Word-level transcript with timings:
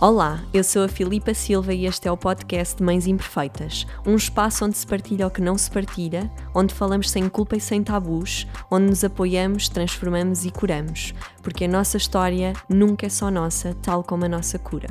Olá, 0.00 0.40
eu 0.54 0.64
sou 0.64 0.82
a 0.82 0.88
Filipa 0.88 1.34
Silva 1.34 1.74
e 1.74 1.84
este 1.84 2.08
é 2.08 2.10
o 2.10 2.16
podcast 2.16 2.74
de 2.74 2.82
Mães 2.82 3.06
Imperfeitas, 3.06 3.86
um 4.06 4.16
espaço 4.16 4.64
onde 4.64 4.74
se 4.78 4.86
partilha 4.86 5.26
o 5.26 5.30
que 5.30 5.42
não 5.42 5.58
se 5.58 5.70
partilha, 5.70 6.32
onde 6.54 6.72
falamos 6.72 7.10
sem 7.10 7.28
culpa 7.28 7.54
e 7.56 7.60
sem 7.60 7.82
tabus, 7.82 8.46
onde 8.70 8.86
nos 8.86 9.04
apoiamos, 9.04 9.68
transformamos 9.68 10.46
e 10.46 10.50
curamos, 10.50 11.12
porque 11.42 11.66
a 11.66 11.68
nossa 11.68 11.98
história 11.98 12.54
nunca 12.66 13.04
é 13.04 13.10
só 13.10 13.30
nossa, 13.30 13.76
tal 13.82 14.02
como 14.02 14.24
a 14.24 14.28
nossa 14.28 14.58
cura. 14.58 14.88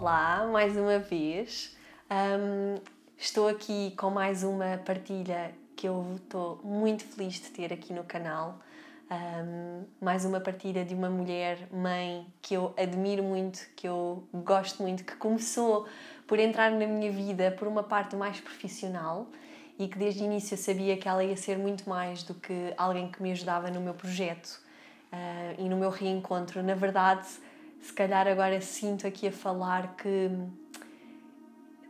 Olá, 0.00 0.46
mais 0.46 0.76
uma 0.76 1.00
vez. 1.00 1.76
Um, 2.08 2.80
estou 3.16 3.48
aqui 3.48 3.92
com 3.96 4.10
mais 4.10 4.44
uma 4.44 4.78
partilha 4.78 5.52
que 5.74 5.88
eu 5.88 6.14
estou 6.22 6.60
muito 6.62 7.02
feliz 7.02 7.34
de 7.34 7.50
ter 7.50 7.72
aqui 7.72 7.92
no 7.92 8.04
canal. 8.04 8.60
Um, 9.10 9.82
mais 10.00 10.24
uma 10.24 10.38
partilha 10.38 10.84
de 10.84 10.94
uma 10.94 11.10
mulher, 11.10 11.66
mãe, 11.72 12.24
que 12.40 12.54
eu 12.54 12.72
admiro 12.78 13.24
muito, 13.24 13.58
que 13.74 13.88
eu 13.88 14.22
gosto 14.32 14.80
muito, 14.84 15.02
que 15.02 15.16
começou 15.16 15.88
por 16.28 16.38
entrar 16.38 16.70
na 16.70 16.86
minha 16.86 17.10
vida 17.10 17.50
por 17.58 17.66
uma 17.66 17.82
parte 17.82 18.14
mais 18.14 18.38
profissional 18.38 19.26
e 19.80 19.88
que 19.88 19.98
desde 19.98 20.22
o 20.22 20.26
início 20.26 20.54
eu 20.54 20.58
sabia 20.58 20.96
que 20.96 21.08
ela 21.08 21.24
ia 21.24 21.36
ser 21.36 21.58
muito 21.58 21.90
mais 21.90 22.22
do 22.22 22.34
que 22.34 22.72
alguém 22.76 23.10
que 23.10 23.20
me 23.20 23.32
ajudava 23.32 23.68
no 23.68 23.80
meu 23.80 23.94
projeto 23.94 24.60
uh, 25.12 25.60
e 25.60 25.68
no 25.68 25.76
meu 25.76 25.90
reencontro. 25.90 26.62
Na 26.62 26.76
verdade, 26.76 27.26
se 27.80 27.92
calhar 27.92 28.26
agora 28.26 28.60
sinto 28.60 29.06
aqui 29.06 29.28
a 29.28 29.32
falar 29.32 29.96
que 29.96 30.30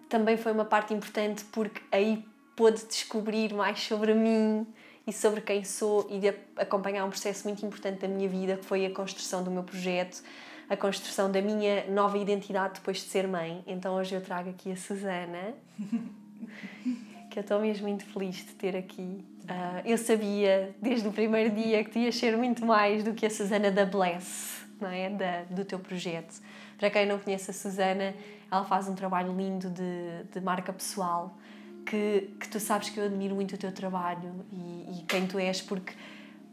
também 0.08 0.36
foi 0.36 0.52
uma 0.52 0.64
parte 0.64 0.94
importante 0.94 1.44
porque 1.46 1.80
aí 1.92 2.24
pude 2.56 2.84
descobrir 2.86 3.52
mais 3.54 3.80
sobre 3.80 4.14
mim 4.14 4.66
e 5.06 5.12
sobre 5.12 5.40
quem 5.40 5.64
sou 5.64 6.06
e 6.10 6.18
de 6.18 6.34
acompanhar 6.56 7.04
um 7.04 7.10
processo 7.10 7.46
muito 7.46 7.64
importante 7.64 8.00
da 8.00 8.08
minha 8.08 8.28
vida 8.28 8.56
que 8.56 8.64
foi 8.64 8.84
a 8.84 8.90
construção 8.90 9.42
do 9.42 9.50
meu 9.50 9.62
projeto, 9.62 10.22
a 10.68 10.76
construção 10.76 11.30
da 11.30 11.40
minha 11.40 11.88
nova 11.90 12.18
identidade 12.18 12.74
depois 12.74 12.98
de 12.98 13.04
ser 13.04 13.26
mãe. 13.26 13.62
Então 13.66 13.94
hoje 13.94 14.14
eu 14.14 14.20
trago 14.20 14.50
aqui 14.50 14.72
a 14.72 14.76
Susana, 14.76 15.54
que 17.30 17.38
eu 17.38 17.40
estou 17.40 17.60
mesmo 17.60 17.88
muito 17.88 18.04
feliz 18.06 18.36
de 18.36 18.54
ter 18.54 18.76
aqui. 18.76 19.24
Uh, 19.44 19.82
eu 19.86 19.96
sabia 19.96 20.74
desde 20.80 21.08
o 21.08 21.12
primeiro 21.12 21.54
dia 21.54 21.82
que 21.82 21.90
tu 21.90 21.98
ias 21.98 22.16
ser 22.16 22.36
muito 22.36 22.66
mais 22.66 23.02
do 23.02 23.14
que 23.14 23.24
a 23.24 23.30
Susana 23.30 23.70
da 23.70 23.86
Bless 23.86 24.57
não 24.80 24.90
é? 24.90 25.10
Da, 25.10 25.42
do 25.50 25.64
teu 25.64 25.78
projeto. 25.78 26.40
Para 26.78 26.90
quem 26.90 27.06
não 27.06 27.18
conhece 27.18 27.50
a 27.50 27.54
Susana, 27.54 28.14
ela 28.50 28.64
faz 28.64 28.88
um 28.88 28.94
trabalho 28.94 29.34
lindo 29.36 29.68
de, 29.70 30.24
de 30.32 30.40
marca 30.40 30.72
pessoal 30.72 31.36
que, 31.84 32.30
que 32.38 32.48
tu 32.48 32.60
sabes 32.60 32.90
que 32.90 32.98
eu 32.98 33.04
admiro 33.04 33.34
muito 33.34 33.54
o 33.54 33.58
teu 33.58 33.72
trabalho 33.72 34.44
e, 34.52 35.00
e 35.00 35.04
quem 35.08 35.26
tu 35.26 35.38
és, 35.38 35.60
porque 35.62 35.94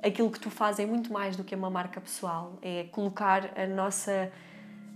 aquilo 0.02 0.32
que 0.32 0.40
tu 0.40 0.50
fazes 0.50 0.80
é 0.80 0.86
muito 0.86 1.12
mais 1.12 1.36
do 1.36 1.44
que 1.44 1.54
uma 1.54 1.70
marca 1.70 2.00
pessoal, 2.00 2.58
é 2.62 2.86
colocar 2.92 3.52
a 3.58 3.68
nossa, 3.68 4.32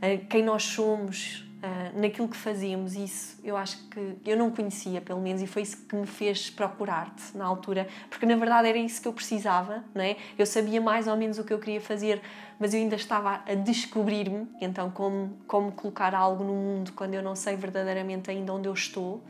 a 0.02 0.26
quem 0.28 0.44
nós 0.44 0.64
somos, 0.64 1.46
uh, 1.64 2.00
naquilo 2.00 2.28
que 2.28 2.38
fazemos. 2.38 2.96
Isso 2.96 3.38
eu 3.44 3.56
acho 3.56 3.78
que 3.90 4.18
eu 4.26 4.38
não 4.38 4.52
conhecia, 4.52 5.02
pelo 5.02 5.22
menos, 5.22 5.42
e 5.42 5.48
foi 5.48 5.62
isso 5.62 5.78
que 5.86 5.96
me 5.96 6.08
fez 6.08 6.50
procurar-te 6.50 7.36
na 7.36 7.46
altura, 7.46 7.88
porque 8.10 8.26
na 8.26 8.36
verdade 8.36 8.68
era 8.68 8.78
isso 8.78 9.02
que 9.02 9.08
eu 9.08 9.14
precisava, 9.14 9.84
não 9.94 10.04
é? 10.04 10.18
Eu 10.38 10.46
sabia 10.46 10.82
mais 10.82 11.08
ou 11.08 11.16
menos 11.16 11.38
o 11.38 11.44
que 11.44 11.54
eu 11.54 11.60
queria 11.60 11.82
fazer, 11.82 12.22
mas 12.60 12.74
eu 12.74 12.80
ainda 12.80 12.96
estava 12.96 13.42
a 13.46 13.54
descobrir-me, 13.56 14.48
então, 14.62 14.90
como, 14.92 15.38
como 15.48 15.72
colocar 15.72 16.14
algo 16.14 16.44
no 16.44 16.54
mundo 16.54 16.94
quando 16.94 17.14
eu 17.14 17.22
não 17.22 17.36
sei 17.36 17.56
verdadeiramente 17.56 18.30
ainda 18.30 18.54
onde 18.54 18.68
eu 18.68 18.74
estou. 18.74 19.22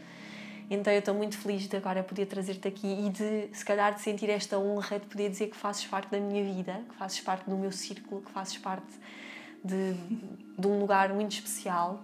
Então 0.72 0.94
eu 0.94 1.00
estou 1.00 1.16
muito 1.16 1.36
feliz 1.36 1.68
de 1.68 1.76
agora 1.76 2.04
poder 2.04 2.28
trazer-te 2.28 2.68
aqui 2.68 3.08
e 3.08 3.10
de, 3.10 3.50
se 3.52 3.66
calhar, 3.66 3.92
de 3.92 4.02
sentir 4.02 4.30
esta 4.30 4.60
honra 4.60 5.00
de 5.00 5.08
poder 5.08 5.28
dizer 5.28 5.48
que 5.48 5.58
fazes 5.58 5.84
parte 5.88 6.12
da 6.12 6.20
minha 6.20 6.44
vida, 6.44 6.84
que 6.88 6.96
fazes 6.96 7.20
parte 7.22 7.50
do 7.50 7.58
meu 7.58 7.72
círculo, 7.72 8.22
que 8.22 8.30
fazes 8.30 8.56
parte 8.60 8.86
de, 9.64 9.94
de 10.56 10.68
um 10.68 10.80
lugar 10.80 11.12
muito 11.12 11.32
especial 11.32 12.04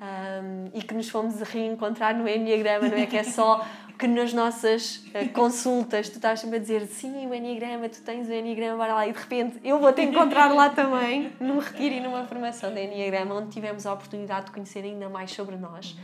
um, 0.00 0.70
e 0.74 0.82
que 0.82 0.94
nos 0.94 1.08
fomos 1.08 1.40
reencontrar 1.40 2.16
no 2.16 2.28
Enneagrama, 2.28 2.88
não 2.88 2.96
é? 2.96 3.06
Que 3.06 3.16
é 3.16 3.24
só 3.24 3.64
que 3.98 4.06
nas 4.08 4.32
nossas 4.32 4.96
uh, 4.96 5.28
consultas 5.32 6.08
tu 6.08 6.16
estás 6.16 6.40
sempre 6.40 6.56
a 6.56 6.60
dizer 6.60 6.86
sim, 6.86 7.26
o 7.26 7.34
Enneagrama, 7.34 7.88
tu 7.88 8.02
tens 8.02 8.28
o 8.28 8.32
Enneagrama, 8.32 8.76
bora 8.76 8.94
lá, 8.94 9.06
e 9.06 9.12
de 9.12 9.18
repente 9.18 9.60
eu 9.62 9.78
vou 9.78 9.92
te 9.92 10.02
encontrar 10.02 10.52
lá 10.52 10.68
também, 10.70 11.32
num 11.40 11.58
retiro 11.58 11.94
e 11.94 12.00
numa 12.00 12.24
formação 12.24 12.72
de 12.74 12.82
Enneagrama, 12.82 13.36
onde 13.36 13.50
tivemos 13.50 13.86
a 13.86 13.92
oportunidade 13.92 14.46
de 14.46 14.52
conhecer 14.52 14.84
ainda 14.84 15.08
mais 15.08 15.30
sobre 15.30 15.56
nós. 15.56 15.96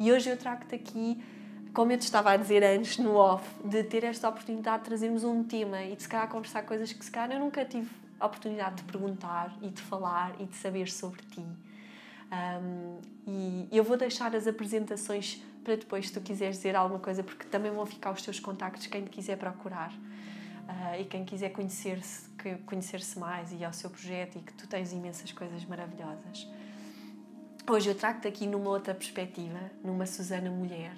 E 0.00 0.10
hoje 0.10 0.30
eu 0.30 0.36
trago-te 0.36 0.74
aqui, 0.74 1.22
como 1.74 1.92
eu 1.92 1.98
te 1.98 2.02
estava 2.02 2.30
a 2.30 2.36
dizer 2.36 2.64
antes, 2.64 2.96
no 2.98 3.16
off, 3.16 3.44
de 3.64 3.82
ter 3.84 4.04
esta 4.04 4.28
oportunidade 4.28 4.78
de 4.78 4.84
trazermos 4.88 5.24
um 5.24 5.44
tema 5.44 5.82
e 5.82 5.94
de 5.94 6.02
se 6.02 6.08
calhar 6.08 6.28
conversar 6.28 6.62
coisas 6.62 6.92
que 6.92 7.04
se 7.04 7.10
calhar 7.10 7.36
eu 7.36 7.40
nunca 7.40 7.64
tive 7.64 7.90
a 8.18 8.26
oportunidade 8.26 8.76
de 8.76 8.84
perguntar 8.84 9.54
e 9.60 9.68
de 9.68 9.82
falar 9.82 10.34
e 10.40 10.46
de 10.46 10.56
saber 10.56 10.90
sobre 10.90 11.20
ti. 11.22 11.44
Um, 12.32 12.98
e 13.26 13.68
eu 13.70 13.84
vou 13.84 13.96
deixar 13.96 14.34
as 14.34 14.46
apresentações 14.46 15.42
para 15.62 15.76
depois, 15.76 16.08
se 16.08 16.12
tu 16.12 16.20
quiseres 16.20 16.56
dizer 16.56 16.76
alguma 16.76 17.00
coisa, 17.00 17.22
porque 17.22 17.44
também 17.46 17.72
vão 17.72 17.84
ficar 17.84 18.12
os 18.12 18.22
teus 18.22 18.38
contactos, 18.38 18.86
quem 18.86 19.04
te 19.04 19.10
quiser 19.10 19.36
procurar 19.36 19.92
uh, 19.92 21.00
e 21.00 21.04
quem 21.04 21.24
quiser 21.24 21.50
conhecer-se 21.50 22.26
conhecer 22.64 23.00
mais 23.16 23.52
e 23.52 23.64
ao 23.64 23.72
seu 23.72 23.90
projeto 23.90 24.38
e 24.38 24.40
que 24.40 24.52
tu 24.52 24.68
tens 24.68 24.92
imensas 24.92 25.32
coisas 25.32 25.64
maravilhosas. 25.64 26.48
Hoje 27.68 27.88
eu 27.88 27.94
trago-te 27.96 28.28
aqui 28.28 28.46
numa 28.46 28.70
outra 28.70 28.94
perspectiva, 28.94 29.58
numa 29.82 30.06
Susana 30.06 30.48
mulher, 30.48 30.94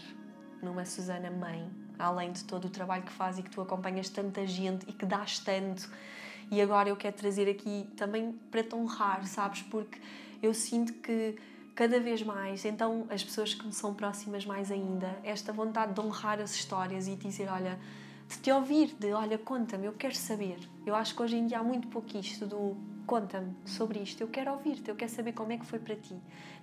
numa 0.63 0.85
Susana 0.85 1.31
mãe, 1.31 1.67
além 1.99 2.33
de 2.33 2.45
todo 2.45 2.67
o 2.67 2.71
trabalho 2.71 3.05
que 3.05 3.13
faz 3.13 3.39
e 3.39 3.43
que 3.43 3.49
tu 3.49 3.63
acompanhas 3.63 4.11
tanta 4.11 4.47
gente 4.47 4.85
e 4.87 4.93
que 4.93 5.07
dás 5.07 5.39
tanto. 5.39 5.91
E 6.51 6.61
agora 6.61 6.91
eu 6.91 6.97
quero 6.97 7.17
trazer 7.17 7.49
aqui 7.49 7.89
também 7.97 8.33
para 8.51 8.63
te 8.63 8.75
honrar, 8.75 9.27
sabes? 9.27 9.63
Porque 9.63 9.99
eu 10.43 10.55
sinto 10.55 10.93
que 10.95 11.37
cada 11.75 12.01
vez 12.01 12.23
mais, 12.23 12.65
então 12.65 13.07
as 13.09 13.23
pessoas 13.23 13.55
que 13.55 13.65
me 13.65 13.73
são 13.73 13.95
próximas 13.95 14.45
mais 14.45 14.71
ainda, 14.71 15.17
esta 15.23 15.53
vontade 15.53 15.93
de 15.95 16.01
honrar 16.01 16.41
as 16.41 16.55
histórias 16.55 17.07
e 17.07 17.15
dizer, 17.15 17.49
olha, 17.49 17.79
de 18.29 18.39
te 18.39 18.51
ouvir, 18.51 18.95
de 18.99 19.13
olha, 19.13 19.39
conta-me, 19.39 19.87
eu 19.87 19.93
quero 19.93 20.15
saber. 20.15 20.59
Eu 20.85 20.95
acho 20.95 21.15
que 21.15 21.23
hoje 21.23 21.37
em 21.37 21.47
dia 21.47 21.61
há 21.61 21.63
muito 21.63 21.89
pouco 21.89 22.17
isto 22.17 22.47
do 22.47 22.77
conta-me 23.07 23.55
sobre 23.65 24.01
isto, 24.01 24.21
eu 24.21 24.29
quero 24.29 24.53
ouvir-te, 24.53 24.91
eu 24.91 24.97
quero 24.97 25.11
saber 25.11 25.33
como 25.33 25.51
é 25.53 25.57
que 25.57 25.65
foi 25.65 25.79
para 25.79 25.97
ti. 25.97 26.15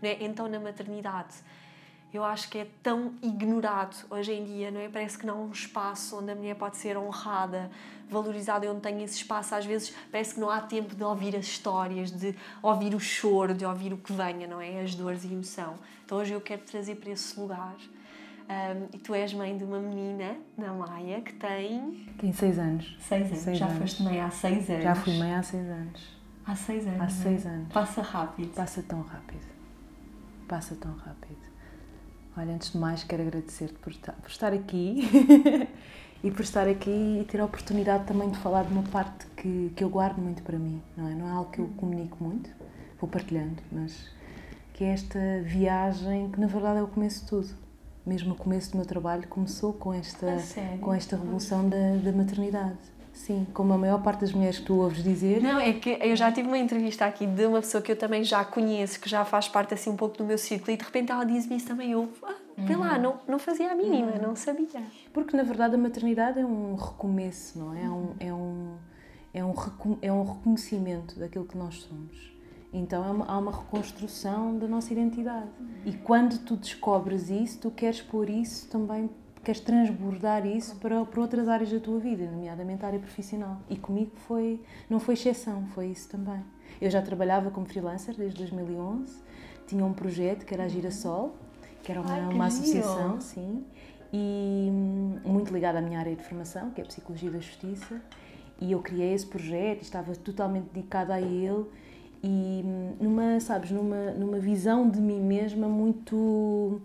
Né? 0.02 0.18
Então, 0.20 0.48
na 0.48 0.60
maternidade, 0.60 1.34
eu 2.16 2.24
acho 2.24 2.50
que 2.50 2.58
é 2.58 2.68
tão 2.82 3.14
ignorado 3.22 3.96
hoje 4.10 4.32
em 4.32 4.44
dia, 4.44 4.72
não 4.72 4.80
é? 4.80 4.90
Parece 4.90 5.18
que 5.18 5.26
não 5.26 5.38
há 5.38 5.42
um 5.42 5.52
espaço 5.52 6.18
onde 6.18 6.32
a 6.32 6.36
mulher 6.36 6.56
pode 6.56 6.78
ser 6.78 6.98
honrada, 6.98 7.70
valorizada, 8.10 8.70
onde 8.72 8.82
tem 8.82 9.04
esse 9.04 9.16
espaço. 9.18 9.56
Às 9.56 9.66
vezes 9.66 9.94
parece 10.12 10.36
que 10.36 10.40
não 10.40 10.50
há 10.50 10.62
tempo 10.62 10.96
de 10.96 11.04
ouvir 11.04 11.36
as 11.36 11.46
histórias, 11.46 12.12
de 12.12 12.36
ouvir 12.62 12.96
o 12.96 13.00
choro, 13.00 13.54
de 13.54 13.66
ouvir 13.66 13.94
o 13.94 13.98
que 13.98 14.14
venha, 14.14 14.48
não 14.48 14.62
é? 14.62 14.82
As 14.82 14.96
dores 14.96 15.24
e 15.24 15.28
emoção. 15.34 15.76
Então 16.06 16.18
hoje 16.18 16.34
eu 16.34 16.42
quero 16.42 16.62
te 16.62 16.72
trazer 16.72 16.96
para 16.96 17.12
esse 17.12 17.40
lugar. 17.40 17.76
Um, 18.48 18.88
e 18.94 19.00
tu 19.00 19.16
és 19.16 19.34
mãe 19.34 19.58
de 19.58 19.64
uma 19.64 19.80
menina, 19.80 20.36
da 20.56 20.72
Maia, 20.72 21.20
que 21.22 21.34
tem. 21.34 22.08
Tem 22.20 22.32
seis 22.32 22.60
anos. 22.60 22.96
Seis 23.00 23.28
anos. 23.28 23.40
Seis 23.40 23.58
Já 23.58 23.66
anos. 23.66 23.80
foste 23.80 24.04
mãe 24.04 24.22
há 24.22 24.30
seis 24.30 24.70
anos. 24.70 24.84
Já 24.84 24.96
fui 24.96 25.18
mãe 25.18 25.34
há 25.34 25.42
seis 25.42 25.68
anos. 25.68 26.16
Há 26.46 26.56
seis 26.56 26.88
anos. 26.88 27.02
Há 27.02 27.10
seis 27.10 27.46
anos. 27.48 27.74
Passa 27.74 28.02
rápido. 28.04 28.54
Passa 28.54 28.84
tão 28.84 29.02
rápido. 29.02 29.48
Passa 30.48 30.76
tão 30.76 30.96
rápido. 30.96 31.55
Olha, 32.38 32.54
antes 32.54 32.72
de 32.72 32.78
mais, 32.78 33.04
quero 33.04 33.22
agradecer-te 33.22 33.76
por, 33.76 33.94
por 33.94 34.30
estar 34.30 34.52
aqui 34.52 35.08
e 36.22 36.30
por 36.30 36.42
estar 36.42 36.68
aqui 36.68 37.20
e 37.22 37.26
ter 37.26 37.40
a 37.40 37.46
oportunidade 37.46 38.06
também 38.06 38.30
de 38.30 38.38
falar 38.40 38.64
de 38.64 38.74
uma 38.74 38.84
parte 38.84 39.26
que, 39.38 39.72
que 39.74 39.84
eu 39.84 39.90
guardo 39.90 40.18
muito 40.18 40.44
para 40.44 40.60
mim, 40.60 40.82
não 40.98 41.08
é? 41.08 41.16
Não 41.16 41.28
é 41.28 41.32
algo 41.32 41.50
que 41.50 41.60
eu 41.60 41.68
comunico 41.78 42.22
muito, 42.22 42.50
vou 43.00 43.10
partilhando, 43.10 43.62
mas 43.72 44.10
que 44.74 44.84
é 44.84 44.90
esta 44.90 45.20
viagem 45.44 46.30
que 46.30 46.40
na 46.40 46.48
verdade 46.48 46.80
é 46.80 46.84
o 46.84 46.88
começo 46.88 47.22
de 47.22 47.30
tudo. 47.30 47.50
Mesmo 48.06 48.34
o 48.34 48.36
começo 48.36 48.72
do 48.72 48.78
meu 48.78 48.86
trabalho 48.86 49.26
começou 49.28 49.72
com 49.72 49.94
esta, 49.94 50.28
com 50.82 50.94
esta 50.94 51.16
revolução 51.16 51.70
da, 51.70 51.96
da 52.04 52.12
maternidade. 52.12 52.78
Sim, 53.16 53.48
como 53.54 53.74
a 53.74 53.78
maior 53.78 54.04
parte 54.04 54.20
das 54.20 54.34
mulheres 54.34 54.60
que 54.60 54.66
tu 54.66 54.76
ouves 54.76 55.02
dizer. 55.02 55.42
Não, 55.42 55.58
é 55.58 55.72
que 55.72 55.98
eu 56.02 56.16
já 56.18 56.30
tive 56.32 56.50
uma 56.50 56.58
entrevista 56.58 57.06
aqui 57.06 57.26
de 57.26 57.46
uma 57.46 57.62
pessoa 57.62 57.82
que 57.82 57.92
eu 57.94 57.96
também 57.96 58.26
já 58.26 58.44
conheço, 58.44 59.00
que 59.00 59.10
já 59.10 59.24
faz 59.24 59.48
parte 59.48 59.74
assim 59.74 59.90
um 59.90 59.96
pouco 59.96 60.18
do 60.18 60.26
meu 60.26 60.38
círculo, 60.38 60.74
e 60.74 60.78
de 60.78 60.84
repente 60.84 61.14
ela 61.14 61.24
diz-me 61.24 61.56
isso 61.56 61.66
também. 61.66 61.92
Eu, 61.92 62.10
ah, 62.22 62.36
uhum. 62.58 62.80
lá, 62.80 63.00
não, 63.00 63.18
não 63.26 63.40
fazia 63.40 63.72
a 63.72 63.76
mínima, 63.76 64.12
uhum. 64.12 64.22
não 64.22 64.36
sabia. 64.36 64.68
Porque 65.14 65.36
na 65.36 65.44
verdade 65.44 65.76
a 65.76 65.78
maternidade 65.78 66.40
é 66.40 66.46
um 66.46 66.76
recomeço, 66.76 67.58
não 67.58 67.74
é? 67.74 67.84
É 67.84 67.90
um, 67.90 68.16
é 68.20 68.34
um, 68.34 68.76
é 69.34 69.46
um, 69.46 69.98
é 70.02 70.12
um 70.12 70.24
reconhecimento 70.24 71.18
daquilo 71.18 71.46
que 71.46 71.58
nós 71.58 71.76
somos. 71.76 72.36
Então 72.74 73.02
é 73.02 73.10
uma, 73.10 73.26
há 73.26 73.38
uma 73.38 73.52
reconstrução 73.52 74.60
da 74.60 74.68
nossa 74.68 74.92
identidade. 74.92 75.48
Uhum. 75.58 75.68
E 75.86 75.94
quando 75.94 76.38
tu 76.40 76.58
descobres 76.58 77.30
isso, 77.30 77.60
tu 77.60 77.72
queres 77.72 78.02
pôr 78.02 78.30
isso 78.30 78.68
também 78.70 79.10
queres 79.46 79.62
transbordar 79.62 80.46
isso 80.46 80.76
para, 80.78 81.06
para 81.06 81.22
outras 81.22 81.48
áreas 81.48 81.72
da 81.72 81.80
tua 81.80 82.00
vida, 82.00 82.26
nomeadamente 82.26 82.84
a 82.84 82.88
área 82.88 83.00
profissional. 83.00 83.60
E 83.70 83.78
comigo 83.78 84.12
foi, 84.28 84.60
não 84.90 85.00
foi 85.00 85.14
exceção, 85.14 85.68
foi 85.68 85.88
isso 85.88 86.10
também. 86.10 86.44
Eu 86.82 86.90
já 86.90 87.02
trabalhava 87.02 87.52
como 87.52 87.66
freelancer 87.66 88.16
desde 88.16 88.40
2011, 88.40 89.16
tinha 89.68 89.86
um 89.86 89.94
projeto 89.94 90.46
que 90.46 90.54
era 90.54 90.64
a 90.64 90.68
Girassol, 90.68 91.36
que 91.84 91.92
era 91.92 92.02
uma, 92.02 92.12
Ai, 92.12 92.28
que 92.28 92.34
uma 92.34 92.46
associação, 92.48 93.22
sim, 93.22 93.64
e 94.12 94.70
hum, 94.72 95.20
muito 95.24 95.54
ligada 95.54 95.78
à 95.78 95.82
minha 95.82 96.00
área 96.00 96.16
de 96.16 96.24
formação, 96.24 96.72
que 96.72 96.82
é 96.82 96.84
a 96.84 96.88
Psicologia 96.88 97.30
da 97.30 97.40
Justiça, 97.40 98.02
e 98.60 98.72
eu 98.72 98.82
criei 98.82 99.14
esse 99.14 99.28
projeto, 99.28 99.84
estava 99.84 100.16
totalmente 100.16 100.70
dedicada 100.74 101.14
a 101.14 101.22
ele 101.22 101.66
e 102.24 102.64
hum, 102.66 102.96
numa, 103.00 103.40
sabes, 103.40 103.70
numa, 103.70 104.12
numa 104.12 104.40
visão 104.40 104.90
de 104.90 105.00
mim 105.00 105.20
mesma 105.22 105.68
muito, 105.68 106.82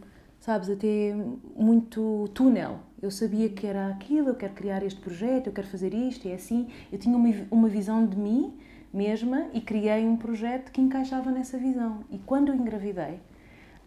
sabes, 0.51 0.69
até 0.69 1.15
muito 1.55 2.29
túnel. 2.35 2.81
Eu 3.01 3.11
sabia 3.11 3.49
que 3.49 3.67
era 3.67 3.89
aquilo, 3.89 4.31
eu 4.31 4.35
quero 4.35 4.53
criar 4.53 4.83
este 4.83 5.01
projeto, 5.01 5.47
eu 5.47 5.53
quero 5.53 5.69
fazer 5.69 5.95
isto, 5.95 6.27
é 6.27 6.35
assim. 6.35 6.69
Eu 6.91 6.99
tinha 6.99 7.17
uma, 7.17 7.29
uma 7.53 7.69
visão 7.69 8.05
de 8.05 8.17
mim 8.17 8.53
mesma 8.93 9.47
e 9.55 9.61
criei 9.61 10.05
um 10.05 10.17
projeto 10.17 10.73
que 10.73 10.81
encaixava 10.81 11.31
nessa 11.31 11.57
visão. 11.57 12.05
E 12.11 12.19
quando 12.19 12.49
eu 12.49 12.57
engravidei, 12.57 13.21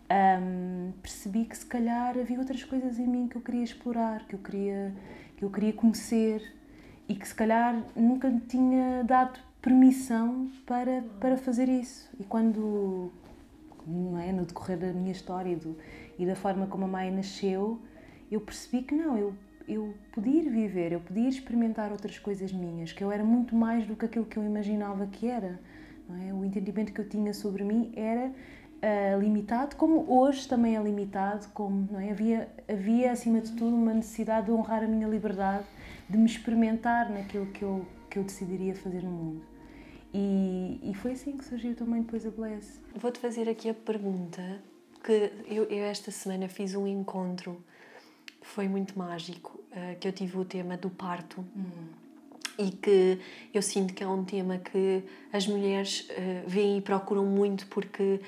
hum, 0.09 0.93
percebi 1.01 1.43
que 1.43 1.57
se 1.57 1.65
calhar 1.65 2.17
havia 2.17 2.39
outras 2.39 2.63
coisas 2.63 2.97
em 2.97 3.07
mim 3.07 3.27
que 3.27 3.35
eu 3.35 3.41
queria 3.41 3.63
explorar, 3.63 4.25
que 4.25 4.35
eu 4.35 4.39
queria, 4.39 4.95
que 5.35 5.43
eu 5.43 5.49
queria 5.49 5.73
conhecer 5.73 6.41
e 7.09 7.13
que 7.15 7.27
se 7.27 7.35
calhar 7.35 7.83
nunca 7.93 8.29
me 8.29 8.39
tinha 8.39 9.03
dado 9.03 9.37
permissão 9.61 10.49
para, 10.65 11.03
para 11.19 11.35
fazer 11.35 11.67
isso. 11.67 12.09
E 12.17 12.23
quando, 12.23 13.11
é, 14.25 14.31
no 14.31 14.45
decorrer 14.45 14.77
da 14.77 14.93
minha 14.93 15.11
história 15.11 15.57
do, 15.57 15.77
e 16.17 16.25
da 16.25 16.35
forma 16.35 16.67
como 16.67 16.85
a 16.85 16.87
Maia 16.87 17.11
nasceu, 17.11 17.81
eu 18.31 18.41
percebi 18.41 18.83
que 18.83 18.95
não, 18.95 19.17
eu, 19.17 19.33
eu 19.67 19.93
podia 20.11 20.41
ir 20.41 20.49
viver, 20.49 20.91
eu 20.91 20.99
podia 20.99 21.27
experimentar 21.27 21.91
outras 21.91 22.17
coisas 22.19 22.51
minhas, 22.51 22.91
que 22.91 23.03
eu 23.03 23.11
era 23.11 23.23
muito 23.23 23.55
mais 23.55 23.85
do 23.85 23.95
que 23.95 24.05
aquilo 24.05 24.25
que 24.25 24.37
eu 24.37 24.43
imaginava 24.43 25.07
que 25.07 25.27
era. 25.27 25.59
É? 26.27 26.33
O 26.33 26.43
entendimento 26.43 26.91
que 26.91 26.99
eu 26.99 27.07
tinha 27.07 27.33
sobre 27.33 27.63
mim 27.63 27.91
era 27.95 28.31
ah, 28.81 29.15
limitado, 29.17 29.77
como 29.77 30.05
hoje 30.11 30.45
também 30.47 30.75
é 30.75 30.83
limitado, 30.83 31.47
como 31.53 31.87
é? 31.97 32.11
havia, 32.11 32.49
havia 32.67 33.13
acima 33.13 33.39
de 33.39 33.51
tudo 33.53 33.73
uma 33.73 33.93
necessidade 33.93 34.47
de 34.47 34.51
honrar 34.51 34.83
a 34.83 34.87
minha 34.87 35.07
liberdade, 35.07 35.63
de 36.09 36.17
me 36.17 36.25
experimentar 36.25 37.09
naquilo 37.09 37.45
que 37.47 37.61
eu, 37.61 37.85
que 38.09 38.19
eu 38.19 38.23
decidiria 38.23 38.75
fazer 38.75 39.01
no 39.01 39.09
mundo. 39.09 39.41
E, 40.13 40.81
e 40.83 40.93
foi 40.95 41.13
assim 41.13 41.37
que 41.37 41.45
surgiu 41.45 41.73
também 41.75 42.01
depois 42.01 42.25
a 42.25 42.29
Bless. 42.29 42.81
Vou-te 42.93 43.19
fazer 43.19 43.47
aqui 43.47 43.69
a 43.69 43.73
pergunta 43.73 44.61
que 45.03 45.31
eu, 45.47 45.65
eu 45.65 45.83
esta 45.85 46.11
semana 46.11 46.47
fiz 46.47 46.73
um 46.75 46.87
encontro, 46.87 47.61
foi 48.41 48.67
muito 48.67 48.97
mágico, 48.97 49.59
eh, 49.71 49.95
que 49.99 50.07
eu 50.07 50.11
tive 50.13 50.37
o 50.37 50.45
tema 50.45 50.77
do 50.77 50.89
parto. 50.89 51.43
E 52.57 52.69
que 52.69 53.19
eu 53.53 53.61
sinto 53.63 53.93
que 53.95 54.03
é 54.03 54.07
um 54.07 54.23
tema 54.23 54.59
que 54.59 55.03
as 55.31 55.47
mulheres 55.47 56.05
eh, 56.11 56.43
veem 56.45 56.77
e 56.77 56.81
procuram 56.81 57.25
muito 57.25 57.65
porque 57.67 58.19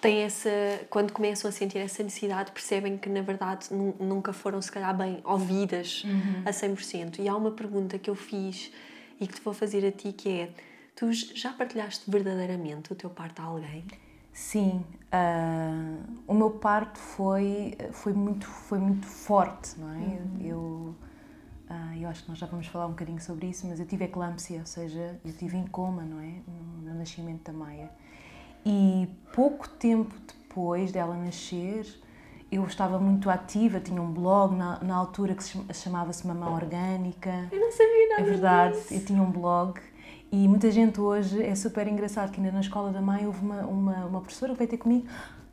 têm 0.00 0.18
essa 0.22 0.50
quando 0.90 1.12
começam 1.12 1.48
a 1.48 1.52
sentir 1.52 1.78
essa 1.78 2.02
necessidade 2.02 2.50
percebem 2.50 2.98
que 2.98 3.08
na 3.08 3.22
verdade 3.22 3.72
nu- 3.72 3.94
nunca 4.00 4.32
foram 4.32 4.60
se 4.60 4.70
calhar 4.72 4.96
bem 4.96 5.20
ouvidas 5.24 6.04
a 6.44 6.50
100% 6.52 7.20
e 7.20 7.28
há 7.28 7.36
uma 7.36 7.52
pergunta 7.52 8.00
que 8.00 8.10
eu 8.10 8.16
fiz 8.16 8.72
e 9.20 9.28
que 9.28 9.34
te 9.34 9.40
vou 9.40 9.54
fazer 9.54 9.86
a 9.86 9.92
ti 9.92 10.12
que 10.12 10.28
é 10.28 10.50
tu 10.96 11.12
já 11.12 11.52
partilhaste 11.52 12.10
verdadeiramente 12.10 12.92
o 12.92 12.96
teu 12.96 13.10
parto 13.10 13.40
a 13.42 13.44
alguém? 13.44 13.84
Sim, 14.32 14.84
ah, 15.10 15.96
o 16.26 16.34
meu 16.34 16.50
parto 16.50 16.98
foi, 16.98 17.76
foi, 17.92 18.12
muito, 18.12 18.46
foi 18.46 18.78
muito 18.78 19.06
forte, 19.06 19.78
não 19.78 19.90
é? 19.90 20.20
Eu, 20.40 20.94
ah, 21.68 21.96
eu 21.98 22.08
acho 22.08 22.22
que 22.24 22.30
nós 22.30 22.38
já 22.38 22.46
vamos 22.46 22.66
falar 22.66 22.86
um 22.86 22.90
bocadinho 22.90 23.20
sobre 23.20 23.46
isso, 23.48 23.66
mas 23.66 23.78
eu 23.78 23.86
tive 23.86 24.04
eclâmpsia, 24.06 24.60
ou 24.60 24.66
seja, 24.66 25.20
eu 25.24 25.32
tive 25.32 25.56
em 25.56 25.66
coma, 25.66 26.02
não 26.02 26.18
é? 26.20 26.32
No, 26.48 26.90
no 26.92 26.98
nascimento 26.98 27.44
da 27.44 27.52
Maia. 27.52 27.90
E 28.64 29.08
pouco 29.34 29.68
tempo 29.68 30.14
depois 30.26 30.92
dela 30.92 31.14
nascer, 31.16 31.86
eu 32.50 32.64
estava 32.64 32.98
muito 32.98 33.28
ativa, 33.28 33.80
tinha 33.80 34.00
um 34.00 34.12
blog 34.12 34.54
na, 34.54 34.78
na 34.82 34.94
altura 34.96 35.34
que 35.34 35.42
se 35.42 35.50
chama- 35.50 35.72
chamava-se 35.74 36.26
Mamão 36.26 36.54
Orgânica. 36.54 37.48
Eu 37.50 37.60
não 37.60 37.70
sabia 37.72 38.08
nada 38.10 38.20
É 38.22 38.24
verdade, 38.24 38.76
disso. 38.76 38.94
eu 38.94 39.04
tinha 39.04 39.22
um 39.22 39.30
blog 39.30 39.78
e 40.32 40.48
muita 40.48 40.70
gente 40.70 40.98
hoje 40.98 41.42
é 41.42 41.54
super 41.54 41.86
engraçado 41.86 42.32
que 42.32 42.40
ainda 42.40 42.50
na 42.50 42.60
escola 42.60 42.90
da 42.90 43.02
mãe 43.02 43.26
houve 43.26 43.44
uma, 43.44 43.66
uma, 43.66 44.06
uma 44.06 44.20
professora 44.22 44.52
que 44.52 44.58
veio 44.58 44.70
ter 44.70 44.78
comigo. 44.78 45.06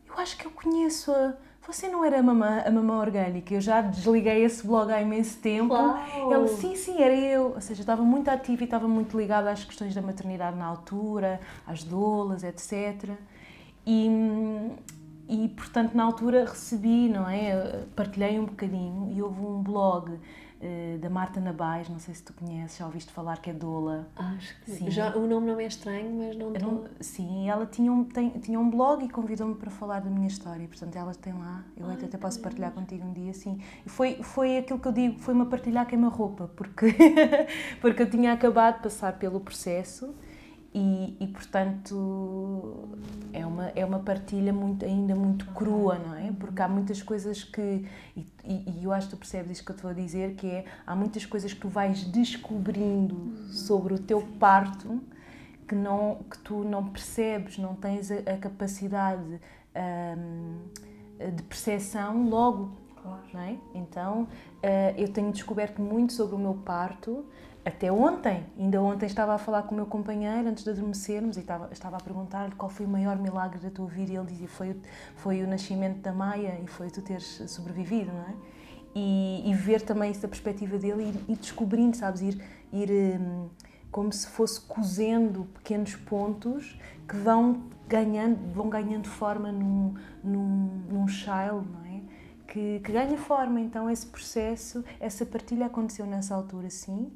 Eu 0.08 0.16
acho 0.18 0.38
que 0.38 0.46
eu 0.46 0.52
conheço 0.52 1.12
a. 1.12 1.34
Você 1.68 1.90
não 1.90 2.04
era 2.04 2.20
a 2.20 2.24
mamã, 2.24 2.64
a 2.66 2.72
mamã 2.72 2.98
orgânica? 2.98 3.54
Eu 3.54 3.60
já 3.60 3.82
desliguei 3.82 4.44
esse 4.46 4.66
blog 4.66 4.90
há 4.90 5.02
imenso 5.02 5.38
tempo. 5.40 5.74
Uau! 5.74 6.32
Ela, 6.32 6.48
sim, 6.48 6.78
sim, 6.78 7.02
era 7.02 7.14
eu. 7.14 7.52
Ou 7.56 7.62
seja, 7.62 7.82
estava 7.82 8.02
muito 8.02 8.30
ativa 8.30 8.64
e 8.64 8.66
estava 8.66 8.88
muito 8.88 9.20
ligada 9.20 9.52
às 9.52 9.66
questões 9.66 9.94
da 9.94 10.02
maternidade 10.02 10.58
na 10.58 10.66
altura, 10.66 11.42
às 11.68 11.84
doulas, 11.84 12.44
etc. 12.44 13.12
E, 13.86 14.10
e 15.28 15.50
portanto, 15.50 15.94
na 15.94 16.06
altura 16.06 16.46
recebi, 16.46 17.10
não 17.10 17.30
é? 17.30 17.84
Partilhei 17.98 18.40
um 18.40 18.46
bocadinho 18.46 19.12
e 19.12 19.22
houve 19.22 19.42
um 19.42 19.62
blog 19.62 20.18
da 21.02 21.10
Marta 21.10 21.40
Nabais, 21.40 21.88
não 21.88 22.00
sei 22.00 22.14
se 22.14 22.22
tu 22.24 22.34
conheces, 22.34 22.78
já 22.78 22.86
ouviste 22.86 23.12
falar 23.12 23.38
que 23.42 23.50
é 23.50 23.54
doula. 23.54 24.10
Acho 24.16 24.60
que 24.62 24.72
Sim. 24.72 24.92
Já, 24.92 25.16
o 25.16 25.26
nome 25.26 25.48
não 25.48 25.60
é 25.60 25.66
estranho, 25.66 26.12
mas 26.18 26.36
não 26.36 26.50
não- 26.52 26.84
sim, 27.00 27.50
ela 27.50 27.66
tinha 27.66 27.92
um, 27.92 28.04
tem- 28.04 28.32
tinha 28.32 28.60
um 28.60 28.70
blog 28.70 29.04
e 29.06 29.10
convidou-me 29.10 29.56
para 29.56 29.72
falar 29.72 30.02
da 30.02 30.10
minha 30.10 30.28
história, 30.28 30.68
portanto 30.68 30.96
ela 30.96 31.16
tem 31.16 31.34
lá, 31.34 31.64
eu 31.78 31.88
Ai, 31.88 31.94
até, 31.94 32.18
posso 32.18 32.40
partilhar 32.42 32.72
contigo 32.72 33.06
um 33.06 33.14
dia, 33.14 33.34
sim. 33.34 33.60
E 33.86 33.90
foi, 33.90 34.22
foi 34.22 34.58
aquilo 34.58 34.80
que 34.80 34.88
eu 34.88 34.92
digo, 34.92 35.20
foi 35.20 35.34
uma 35.34 35.46
partilhar 35.46 35.86
queima-roupa, 35.86 36.50
porque, 36.56 36.88
porque 37.80 38.02
eu 38.04 38.10
tinha 38.10 38.34
acabado 38.34 38.78
de 38.78 38.84
passar 38.84 39.14
pelo 39.18 39.40
processo 39.40 40.14
e, 40.74 41.18
e 41.20 41.28
portanto 41.28 42.90
é 43.34 43.46
uma, 43.46 43.68
é 43.70 43.84
uma 43.84 44.00
partilha 44.00 44.54
muito, 44.54 44.86
ainda 44.86 45.16
muito 45.16 45.46
crua, 45.48 45.98
não 45.98 46.16
é? 46.16 46.32
Porque 46.32 46.62
há 46.62 46.68
muitas 46.68 47.02
coisas 47.02 47.44
que, 47.44 47.86
e, 48.16 48.26
e, 48.44 48.84
eu 48.84 48.92
acho 48.92 49.08
que 49.08 49.16
tu 49.16 49.20
percebes 49.20 49.52
isto 49.52 49.66
que 49.66 49.72
eu 49.72 49.76
te 49.76 49.84
vou 49.84 49.94
dizer, 49.94 50.36
que 50.36 50.48
é, 50.48 50.66
há 50.86 50.96
muitas 50.96 51.26
coisas 51.26 51.54
que 51.54 51.60
tu 51.60 51.70
vais 51.70 52.04
descobrindo 52.04 53.36
sobre 53.52 53.94
o 53.94 54.00
teu 54.00 54.22
parto 54.40 55.02
que, 55.68 55.76
não, 55.76 56.20
que 56.30 56.38
tu 56.40 56.64
não 56.64 56.88
percebes, 56.90 57.58
não 57.58 57.76
tens 57.76 58.12
a, 58.12 58.16
a 58.16 58.38
capacidade 58.38 59.40
hum, 60.18 60.58
de 61.36 61.44
percepção 61.44 62.28
logo, 62.30 62.72
Claro. 63.02 63.22
não 63.34 63.42
é? 63.42 63.58
Então, 63.74 64.28
eh, 64.62 64.94
eu 64.98 65.08
tenho 65.08 65.32
descoberto 65.32 65.82
muito 65.82 66.12
sobre 66.14 66.36
o 66.36 66.38
meu 66.38 66.54
parto 66.54 67.26
até 67.70 67.92
ontem. 67.92 68.46
Ainda 68.58 68.82
ontem 68.82 69.06
estava 69.06 69.34
a 69.34 69.38
falar 69.38 69.64
com 69.64 69.74
o 69.74 69.76
meu 69.76 69.86
companheiro 69.86 70.48
antes 70.48 70.64
de 70.64 70.70
adormecermos 70.70 71.38
e 71.38 71.40
estava, 71.40 71.70
estava 71.72 71.98
a 71.98 72.00
perguntar-lhe 72.00 72.54
qual 72.56 72.70
foi 72.70 72.86
o 72.86 72.90
maior 72.90 73.18
milagre 73.18 73.60
da 73.60 73.70
tua 73.70 73.88
vida 73.88 74.12
e 74.12 74.16
ele 74.16 74.28
dizia 74.28 74.48
foi 74.48 74.76
foi 75.16 75.42
o 75.42 75.48
nascimento 75.48 76.00
da 76.00 76.12
Maia 76.12 76.60
e 76.64 76.68
foi 76.68 76.90
tu 76.90 77.02
teres 77.02 77.44
sobrevivido, 77.48 78.12
não 78.12 78.22
é? 78.22 78.34
E, 78.96 79.50
e 79.50 79.54
ver 79.54 79.82
também 79.82 80.12
isso 80.12 80.22
da 80.22 80.28
perspectiva 80.28 80.78
dele 80.78 81.14
e 81.28 81.34
ir 81.34 81.36
descobrindo, 81.38 81.96
sabes? 81.96 82.22
Ir, 82.22 82.42
ir 82.74 82.90
hum, 82.92 83.48
como 83.92 84.12
se 84.12 84.28
fosse 84.28 84.62
cozendo 84.62 85.46
pequenos 85.54 85.96
pontos 85.96 86.80
que 87.08 87.16
vão 87.16 87.64
ganhando, 87.88 88.54
vão 88.54 88.70
ganhando 88.70 89.08
forma 89.08 89.52
num, 89.52 89.96
num, 90.24 90.84
num 90.90 91.08
child, 91.08 91.68
não 91.72 91.86
é? 91.86 92.02
Que, 92.48 92.80
que 92.80 92.92
ganha 92.92 93.18
forma. 93.18 93.60
Então, 93.60 93.90
esse 93.90 94.06
processo, 94.06 94.84
essa 95.00 95.26
partilha 95.26 95.66
aconteceu 95.66 96.06
nessa 96.06 96.36
altura, 96.36 96.70
sim. 96.70 97.12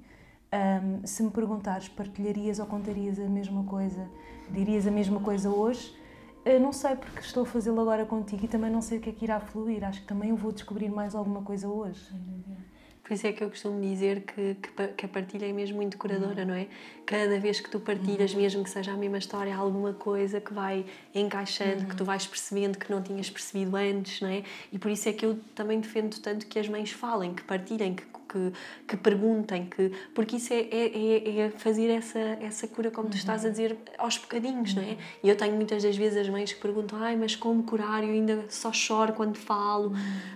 Ahm, 0.53 1.03
se 1.03 1.23
me 1.23 1.31
perguntares, 1.31 1.87
partilharias 1.87 2.59
ou 2.59 2.67
contarias 2.67 3.17
a 3.17 3.27
mesma 3.27 3.63
coisa, 3.63 4.07
dirias 4.51 4.85
a 4.85 4.91
mesma 4.91 5.19
coisa 5.19 5.49
hoje? 5.49 5.97
Eu 6.45 6.59
não 6.59 6.71
sei, 6.71 6.95
porque 6.95 7.21
estou 7.21 7.41
a 7.41 7.45
fazê-lo 7.45 7.81
agora 7.81 8.05
contigo 8.05 8.45
e 8.45 8.47
também 8.47 8.69
não 8.69 8.81
sei 8.81 8.99
o 8.99 9.01
que 9.01 9.09
é 9.09 9.13
que 9.13 9.25
irá 9.25 9.39
fluir. 9.39 9.83
Acho 9.83 10.01
que 10.01 10.07
também 10.07 10.29
eu 10.29 10.35
vou 10.35 10.51
descobrir 10.51 10.89
mais 10.89 11.15
alguma 11.15 11.41
coisa 11.41 11.67
hoje. 11.67 12.05
Por 13.01 13.13
isso 13.13 13.25
é 13.25 13.33
que 13.33 13.43
eu 13.43 13.49
costumo 13.49 13.81
dizer 13.81 14.21
que, 14.21 14.55
que, 14.55 14.87
que 14.89 15.05
a 15.05 15.09
partilha 15.09 15.47
é 15.47 15.51
mesmo 15.51 15.77
muito 15.77 15.97
curadora, 15.97 16.45
não 16.45 16.53
é? 16.53 16.67
Cada 17.05 17.39
vez 17.39 17.59
que 17.59 17.69
tu 17.69 17.79
partilhas, 17.79 18.33
mesmo 18.35 18.63
que 18.63 18.69
seja 18.69 18.91
a 18.91 18.97
mesma 18.97 19.17
história, 19.17 19.55
há 19.55 19.57
alguma 19.57 19.93
coisa 19.93 20.39
que 20.39 20.53
vai 20.53 20.85
encaixando, 21.15 21.85
que 21.85 21.95
tu 21.95 22.05
vais 22.05 22.27
percebendo 22.27 22.77
que 22.77 22.91
não 22.91 23.01
tinhas 23.01 23.29
percebido 23.29 23.75
antes, 23.75 24.21
não 24.21 24.29
é? 24.29 24.43
E 24.71 24.77
por 24.77 24.91
isso 24.91 25.09
é 25.09 25.13
que 25.13 25.25
eu 25.25 25.39
também 25.55 25.79
defendo 25.79 26.17
tanto 26.21 26.45
que 26.45 26.59
as 26.59 26.69
mães 26.69 26.91
falem, 26.91 27.33
que 27.33 27.43
partilhem, 27.43 27.95
que, 27.95 28.05
que, 28.33 28.51
que 28.87 28.97
perguntem, 28.97 29.65
que, 29.67 29.91
porque 30.15 30.37
isso 30.37 30.51
é, 30.51 30.57
é, 30.71 30.87
é- 30.97 31.39
é 31.45 31.49
fazer 31.51 31.89
essa, 31.89 32.17
essa 32.19 32.67
cura, 32.67 32.89
como 32.89 33.07
tu 33.09 33.15
estás 33.17 33.45
a 33.45 33.49
dizer, 33.49 33.77
aos 33.97 34.17
bocadinhos, 34.17 34.73
não 34.73 34.81
é? 34.81 34.97
E 35.23 35.29
eu 35.29 35.35
tenho 35.37 35.55
muitas 35.55 35.83
das 35.83 35.95
vezes 35.95 36.17
as 36.17 36.27
mães 36.29 36.51
que 36.51 36.59
perguntam: 36.59 36.97
ai, 37.01 37.15
mas 37.15 37.35
como 37.35 37.61
curar? 37.63 38.03
Eu 38.03 38.09
ainda 38.09 38.45
só 38.49 38.73
choro 38.73 39.13
quando 39.13 39.37
falo, 39.37 39.91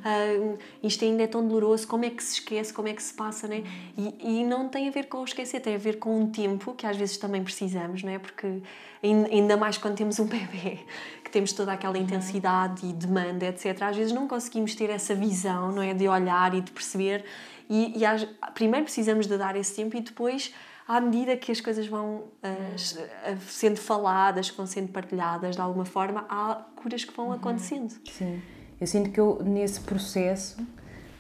ah, 0.06 0.58
isto 0.84 1.04
ainda 1.04 1.24
é 1.24 1.28
tão 1.28 1.48
doloroso, 1.48 1.88
como 1.88 2.06
é 2.06 2.10
que 2.10 2.24
se 2.24 2.36
esquece, 2.36 2.74
como 2.74 2.88
é 2.88 2.94
que 2.94 3.02
se 3.02 3.14
passa, 3.14 3.48
né? 3.48 3.64
E, 3.98 4.40
e 4.42 4.44
não 4.44 4.70
tem 4.70 4.88
a 4.88 4.92
ver 4.92 5.08
com 5.08 5.18
o 5.20 5.24
esquecer, 5.26 5.60
tem 5.60 5.76
a 5.76 5.78
ver 5.80 5.98
com 6.00 6.20
um 6.22 6.30
tempo 6.30 6.74
que 6.74 6.86
às 6.86 6.96
vezes 6.96 7.18
também 7.18 7.44
precisamos, 7.44 8.04
não 8.04 8.12
é? 8.12 8.20
Porque 8.20 8.62
ain- 9.04 9.26
ainda 9.32 9.58
mais 9.58 9.78
quando 9.78 9.96
temos 9.96 10.20
um 10.20 10.26
bebê, 10.28 10.80
que 11.24 11.32
temos 11.32 11.52
toda 11.54 11.74
aquela 11.74 11.98
intensidade 11.98 12.86
e 12.86 12.94
demanda, 12.94 13.46
etc. 13.48 13.82
Às 13.82 13.98
vezes 13.98 14.14
não 14.14 14.28
conseguimos 14.28 14.76
ter 14.76 14.90
essa 14.90 15.14
visão, 15.16 15.72
não 15.72 15.82
é? 15.82 15.94
De 15.94 16.08
olhar 16.08 16.54
e 16.54 16.62
de 16.62 16.72
perceber. 16.72 17.26
E, 17.70 18.00
e 18.00 18.06
às- 18.06 18.28
primeiro 18.54 18.86
precisamos 18.86 19.28
de 19.28 19.38
dar 19.38 19.56
esse 19.56 19.76
tempo 19.76 19.96
e 19.98 20.02
depois 20.02 20.54
à 20.88 21.02
medida 21.02 21.36
que 21.36 21.52
as 21.52 21.60
coisas 21.60 21.86
vão 21.86 22.16
uh, 22.16 23.38
sendo 23.46 23.78
faladas, 23.78 24.50
que 24.50 24.56
vão 24.56 24.66
sendo 24.66 24.88
partilhadas 24.88 25.56
de 25.56 25.62
alguma 25.62 25.84
forma, 25.84 26.26
há 26.30 26.62
curas 26.78 27.04
que 27.04 27.14
vão 27.14 27.28
uhum. 27.28 27.34
acontecendo. 27.34 27.94
Sim. 28.10 28.42
Eu 28.80 28.88
sinto 28.88 29.10
que 29.10 29.20
eu, 29.20 29.42
nesse 29.44 29.82
processo, 29.82 30.58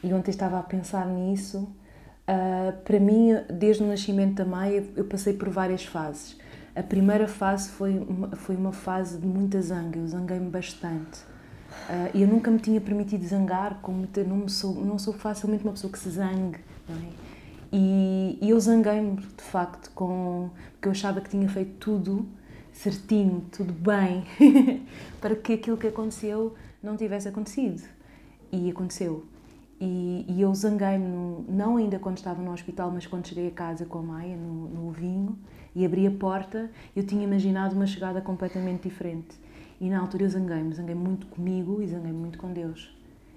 e 0.01 0.13
ontem 0.13 0.32
estava 0.32 0.58
a 0.60 0.63
pensar 0.63 1.06
nisso, 1.06 1.68
uh, 2.30 2.72
para 2.84 3.00
mim, 3.00 3.32
desde 3.51 3.84
o 3.84 3.88
nascimento 3.88 4.36
da 4.36 4.46
Maia, 4.46 4.88
eu 4.96 5.04
passei 5.04 5.34
por 5.34 5.50
várias 5.50 5.84
fases. 5.84 6.38
A 6.74 6.84
primeira 6.84 7.27
fase 7.27 7.70
foi 7.70 8.00
foi 8.36 8.56
uma 8.56 8.72
fase 8.72 9.18
de 9.18 9.25
muita 9.25 9.62
zanga, 9.62 9.98
eu 9.98 10.08
zanguei-me 10.08 10.50
bastante. 10.50 11.20
Uh, 11.89 12.17
eu 12.17 12.27
nunca 12.27 12.51
me 12.51 12.60
tinha 12.60 12.81
permitido 12.81 13.25
zangar, 13.25 13.79
como 13.81 14.07
não 14.27 14.48
sou, 14.48 14.74
não 14.75 15.00
sou 15.00 15.13
facilmente 15.13 15.63
uma 15.63 15.74
pessoa 15.74 15.91
que 15.91 15.98
se 15.98 16.10
zangue, 16.10 16.60
não 16.88 16.96
é? 16.96 17.27
E, 17.72 18.38
e 18.41 18.50
eu 18.50 18.60
zanguei-me, 18.60 19.17
de 19.17 19.43
facto, 19.43 19.91
com, 19.91 20.50
porque 20.74 20.88
eu 20.88 20.91
achava 20.91 21.22
que 21.22 21.29
tinha 21.29 21.48
feito 21.50 21.74
tudo 21.79 22.27
certinho, 22.72 23.43
tudo 23.51 23.74
bem, 23.74 24.24
para 25.19 25.36
que 25.36 25.53
aquilo 25.53 25.77
que 25.77 25.88
aconteceu 25.88 26.55
não 26.81 26.96
tivesse 26.96 27.27
acontecido. 27.27 27.84
E 28.51 28.69
aconteceu. 28.69 29.25
E, 29.79 30.25
e 30.27 30.41
eu 30.41 30.53
zanguei-me, 30.55 31.46
não 31.50 31.77
ainda 31.77 32.00
quando 32.00 32.17
estava 32.17 32.41
no 32.41 32.51
hospital, 32.51 32.91
mas 32.91 33.05
quando 33.05 33.27
cheguei 33.27 33.48
a 33.48 33.51
casa 33.51 33.86
com 33.86 34.00
a 34.00 34.01
Maia, 34.01 34.36
no, 34.36 34.69
no 34.69 34.91
vinho, 34.91 35.38
e 35.75 35.86
abri 35.86 36.07
a 36.07 36.12
porta, 36.12 36.72
eu 36.96 37.05
tinha 37.05 37.24
imaginado 37.24 37.75
uma 37.75 37.86
chegada 37.86 38.22
completamente 38.22 38.88
diferente. 38.88 39.36
E 39.79 39.89
na 39.89 40.00
altura 40.00 40.24
eu 40.24 40.29
zanguei-me, 40.29 40.74
zanguei 40.74 40.96
muito 40.96 41.27
comigo 41.27 41.81
e 41.81 41.88
zanguei 41.88 42.12
muito 42.12 42.38
com 42.38 42.51
Deus. 42.51 42.96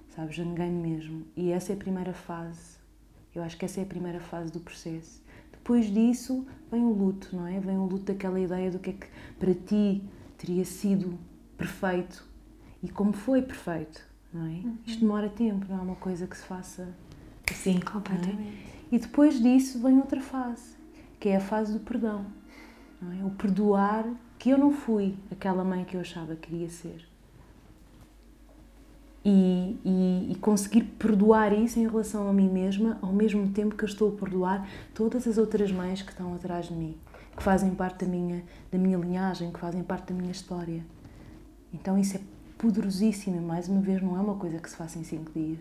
Sabes, 0.09 0.37
zanguei-me 0.37 0.91
mesmo. 0.91 1.25
E 1.37 1.51
essa 1.53 1.73
é 1.73 1.75
a 1.75 1.79
primeira 1.79 2.13
fase 2.13 2.81
eu 3.35 3.43
acho 3.43 3.57
que 3.57 3.65
essa 3.65 3.81
é 3.81 3.85
a 3.85 3.87
primeira 3.87 4.21
fase 4.21 4.51
do 4.51 4.61
processo. 4.61 5.23
Depois 5.53 5.87
disso 5.87 6.47
vem 6.71 6.85
o 6.85 6.93
luto, 6.93 7.35
não 7.35 7.47
é? 7.47 7.61
Vem 7.61 7.79
o 7.79 7.85
luto 7.85 8.13
daquela 8.13 8.41
ideia 8.41 8.71
do 8.71 8.79
que 8.79 8.91
é 8.91 8.93
que 8.95 9.07
para 9.39 9.55
ti 9.55 10.03
teria 10.37 10.65
sido 10.65 11.19
perfeito 11.57 12.25
e 12.83 12.89
como 12.89 13.13
foi 13.13 13.43
perfeito, 13.43 14.05
não 14.33 14.47
é? 14.47 14.51
Uhum. 14.51 14.79
Isto 14.87 15.01
demora 15.01 15.29
tempo, 15.29 15.67
não 15.69 15.79
é 15.79 15.83
uma 15.83 15.97
coisa 15.97 16.27
que 16.27 16.37
se 16.37 16.45
faça 16.45 16.89
assim. 17.49 17.77
É? 17.77 17.81
Completamente. 17.81 18.43
É? 18.43 18.97
E 18.97 18.99
depois 18.99 19.41
disso 19.41 19.81
vem 19.81 19.99
outra 19.99 20.21
fase, 20.21 20.77
que 21.21 21.29
é 21.29 21.37
a 21.37 21.41
fase 21.41 21.73
do 21.73 21.81
perdão, 21.81 22.27
não 23.01 23.13
é? 23.13 23.25
O 23.25 23.31
perdoar 23.31 24.07
que 24.41 24.49
eu 24.49 24.57
não 24.57 24.73
fui 24.73 25.15
aquela 25.31 25.63
mãe 25.63 25.85
que 25.85 25.95
eu 25.95 26.01
achava 26.01 26.35
que 26.35 26.49
queria 26.49 26.71
ser 26.71 27.07
e, 29.23 29.79
e, 29.85 30.33
e, 30.33 30.35
conseguir 30.37 30.83
perdoar 30.83 31.53
isso 31.53 31.79
em 31.79 31.87
relação 31.87 32.27
a 32.27 32.33
mim 32.33 32.49
mesma, 32.49 32.99
ao 33.03 33.13
mesmo 33.13 33.51
tempo 33.51 33.77
que 33.77 33.85
eu 33.85 33.89
estou 33.89 34.09
a 34.09 34.13
perdoar 34.13 34.67
todas 34.95 35.29
as 35.29 35.37
outras 35.37 35.71
mães 35.71 36.01
que 36.01 36.11
estão 36.11 36.35
atrás 36.35 36.69
de 36.69 36.73
mim, 36.73 36.97
que 37.37 37.43
fazem 37.43 37.75
parte 37.75 38.07
da 38.07 38.11
minha, 38.11 38.43
da 38.73 38.79
minha 38.79 38.97
linhagem, 38.97 39.53
que 39.53 39.61
fazem 39.61 39.83
parte 39.83 40.11
da 40.11 40.19
minha 40.19 40.33
história. 40.33 40.83
Então 41.75 41.99
isso 41.99 42.17
é 42.17 42.21
poderosíssimo 42.57 43.37
e, 43.37 43.41
mais 43.41 43.69
uma 43.69 43.83
vez, 43.83 44.01
não 44.01 44.17
é 44.17 44.21
uma 44.21 44.37
coisa 44.37 44.59
que 44.59 44.71
se 44.71 44.77
faça 44.77 44.99
em 44.99 45.05
cinco 45.05 45.31
dias. 45.39 45.61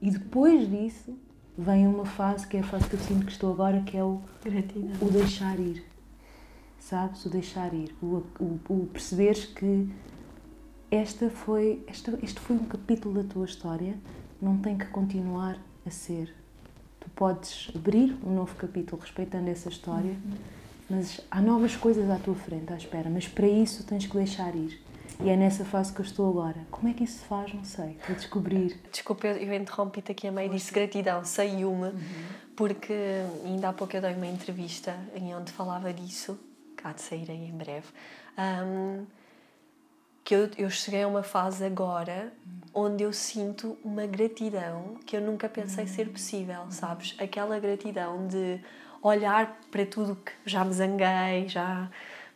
E 0.00 0.10
depois 0.10 0.66
disso 0.70 1.14
vem 1.58 1.86
uma 1.86 2.06
fase 2.06 2.46
que 2.46 2.56
é 2.56 2.60
a 2.60 2.64
fase 2.64 2.88
que 2.88 2.94
eu 2.94 3.00
sinto 3.00 3.26
que 3.26 3.32
estou 3.32 3.52
agora, 3.52 3.82
que 3.82 3.98
é 3.98 4.02
o, 4.02 4.22
o 5.02 5.10
deixar 5.10 5.60
ir. 5.60 5.84
Sabes? 6.86 7.26
O 7.26 7.28
deixar 7.28 7.74
ir. 7.74 7.92
O, 8.00 8.22
o, 8.38 8.60
o 8.68 8.86
perceberes 8.92 9.44
que 9.44 9.88
esta 10.88 11.28
foi, 11.28 11.82
esta, 11.88 12.16
este 12.22 12.38
foi 12.38 12.54
um 12.54 12.64
capítulo 12.64 13.20
da 13.20 13.28
tua 13.28 13.44
história, 13.44 13.98
não 14.40 14.56
tem 14.58 14.78
que 14.78 14.86
continuar 14.86 15.58
a 15.84 15.90
ser. 15.90 16.32
Tu 17.00 17.10
podes 17.10 17.72
abrir 17.74 18.16
um 18.24 18.32
novo 18.32 18.54
capítulo 18.54 19.02
respeitando 19.02 19.50
essa 19.50 19.68
história, 19.68 20.12
uhum. 20.12 20.36
mas 20.88 21.20
há 21.28 21.42
novas 21.42 21.74
coisas 21.74 22.08
à 22.08 22.20
tua 22.20 22.36
frente, 22.36 22.72
à 22.72 22.76
espera, 22.76 23.10
mas 23.10 23.26
para 23.26 23.48
isso 23.48 23.82
tens 23.84 24.06
que 24.06 24.16
deixar 24.16 24.54
ir. 24.54 24.80
E 25.20 25.28
é 25.28 25.36
nessa 25.36 25.64
fase 25.64 25.92
que 25.92 25.98
eu 25.98 26.04
estou 26.04 26.28
agora. 26.28 26.68
Como 26.70 26.86
é 26.86 26.92
que 26.92 27.02
isso 27.02 27.18
se 27.18 27.24
faz? 27.24 27.52
Não 27.52 27.64
sei. 27.64 27.94
Para 27.94 28.14
descobrir. 28.14 28.80
Desculpa, 28.92 29.26
eu 29.26 29.52
interrompi-te 29.52 30.12
aqui 30.12 30.28
a 30.28 30.30
meio 30.30 30.50
disse 30.50 30.72
gratidão, 30.72 31.24
saiu-me, 31.24 31.88
uhum. 31.88 31.94
porque 32.54 32.94
ainda 33.44 33.70
há 33.70 33.72
pouco 33.72 33.96
eu 33.96 34.00
dei 34.00 34.14
uma 34.14 34.28
entrevista 34.28 34.96
em 35.16 35.34
onde 35.34 35.50
falava 35.50 35.92
disso, 35.92 36.38
há 36.88 36.92
de 36.92 37.02
sair 37.02 37.30
aí 37.30 37.48
em 37.48 37.56
breve. 37.56 37.86
Um, 38.38 39.06
que 40.24 40.34
eu, 40.34 40.50
eu 40.58 40.68
cheguei 40.68 41.04
a 41.04 41.08
uma 41.08 41.22
fase 41.22 41.64
agora 41.64 42.32
onde 42.74 43.04
eu 43.04 43.12
sinto 43.12 43.78
uma 43.84 44.06
gratidão 44.06 44.96
que 45.06 45.16
eu 45.16 45.20
nunca 45.20 45.48
pensei 45.48 45.86
ser 45.86 46.08
possível, 46.08 46.66
sabes? 46.68 47.14
Aquela 47.18 47.58
gratidão 47.60 48.26
de 48.26 48.60
olhar 49.00 49.56
para 49.70 49.86
tudo 49.86 50.16
que 50.16 50.32
já 50.44 50.64
me 50.64 50.72
zanguei, 50.72 51.48
já 51.48 51.88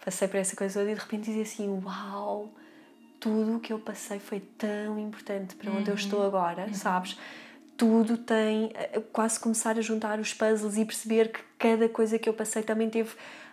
passei 0.04 0.28
por 0.28 0.36
essa 0.36 0.54
coisa 0.56 0.80
toda 0.80 0.90
e 0.90 0.94
de 0.94 1.00
repente 1.00 1.24
dizer 1.24 1.42
assim: 1.42 1.82
Uau, 1.84 2.48
tudo 3.18 3.56
o 3.56 3.60
que 3.60 3.72
eu 3.72 3.78
passei 3.78 4.18
foi 4.18 4.40
tão 4.40 4.98
importante 4.98 5.54
para 5.56 5.70
onde 5.70 5.82
uhum. 5.82 5.88
eu 5.88 5.94
estou 5.94 6.24
agora, 6.24 6.66
uhum. 6.66 6.74
sabes? 6.74 7.18
Tudo 7.76 8.16
tem. 8.16 8.70
Eh, 8.74 9.00
quase 9.12 9.40
começar 9.40 9.76
a 9.76 9.80
juntar 9.80 10.20
os 10.20 10.32
puzzles 10.32 10.76
e 10.76 10.84
perceber 10.84 11.32
que 11.32 11.40
cada 11.58 11.88
coisa 11.88 12.18
que 12.18 12.28
eu 12.28 12.34
passei 12.34 12.62
também 12.62 12.88
teve 12.88 13.10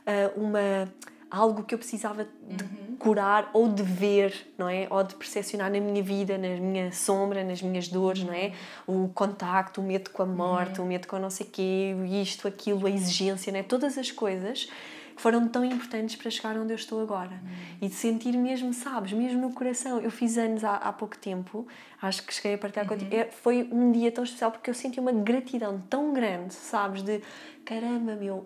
uh, 0.07 0.39
uma 0.41 0.87
algo 1.29 1.63
que 1.63 1.75
eu 1.75 1.77
precisava 1.77 2.25
de 2.47 2.63
uhum. 2.63 2.95
curar 2.97 3.49
ou 3.53 3.67
de 3.67 3.83
ver, 3.83 4.47
não 4.57 4.69
é? 4.69 4.87
Ou 4.89 5.03
de 5.03 5.13
percepcionar 5.15 5.69
na 5.69 5.79
minha 5.79 6.01
vida, 6.01 6.37
na 6.37 6.47
minha 6.49 6.91
sombra, 6.91 7.43
nas 7.43 7.61
minhas 7.61 7.89
dores, 7.89 8.23
não 8.23 8.33
é? 8.33 8.53
O 8.87 9.09
contacto, 9.13 9.81
o 9.81 9.83
medo 9.83 10.09
com 10.09 10.23
a 10.23 10.25
morte, 10.25 10.79
uhum. 10.79 10.85
o 10.85 10.87
medo 10.87 11.07
com 11.07 11.19
não 11.19 11.29
sei 11.29 11.45
quê, 11.45 11.93
isto, 12.21 12.47
aquilo, 12.47 12.87
a 12.87 12.89
exigência, 12.89 13.51
não 13.51 13.59
é? 13.59 13.63
Todas 13.63 13.97
as 13.97 14.09
coisas 14.09 14.69
que 15.17 15.23
foram 15.23 15.47
tão 15.47 15.65
importantes 15.65 16.15
para 16.15 16.29
chegar 16.29 16.55
onde 16.55 16.71
eu 16.71 16.75
estou 16.75 17.01
agora. 17.01 17.31
Uhum. 17.31 17.77
E 17.81 17.89
de 17.89 17.95
sentir 17.95 18.37
mesmo, 18.37 18.71
sabes, 18.71 19.11
mesmo 19.13 19.41
no 19.41 19.51
coração. 19.51 19.99
Eu 19.99 20.11
fiz 20.11 20.37
anos 20.37 20.63
há, 20.63 20.75
há 20.75 20.93
pouco 20.93 21.17
tempo, 21.17 21.67
acho 21.99 22.23
que 22.23 22.31
cheguei 22.31 22.53
a 22.53 22.57
partilhar 22.57 22.87
contigo. 22.87 23.13
É, 23.13 23.25
foi 23.25 23.67
um 23.71 23.91
dia 23.91 24.11
tão 24.11 24.23
especial 24.23 24.51
porque 24.51 24.69
eu 24.69 24.75
senti 24.75 24.99
uma 24.99 25.11
gratidão 25.11 25.83
tão 25.89 26.13
grande, 26.13 26.53
sabes, 26.53 27.01
de 27.01 27.19
caramba, 27.65 28.15
meu, 28.15 28.45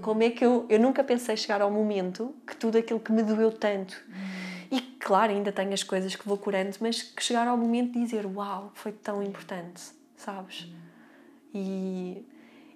como 0.00 0.22
é 0.22 0.30
que 0.30 0.44
eu. 0.44 0.64
Eu 0.68 0.78
nunca 0.78 1.02
pensei 1.02 1.36
chegar 1.36 1.60
ao 1.60 1.70
momento 1.72 2.32
que 2.46 2.56
tudo 2.56 2.78
aquilo 2.78 3.00
que 3.00 3.10
me 3.10 3.24
doeu 3.24 3.50
tanto. 3.50 4.00
E 4.70 4.80
claro, 4.80 5.32
ainda 5.32 5.50
tenho 5.50 5.74
as 5.74 5.82
coisas 5.82 6.14
que 6.14 6.26
vou 6.26 6.38
curando, 6.38 6.70
mas 6.80 7.02
que 7.02 7.22
chegar 7.22 7.48
ao 7.48 7.56
momento 7.58 7.94
de 7.94 8.00
dizer 8.00 8.24
uau, 8.24 8.70
foi 8.74 8.92
tão 8.92 9.22
importante, 9.22 9.82
sabes? 10.16 10.68
E, 11.52 12.24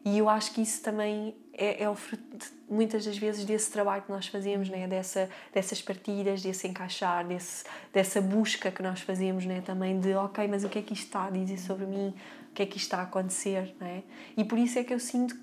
e 0.05 0.19
eu 0.19 0.29
acho 0.29 0.53
que 0.53 0.61
isso 0.61 0.83
também 0.83 1.35
é, 1.57 1.83
é 1.85 1.89
o 1.89 1.95
fruto 1.95 2.37
de, 2.37 2.47
muitas 2.69 3.07
das 3.07 3.17
vezes 3.17 3.45
desse 3.45 3.71
trabalho 3.71 4.03
que 4.03 4.13
nós 4.13 4.27
fazemos, 4.27 4.69
né? 4.69 4.87
Dessa, 4.87 5.29
dessas 5.53 5.81
partidas, 5.81 6.43
desse 6.43 6.69
encaixar, 6.69 7.27
desse, 7.27 7.65
dessa 7.93 8.21
busca 8.21 8.71
que 8.71 8.83
nós 8.83 9.01
fazemos 9.01 9.47
né? 9.47 9.63
também 9.63 9.99
de 9.99 10.15
ok, 10.15 10.47
mas 10.47 10.65
o 10.65 10.69
que 10.69 10.79
é 10.79 10.83
que 10.83 10.93
isto 10.93 11.07
está 11.07 11.27
a 11.27 11.31
dizer 11.31 11.59
sobre 11.59 11.87
mim? 11.87 12.15
O 12.51 12.55
que 12.55 12.63
é 12.63 12.67
que 12.67 12.77
isto 12.77 12.87
está 12.87 12.99
a 12.99 13.03
acontecer? 13.03 13.75
Né? 13.81 14.03
E 14.37 14.45
por 14.45 14.59
isso 14.59 14.79
é 14.79 14.85
que 14.85 14.93
eu 14.93 15.01
sinto 15.01 15.37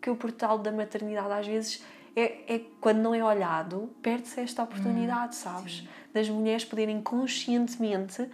que 0.00 0.08
o 0.08 0.16
portal 0.16 0.58
da 0.58 0.72
maternidade 0.72 1.32
às 1.32 1.46
vezes 1.46 1.84
é, 2.16 2.54
é 2.54 2.60
quando 2.80 2.98
não 2.98 3.14
é 3.14 3.22
olhado, 3.22 3.90
perde-se 4.02 4.40
esta 4.40 4.62
oportunidade, 4.62 5.36
hum, 5.36 5.40
sabes? 5.40 5.78
Sim. 5.78 5.88
Das 6.12 6.28
mulheres 6.28 6.64
poderem 6.64 7.00
conscientemente 7.02 8.26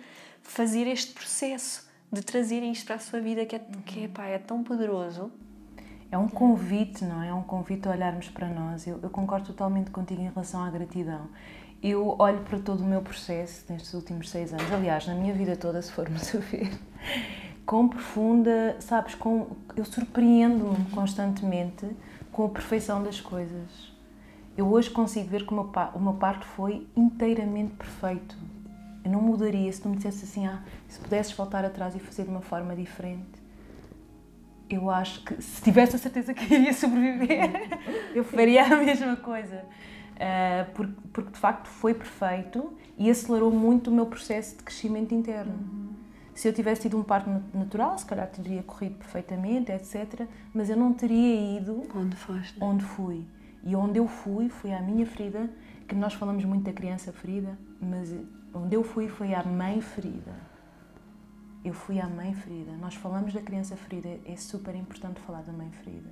fazer 0.43 0.87
este 0.87 1.13
processo 1.13 1.89
de 2.13 2.23
trazerem 2.23 2.71
isto 2.71 2.87
para 2.87 2.97
a 2.97 2.99
sua 2.99 3.21
vida 3.21 3.45
que 3.45 3.57
é, 3.57 3.59
uhum. 3.59 3.83
que 3.83 4.05
é, 4.05 4.09
pá, 4.09 4.27
é 4.27 4.39
tão 4.39 4.63
poderoso. 4.63 5.33
É 6.11 6.19
um 6.19 6.29
convite, 6.29 7.05
não 7.05 7.23
é? 7.23 7.29
É 7.29 7.35
um 7.35 7.43
convite 7.43 7.89
a 7.89 7.91
olharmos 7.91 8.29
para 8.29 8.49
nós. 8.49 8.87
Eu, 8.87 9.01
eu 9.03 9.11
concordo 9.11 9.47
totalmente 9.47 9.91
contigo 9.91 10.21
em 10.21 10.29
relação 10.29 10.63
à 10.63 10.71
gratidão. 10.71 11.29
Eu 11.83 12.17
olho 12.19 12.41
para 12.41 12.59
todo 12.59 12.81
o 12.81 12.85
meu 12.85 13.03
processo 13.03 13.65
nestes 13.69 13.93
últimos 13.93 14.31
seis 14.31 14.53
anos, 14.53 14.73
aliás, 14.73 15.07
na 15.07 15.15
minha 15.15 15.35
vida 15.35 15.55
toda, 15.55 15.83
se 15.83 15.93
formos 15.93 16.33
a 16.35 16.39
ver, 16.39 16.71
com 17.67 17.87
profunda, 17.89 18.77
sabes, 18.81 19.15
com, 19.15 19.49
eu 19.77 19.85
surpreendo-me 19.85 20.83
constantemente 20.93 21.87
com 22.33 22.47
a 22.47 22.49
perfeição 22.49 23.03
das 23.03 23.21
coisas. 23.21 23.93
Eu 24.57 24.67
hoje 24.73 24.89
consigo 24.89 25.29
ver 25.29 25.45
que 25.45 25.53
o 25.53 26.01
meu, 26.01 26.15
parto 26.15 26.47
foi 26.47 26.87
inteiramente 26.97 27.75
perfeito. 27.75 28.37
Eu 29.05 29.11
não 29.11 29.21
mudaria 29.21 29.71
se 29.71 29.83
tu 29.83 29.89
me 29.89 29.97
dissesse 29.97 30.25
assim, 30.25 30.47
ah, 30.47 30.63
se 30.89 30.99
pudesses 31.01 31.33
voltar 31.33 31.65
atrás 31.65 31.95
e 31.95 31.99
fazer 31.99 32.23
de 32.23 32.31
uma 32.31 32.41
forma 32.41 32.75
diferente. 32.75 33.44
Eu 34.75 34.91
acho 34.91 35.23
que 35.25 35.41
se 35.41 35.63
tivesse 35.63 35.95
a 35.97 35.99
certeza 35.99 36.35
que 36.35 36.53
iria 36.53 36.73
sobreviver, 36.73 37.51
eu 38.15 38.25
faria 38.25 38.65
a 38.65 38.77
mesma 38.77 39.17
coisa. 39.17 39.65
Uh, 40.15 40.73
porque, 40.75 40.95
porque 41.13 41.31
de 41.33 41.39
facto 41.39 41.67
foi 41.69 41.95
perfeito 41.95 42.73
e 42.97 43.11
acelerou 43.11 43.51
muito 43.51 43.91
o 43.91 43.93
meu 43.93 44.07
processo 44.07 44.57
de 44.57 44.63
crescimento 44.63 45.15
interno. 45.15 45.53
Uhum. 45.53 45.95
Se 46.35 46.49
eu 46.49 46.53
tivesse 46.53 46.83
tido 46.83 46.99
um 46.99 47.03
parto 47.03 47.31
natural, 47.53 47.97
se 47.97 48.05
calhar 48.05 48.27
teria 48.29 48.63
corrido 48.63 48.97
perfeitamente, 48.97 49.71
etc. 49.71 50.27
Mas 50.53 50.69
eu 50.69 50.77
não 50.77 50.93
teria 50.93 51.59
ido 51.59 51.85
onde 51.95 52.17
foste. 52.17 52.57
Onde 52.61 52.85
fui. 52.85 53.25
E 53.63 53.77
onde 53.77 53.99
eu 53.99 54.09
fui 54.09 54.49
foi 54.49 54.73
à 54.73 54.81
minha 54.81 55.07
ferida, 55.07 55.49
que 55.87 55.95
nós 55.95 56.13
falamos 56.15 56.45
muito 56.45 56.65
da 56.65 56.73
criança 56.73 57.13
ferida, 57.13 57.57
mas 57.81 58.13
onde 58.53 58.75
eu 58.75 58.83
fui 58.83 59.09
foi 59.09 59.33
à 59.33 59.45
mãe 59.45 59.81
ferida. 59.81 60.33
Eu 61.65 61.73
fui 61.73 61.99
à 61.99 62.07
mãe 62.09 62.35
ferida. 62.35 62.73
Nós 62.73 62.95
falamos 62.95 63.33
da 63.33 63.41
criança 63.41 63.75
ferida, 63.77 64.09
é 64.27 64.37
super 64.37 64.75
importante 64.75 65.21
falar 65.21 65.43
da 65.43 65.53
mãe 65.53 65.71
ferida. 65.83 66.11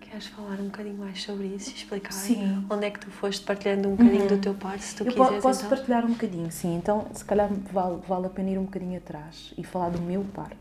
Queres 0.00 0.26
falar 0.26 0.60
um 0.60 0.64
bocadinho 0.66 0.98
mais 0.98 1.22
sobre 1.22 1.46
isso 1.46 1.70
e 1.70 1.74
explicar 1.74 2.12
Sim. 2.12 2.66
onde 2.70 2.84
é 2.84 2.90
que 2.90 3.00
tu 3.00 3.10
foste 3.10 3.44
partilhando 3.46 3.88
um 3.88 3.92
bocadinho 3.96 4.28
do 4.28 4.36
teu 4.38 4.52
parto, 4.54 4.82
se 4.82 4.94
tu 4.94 5.04
Eu 5.04 5.12
quiseres 5.12 5.36
po- 5.36 5.42
posso 5.42 5.60
então? 5.64 5.70
partilhar 5.76 6.04
um 6.04 6.10
bocadinho, 6.12 6.52
sim. 6.52 6.76
Então, 6.76 7.06
se 7.14 7.24
calhar 7.24 7.48
vale, 7.72 7.98
vale 8.06 8.26
a 8.26 8.28
pena 8.28 8.50
ir 8.50 8.58
um 8.58 8.64
bocadinho 8.64 8.98
atrás 8.98 9.54
e 9.56 9.64
falar 9.64 9.88
do 9.88 10.02
meu 10.02 10.22
parto, 10.22 10.56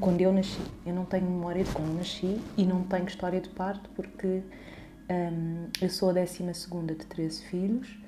quando 0.00 0.20
eu 0.20 0.30
nasci. 0.32 0.60
Eu 0.84 0.92
não 0.94 1.06
tenho 1.06 1.24
memória 1.24 1.64
de 1.64 1.70
quando 1.70 1.96
nasci 1.96 2.38
e 2.58 2.64
não 2.66 2.82
tenho 2.84 3.06
história 3.06 3.40
de 3.40 3.48
parto 3.48 3.88
porque 3.96 4.42
hum, 5.10 5.68
eu 5.80 5.88
sou 5.88 6.10
a 6.10 6.12
décima 6.12 6.52
segunda 6.52 6.94
de 6.94 7.06
13 7.06 7.42
filhos 7.44 7.98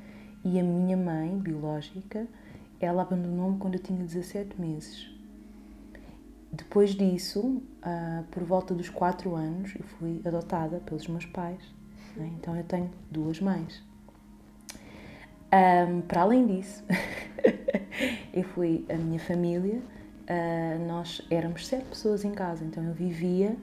e 0.44 0.60
a 0.60 0.62
minha 0.62 0.96
mãe, 0.96 1.38
biológica, 1.38 2.26
ela 2.78 3.00
abandonou-me 3.02 3.56
quando 3.58 3.74
eu 3.74 3.80
tinha 3.80 3.98
17 4.04 4.60
meses. 4.60 5.10
Depois 6.52 6.90
disso, 6.90 7.62
ah, 7.80 8.24
por 8.30 8.42
volta 8.44 8.74
dos 8.74 8.90
4 8.90 9.34
anos, 9.34 9.74
eu 9.74 9.84
fui 9.98 10.20
adotada 10.22 10.80
pelos 10.80 11.08
meus 11.08 11.24
pais. 11.24 11.62
né? 12.14 12.30
Então 12.38 12.54
eu 12.54 12.62
tenho 12.64 12.90
duas 13.10 13.40
mães. 13.40 13.82
Ahm, 15.50 16.02
para 16.02 16.22
além 16.22 16.46
disso, 16.46 16.84
eu 18.34 18.44
fui 18.44 18.84
a 18.90 18.94
minha 18.94 19.18
família, 19.18 19.80
ah, 20.28 20.78
nós 20.86 21.26
éramos 21.30 21.66
sete 21.66 21.86
pessoas 21.86 22.22
em 22.22 22.32
casa, 22.32 22.64
então 22.64 22.84
eu 22.84 22.92
vivia 22.92 23.56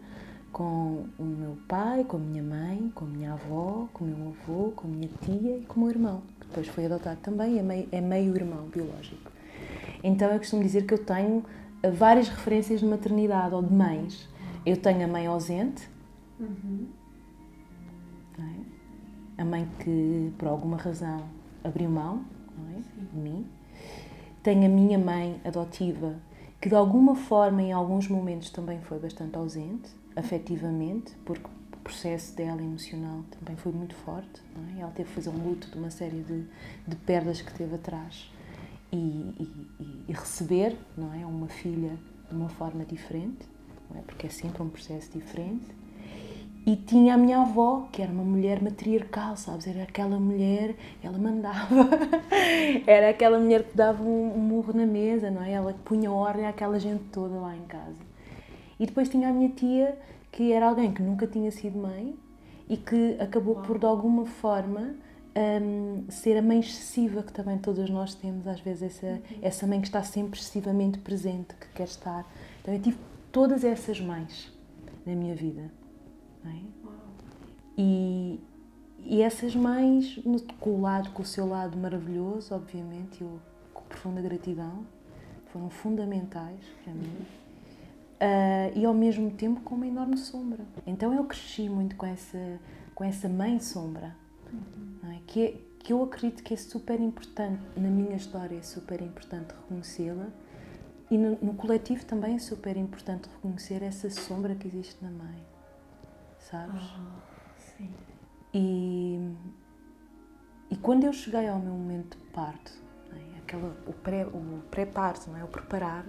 com 0.51 1.05
o 1.19 1.23
meu 1.23 1.57
pai, 1.67 2.03
com 2.03 2.17
a 2.17 2.19
minha 2.19 2.41
mãe, 2.41 2.91
com 2.95 3.05
a 3.05 3.07
minha 3.07 3.33
avó, 3.33 3.87
com 3.93 4.03
o 4.03 4.07
meu 4.07 4.29
avô, 4.29 4.71
com 4.71 4.87
a 4.87 4.89
minha 4.89 5.09
tia 5.23 5.57
e 5.57 5.65
com 5.65 5.81
o 5.81 5.83
meu 5.83 5.91
irmão, 5.91 6.23
que 6.39 6.47
depois 6.47 6.67
foi 6.67 6.85
adotado 6.85 7.19
também, 7.21 7.59
é 7.59 7.61
meio, 7.61 7.87
é 7.91 8.01
meio 8.01 8.35
irmão 8.35 8.67
biológico. 8.67 9.31
Então 10.03 10.31
eu 10.31 10.39
costumo 10.39 10.63
dizer 10.63 10.85
que 10.87 10.93
eu 10.95 11.05
tenho 11.05 11.43
várias 11.87 12.27
referências 12.27 12.79
de 12.79 12.85
maternidade 12.85 13.55
ou 13.55 13.63
de 13.63 13.73
mães. 13.73 14.27
Eu 14.65 14.77
tenho 14.77 15.05
a 15.05 15.07
mãe 15.07 15.27
ausente, 15.27 15.89
não 18.37 18.45
é? 18.45 19.41
a 19.41 19.45
mãe 19.45 19.67
que 19.79 20.33
por 20.37 20.47
alguma 20.47 20.77
razão 20.77 21.23
abriu 21.63 21.89
mão 21.89 22.25
é? 22.75 22.81
de 23.01 23.17
mim. 23.17 23.47
Tenho 24.43 24.65
a 24.65 24.69
minha 24.69 24.97
mãe 24.97 25.39
adotiva 25.45 26.15
que 26.59 26.67
de 26.67 26.75
alguma 26.75 27.15
forma 27.15 27.61
em 27.61 27.71
alguns 27.71 28.09
momentos 28.09 28.49
também 28.49 28.81
foi 28.81 28.99
bastante 28.99 29.37
ausente, 29.37 29.89
afetivamente, 30.15 31.13
porque 31.23 31.45
o 31.45 31.77
processo 31.77 32.35
dela 32.35 32.61
emocional 32.61 33.23
também 33.39 33.55
foi 33.55 33.71
muito 33.71 33.95
forte. 33.95 34.41
É? 34.75 34.81
Ela 34.81 34.91
teve 34.91 35.07
que 35.07 35.15
fazer 35.15 35.29
um 35.29 35.41
luto 35.41 35.69
de 35.71 35.77
uma 35.77 35.89
série 35.89 36.21
de, 36.21 36.43
de 36.85 36.95
perdas 36.97 37.41
que 37.41 37.53
teve 37.53 37.75
atrás 37.75 38.29
e, 38.91 38.97
e- 38.97 40.05
e- 40.09 40.11
receber 40.13 40.75
não 40.97 41.13
é? 41.13 41.25
uma 41.25 41.47
filha 41.47 41.97
de 42.29 42.35
uma 42.35 42.49
forma 42.49 42.83
diferente, 42.85 43.45
não 43.89 43.99
é? 43.99 44.01
porque 44.01 44.27
é 44.27 44.29
sempre 44.29 44.61
um 44.61 44.69
processo 44.69 45.11
diferente. 45.11 45.65
E 46.65 46.75
tinha 46.75 47.15
a 47.15 47.17
minha 47.17 47.41
avó, 47.41 47.87
que 47.91 48.01
era 48.01 48.11
uma 48.11 48.23
mulher 48.23 48.61
matriarcal, 48.61 49.35
sabes? 49.37 49.65
Era 49.65 49.83
aquela 49.83 50.19
mulher, 50.19 50.75
ela 51.01 51.17
mandava. 51.17 51.67
era 52.85 53.09
aquela 53.09 53.39
mulher 53.39 53.63
que 53.63 53.75
dava 53.75 54.03
um, 54.03 54.35
um 54.35 54.39
murro 54.39 54.73
na 54.73 54.85
mesa, 54.85 55.31
não 55.31 55.41
é? 55.41 55.53
Ela 55.53 55.73
punha 55.85 56.11
ordem 56.11 56.45
àquela 56.45 56.77
gente 56.79 57.03
toda 57.11 57.35
lá 57.39 57.55
em 57.55 57.63
casa. 57.63 57.97
E 58.79 58.85
depois 58.85 59.09
tinha 59.09 59.29
a 59.29 59.33
minha 59.33 59.49
tia, 59.49 59.97
que 60.31 60.51
era 60.51 60.67
alguém 60.67 60.91
que 60.91 61.01
nunca 61.01 61.25
tinha 61.25 61.49
sido 61.49 61.77
mãe 61.77 62.15
e 62.67 62.77
que 62.77 63.17
acabou 63.19 63.55
por, 63.55 63.79
de 63.79 63.85
alguma 63.85 64.25
forma, 64.25 64.95
hum, 65.61 66.05
ser 66.09 66.37
a 66.37 66.41
mãe 66.41 66.59
excessiva 66.59 67.23
que 67.23 67.31
também 67.31 67.57
todas 67.57 67.89
nós 67.89 68.13
temos, 68.13 68.47
às 68.47 68.59
vezes, 68.59 68.83
essa, 68.83 69.21
essa 69.41 69.67
mãe 69.67 69.79
que 69.79 69.87
está 69.87 70.03
sempre 70.03 70.39
excessivamente 70.39 70.99
presente, 70.99 71.55
que 71.55 71.67
quer 71.73 71.85
estar. 71.85 72.25
Então 72.61 72.73
eu 72.73 72.81
tive 72.81 72.97
todas 73.31 73.63
essas 73.63 73.99
mães 73.99 74.51
na 75.05 75.13
minha 75.15 75.35
vida. 75.35 75.71
não 76.43 76.51
é? 76.51 76.59
E, 77.77 78.39
e 79.05 79.21
essas 79.21 79.55
mães, 79.55 80.17
no, 80.25 80.41
com 80.59 80.71
o 80.71 80.81
lado, 80.81 81.11
com 81.11 81.23
o 81.23 81.25
seu 81.25 81.47
lado 81.47 81.77
maravilhoso, 81.77 82.53
obviamente, 82.53 83.21
eu 83.21 83.39
com 83.73 83.83
profunda 83.83 84.21
gratidão, 84.21 84.85
foram 85.51 85.69
fundamentais 85.69 86.59
para 86.83 86.93
mim. 86.93 87.25
Ah, 88.19 88.69
e 88.75 88.83
ao 88.83 88.93
mesmo 88.93 89.31
tempo 89.31 89.61
com 89.61 89.75
uma 89.75 89.87
enorme 89.87 90.17
sombra. 90.17 90.59
Então 90.85 91.13
eu 91.13 91.23
cresci 91.23 91.69
muito 91.69 91.95
com 91.95 92.05
essa, 92.05 92.59
com 92.93 93.03
essa 93.03 93.29
mãe 93.29 93.59
sombra, 93.59 94.13
é? 94.98 94.98
Que, 95.29 95.43
é- 95.45 95.61
que 95.77 95.93
eu 95.93 96.01
acredito 96.03 96.41
que 96.43 96.53
é 96.55 96.57
super 96.57 96.99
importante, 96.99 97.61
na 97.77 97.87
minha 97.87 98.15
história 98.15 98.57
é 98.57 98.61
super 98.63 98.99
importante 98.99 99.53
reconhecê-la 99.53 100.27
e 101.11 101.17
no, 101.17 101.37
no 101.39 101.53
coletivo 101.53 102.03
também 102.03 102.35
é 102.35 102.39
super 102.39 102.75
importante 102.75 103.29
reconhecer 103.29 103.83
essa 103.83 104.09
sombra 104.09 104.55
que 104.55 104.67
existe 104.67 104.97
na 105.03 105.11
mãe, 105.11 105.45
sabes? 106.39 106.81
Sim. 107.77 107.89
E, 108.53 109.19
e 110.71 110.75
quando 110.77 111.03
eu 111.03 111.13
cheguei 111.13 111.47
ao 111.47 111.59
meu 111.59 111.73
momento 111.73 112.17
de 112.17 112.23
parto, 112.31 112.71
não 113.11 113.17
é? 113.19 113.37
Aquela, 113.37 113.77
o 113.85 113.93
pré- 113.93 114.25
o 114.25 114.61
pré-parto, 114.71 115.29
não 115.29 115.37
é? 115.37 115.43
o 115.43 115.47
preparar, 115.47 116.05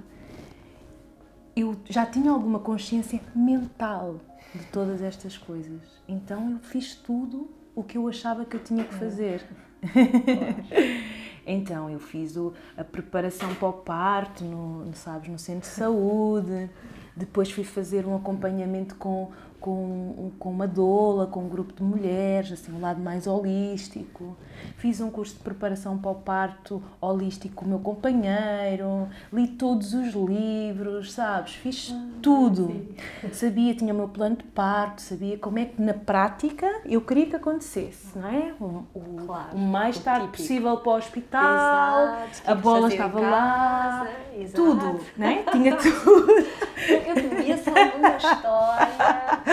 eu 1.54 1.76
já 1.84 2.06
tinha 2.06 2.30
alguma 2.30 2.58
consciência 2.58 3.20
mental 3.34 4.18
de 4.54 4.64
todas 4.66 5.02
estas 5.02 5.36
coisas. 5.36 5.82
Então 6.08 6.50
eu 6.52 6.58
fiz 6.60 6.94
tudo 6.94 7.50
o 7.80 7.84
que 7.84 7.98
eu 7.98 8.06
achava 8.08 8.44
que 8.44 8.56
eu 8.56 8.62
tinha 8.62 8.84
que 8.84 8.94
fazer. 8.94 9.42
então 11.46 11.90
eu 11.90 11.98
fiz 11.98 12.36
o- 12.36 12.52
a 12.76 12.84
preparação 12.84 13.54
para 13.54 13.68
o 13.68 13.72
parto, 13.72 14.44
no, 14.44 14.84
no, 14.84 14.94
sabes, 14.94 15.28
no 15.28 15.38
centro 15.38 15.68
de 15.68 15.74
saúde. 15.74 16.70
Depois 17.16 17.50
fui 17.50 17.64
fazer 17.64 18.06
um 18.06 18.14
acompanhamento 18.16 18.94
com, 18.94 19.30
com, 19.60 20.30
com 20.38 20.50
uma 20.50 20.66
doula, 20.66 21.26
com 21.26 21.40
um 21.40 21.48
grupo 21.48 21.72
de 21.74 21.82
mulheres, 21.82 22.52
assim, 22.52 22.72
um 22.72 22.80
lado 22.80 23.00
mais 23.00 23.26
holístico. 23.26 24.36
Fiz 24.76 25.00
um 25.00 25.10
curso 25.10 25.34
de 25.34 25.40
preparação 25.40 25.96
para 25.96 26.10
o 26.10 26.14
parto 26.16 26.82
holístico 27.00 27.54
com 27.56 27.64
o 27.64 27.68
meu 27.68 27.78
companheiro, 27.78 29.08
li 29.32 29.46
todos 29.48 29.94
os 29.94 30.12
livros, 30.14 31.12
sabes? 31.12 31.54
Fiz 31.54 31.94
tudo. 32.22 32.86
Sabia, 33.32 33.74
tinha 33.74 33.92
o 33.92 33.96
meu 33.96 34.08
plano 34.08 34.36
de 34.36 34.44
parto, 34.44 35.00
sabia 35.02 35.38
como 35.38 35.58
é 35.58 35.64
que 35.64 35.80
na 35.80 35.94
prática 35.94 36.66
eu 36.84 37.00
queria 37.00 37.26
que 37.26 37.36
acontecesse, 37.36 38.18
não 38.18 38.28
é? 38.28 38.52
O, 38.60 38.64
o- 38.94 39.16
Claro, 39.26 39.56
o 39.56 39.58
mais 39.58 39.96
o 39.96 40.00
tarde 40.02 40.26
típico. 40.26 40.42
possível 40.42 40.76
para 40.78 40.92
o 40.92 40.96
hospital, 40.96 42.02
Exato, 42.04 42.50
a 42.50 42.54
bola 42.54 42.88
estava 42.88 43.20
lá, 43.20 43.30
casa, 43.30 44.10
exato. 44.38 44.62
tudo, 44.64 45.00
não 45.16 45.26
é? 45.26 45.42
Tinha 45.44 45.76
tudo. 45.78 46.32
Eu 46.88 47.28
conheço 47.28 47.70
alguma 47.70 48.16
história. 48.16 49.49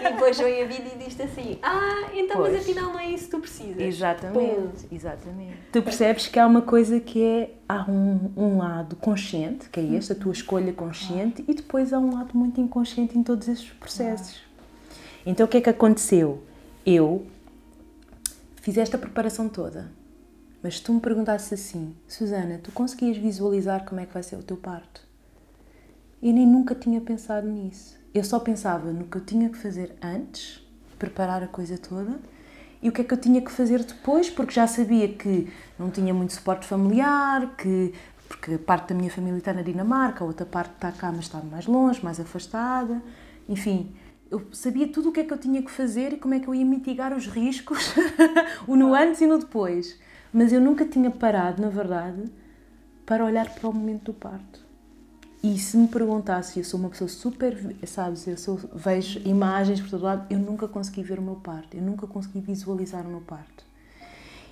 E 0.00 0.12
depois 0.12 0.38
vem 0.38 0.62
a 0.62 0.66
vida 0.66 0.84
e 0.94 0.98
diz-te 1.04 1.22
assim: 1.22 1.58
Ah, 1.62 2.08
então, 2.14 2.40
mas 2.40 2.50
Pois. 2.50 2.62
afinal 2.62 2.92
não 2.92 3.00
é 3.00 3.10
isso 3.10 3.24
que 3.24 3.30
tu 3.30 3.40
precisas. 3.40 3.80
Exatamente, 3.80 4.86
exatamente. 4.92 5.56
Tu 5.72 5.82
percebes 5.82 6.26
que 6.28 6.38
há 6.38 6.46
uma 6.46 6.62
coisa 6.62 7.00
que 7.00 7.22
é, 7.22 7.50
há 7.68 7.90
um, 7.90 8.30
um 8.36 8.58
lado 8.58 8.96
consciente, 8.96 9.68
que 9.68 9.80
é 9.80 9.82
este, 9.82 10.12
a 10.12 10.14
tua 10.14 10.32
escolha 10.32 10.72
consciente, 10.72 11.44
e 11.48 11.54
depois 11.54 11.92
há 11.92 11.98
um 11.98 12.14
lado 12.14 12.36
muito 12.36 12.60
inconsciente 12.60 13.18
em 13.18 13.22
todos 13.22 13.48
esses 13.48 13.68
processos. 13.70 14.40
Então 15.26 15.46
o 15.46 15.48
que 15.48 15.56
é 15.56 15.60
que 15.60 15.70
aconteceu? 15.70 16.42
Eu 16.86 17.26
fiz 18.62 18.78
esta 18.78 18.96
preparação 18.96 19.48
toda, 19.48 19.90
mas 20.62 20.76
se 20.76 20.82
tu 20.82 20.92
me 20.94 21.00
perguntasses 21.00 21.52
assim, 21.52 21.94
Susana, 22.06 22.60
tu 22.62 22.70
conseguias 22.72 23.16
visualizar 23.16 23.84
como 23.84 24.00
é 24.00 24.06
que 24.06 24.14
vai 24.14 24.22
ser 24.22 24.36
o 24.36 24.42
teu 24.42 24.56
parto? 24.56 25.07
Eu 26.22 26.32
nem 26.32 26.46
nunca 26.46 26.74
tinha 26.74 27.00
pensado 27.00 27.48
nisso. 27.48 27.96
Eu 28.12 28.24
só 28.24 28.40
pensava 28.40 28.92
no 28.92 29.04
que 29.04 29.16
eu 29.16 29.24
tinha 29.24 29.48
que 29.48 29.56
fazer 29.56 29.94
antes, 30.02 30.60
preparar 30.98 31.42
a 31.42 31.46
coisa 31.46 31.78
toda, 31.78 32.18
e 32.82 32.88
o 32.88 32.92
que 32.92 33.00
é 33.00 33.04
que 33.04 33.12
eu 33.12 33.18
tinha 33.18 33.40
que 33.40 33.50
fazer 33.50 33.82
depois, 33.84 34.30
porque 34.30 34.52
já 34.52 34.66
sabia 34.66 35.08
que 35.08 35.48
não 35.78 35.90
tinha 35.90 36.14
muito 36.14 36.32
suporte 36.32 36.66
familiar, 36.66 37.54
que 37.56 37.92
porque 38.28 38.58
parte 38.58 38.90
da 38.90 38.94
minha 38.94 39.10
família 39.10 39.38
está 39.38 39.54
na 39.54 39.62
Dinamarca, 39.62 40.22
a 40.22 40.26
outra 40.26 40.44
parte 40.44 40.74
está 40.74 40.92
cá, 40.92 41.10
mas 41.10 41.24
está 41.24 41.40
mais 41.40 41.66
longe, 41.66 42.04
mais 42.04 42.20
afastada. 42.20 43.02
Enfim, 43.48 43.94
eu 44.30 44.46
sabia 44.52 44.86
tudo 44.86 45.08
o 45.08 45.12
que 45.12 45.20
é 45.20 45.24
que 45.24 45.32
eu 45.32 45.38
tinha 45.38 45.62
que 45.62 45.70
fazer 45.70 46.12
e 46.12 46.16
como 46.18 46.34
é 46.34 46.40
que 46.40 46.46
eu 46.46 46.54
ia 46.54 46.64
mitigar 46.64 47.16
os 47.16 47.26
riscos, 47.26 47.94
o 48.68 48.76
no 48.76 48.94
antes 48.94 49.22
e 49.22 49.26
no 49.26 49.38
depois. 49.38 49.98
Mas 50.30 50.52
eu 50.52 50.60
nunca 50.60 50.84
tinha 50.84 51.10
parado, 51.10 51.62
na 51.62 51.70
verdade, 51.70 52.24
para 53.06 53.24
olhar 53.24 53.48
para 53.48 53.68
o 53.68 53.72
momento 53.72 54.12
do 54.12 54.14
parto. 54.14 54.67
E 55.42 55.56
se 55.56 55.76
me 55.76 55.86
perguntasse, 55.86 56.58
eu 56.58 56.64
sou 56.64 56.80
uma 56.80 56.88
pessoa 56.88 57.08
super, 57.08 57.76
sabes, 57.86 58.26
eu 58.26 58.36
sou, 58.36 58.58
vejo 58.74 59.20
imagens 59.24 59.80
por 59.80 59.90
todo 59.90 60.02
lado, 60.02 60.26
eu 60.28 60.38
nunca 60.38 60.66
consegui 60.66 61.02
ver 61.02 61.20
o 61.20 61.22
meu 61.22 61.36
parto, 61.36 61.76
eu 61.76 61.82
nunca 61.82 62.08
consegui 62.08 62.40
visualizar 62.40 63.06
o 63.06 63.08
meu 63.08 63.20
parto. 63.20 63.64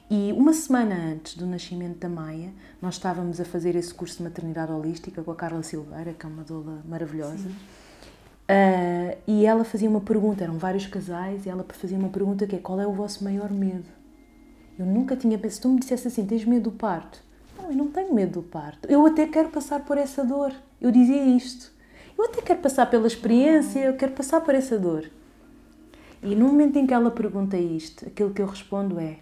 E 0.09 0.33
uma 0.33 0.53
semana 0.53 0.95
antes 0.95 1.35
do 1.35 1.45
nascimento 1.45 1.99
da 1.99 2.09
Maia, 2.09 2.51
nós 2.81 2.95
estávamos 2.95 3.41
a 3.41 3.45
fazer 3.45 3.75
esse 3.75 3.93
curso 3.93 4.19
de 4.19 4.23
maternidade 4.23 4.71
holística 4.71 5.21
com 5.25 5.33
a 5.33 5.35
Carla 5.35 5.65
Silveira, 5.65 6.13
que 6.13 6.25
é 6.25 6.29
uma 6.29 6.45
doula 6.45 6.81
maravilhosa. 6.89 7.51
Ah, 8.49 9.17
e 9.27 9.45
ela 9.45 9.65
fazia 9.65 9.91
uma 9.91 10.01
pergunta, 10.01 10.45
eram 10.45 10.57
vários 10.57 10.87
casais, 10.87 11.45
e 11.45 11.49
ela 11.49 11.67
fazia 11.69 11.99
uma 11.99 12.09
pergunta 12.09 12.47
que 12.47 12.55
é 12.55 12.59
qual 12.61 12.81
é 12.81 12.87
o 12.87 12.93
vosso 12.93 13.25
maior 13.25 13.51
medo? 13.51 13.89
Eu 14.79 14.87
nunca 14.87 15.17
tinha 15.17 15.37
pensado, 15.37 15.55
se 15.55 15.61
tu 15.63 15.69
me 15.71 15.81
dissesse 15.81 16.07
assim, 16.07 16.25
tens 16.25 16.45
medo 16.45 16.71
do 16.71 16.77
parto? 16.77 17.26
Não, 17.67 17.73
eu 17.73 17.77
não 17.77 17.89
tenho 17.89 18.15
medo 18.15 18.41
do 18.41 18.43
parto. 18.43 18.89
Eu 18.89 19.05
até 19.07 19.27
quero 19.27 19.49
passar 19.49 19.85
por 19.85 19.99
essa 19.99 20.25
dor. 20.25 20.55
Eu 20.81 20.93
dizia 20.93 21.25
isto. 21.25 21.73
Eu 22.17 22.27
até 22.27 22.41
quero 22.41 22.61
passar 22.61 22.87
pela 22.87 23.07
experiência, 23.07 23.81
eu 23.81 23.97
quero 23.97 24.13
passar 24.13 24.41
por 24.41 24.55
essa 24.55 24.79
dor. 24.79 25.11
E 26.23 26.35
no 26.35 26.47
momento 26.47 26.77
em 26.77 26.87
que 26.87 26.95
ela 26.95 27.11
pergunta 27.11 27.57
isto, 27.59 28.07
aquilo 28.07 28.33
que 28.33 28.41
eu 28.41 28.47
respondo 28.47 28.99
é: 29.01 29.19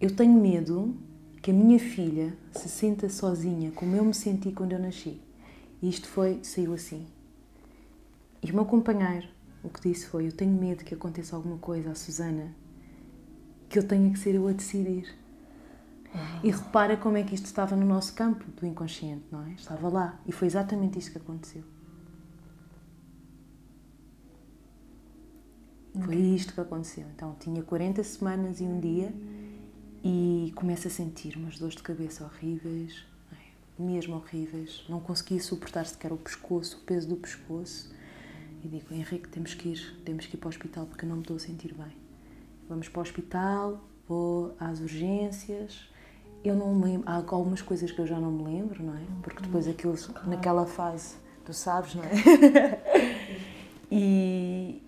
Eu 0.00 0.14
tenho 0.14 0.34
medo 0.34 0.94
que 1.42 1.50
a 1.50 1.54
minha 1.54 1.78
filha 1.78 2.36
se 2.52 2.68
sinta 2.68 3.08
sozinha, 3.08 3.72
como 3.72 3.96
eu 3.96 4.04
me 4.04 4.14
senti 4.14 4.52
quando 4.52 4.72
eu 4.72 4.78
nasci. 4.78 5.20
E 5.80 5.88
isto 5.88 6.08
foi, 6.08 6.40
saiu 6.42 6.74
assim. 6.74 7.06
E 8.42 8.50
o 8.50 8.54
meu 8.54 8.66
companheiro, 8.66 9.26
o 9.64 9.68
que 9.68 9.88
disse 9.88 10.06
foi: 10.06 10.26
Eu 10.26 10.32
tenho 10.32 10.52
medo 10.52 10.84
que 10.84 10.94
aconteça 10.94 11.34
alguma 11.34 11.58
coisa 11.58 11.90
à 11.90 11.94
Susana, 11.94 12.54
que 13.68 13.78
eu 13.78 13.82
tenha 13.82 14.12
que 14.12 14.18
ser 14.18 14.34
eu 14.34 14.46
a 14.46 14.52
decidir. 14.52 15.06
E 16.42 16.50
repara 16.50 16.96
como 16.96 17.16
é 17.16 17.22
que 17.22 17.34
isto 17.34 17.46
estava 17.46 17.76
no 17.76 17.84
nosso 17.84 18.14
campo 18.14 18.44
do 18.52 18.66
inconsciente, 18.66 19.24
não 19.30 19.44
é? 19.44 19.52
Estava 19.52 19.88
lá. 19.88 20.20
E 20.26 20.32
foi 20.32 20.46
exatamente 20.46 20.98
isto 20.98 21.12
que 21.12 21.18
aconteceu. 21.18 21.64
Foi 26.00 26.16
isto 26.16 26.54
que 26.54 26.60
aconteceu. 26.60 27.06
Então, 27.14 27.34
tinha 27.40 27.62
40 27.62 28.02
semanas 28.04 28.60
e 28.60 28.64
um 28.64 28.78
dia 28.78 29.12
e 30.04 30.52
começo 30.54 30.86
a 30.86 30.90
sentir 30.90 31.36
umas 31.36 31.58
dores 31.58 31.74
de 31.74 31.82
cabeça 31.82 32.24
horríveis, 32.24 33.04
é? 33.32 33.82
mesmo 33.82 34.14
horríveis. 34.14 34.84
Não 34.88 35.00
conseguia 35.00 35.40
suportar 35.40 35.86
sequer 35.86 36.12
o 36.12 36.16
pescoço, 36.16 36.78
o 36.78 36.80
peso 36.80 37.08
do 37.08 37.16
pescoço. 37.16 37.92
E 38.62 38.68
digo, 38.68 38.92
Henrique, 38.92 39.28
temos 39.28 39.54
que 39.54 39.70
ir, 39.70 40.00
temos 40.04 40.26
que 40.26 40.36
ir 40.36 40.38
para 40.38 40.46
o 40.46 40.50
hospital 40.50 40.86
porque 40.86 41.04
eu 41.04 41.08
não 41.08 41.16
me 41.16 41.22
estou 41.22 41.36
a 41.36 41.40
sentir 41.40 41.74
bem. 41.74 41.96
Vamos 42.68 42.88
para 42.88 43.00
o 43.00 43.02
hospital, 43.02 43.84
vou 44.06 44.54
às 44.60 44.80
urgências. 44.80 45.88
Eu 46.44 46.54
não 46.54 46.74
me 46.74 46.84
lembro, 46.84 47.08
há 47.08 47.16
algumas 47.16 47.60
coisas 47.60 47.90
que 47.90 47.98
eu 47.98 48.06
já 48.06 48.18
não 48.18 48.30
me 48.30 48.44
lembro, 48.44 48.82
não 48.82 48.94
é? 48.94 49.00
Porque 49.22 49.42
depois 49.42 49.66
aquilo, 49.66 49.96
naquela 50.26 50.66
fase, 50.66 51.16
tu 51.44 51.52
sabes, 51.52 51.94
não 51.94 52.04
é? 52.04 52.10
e, 53.90 54.82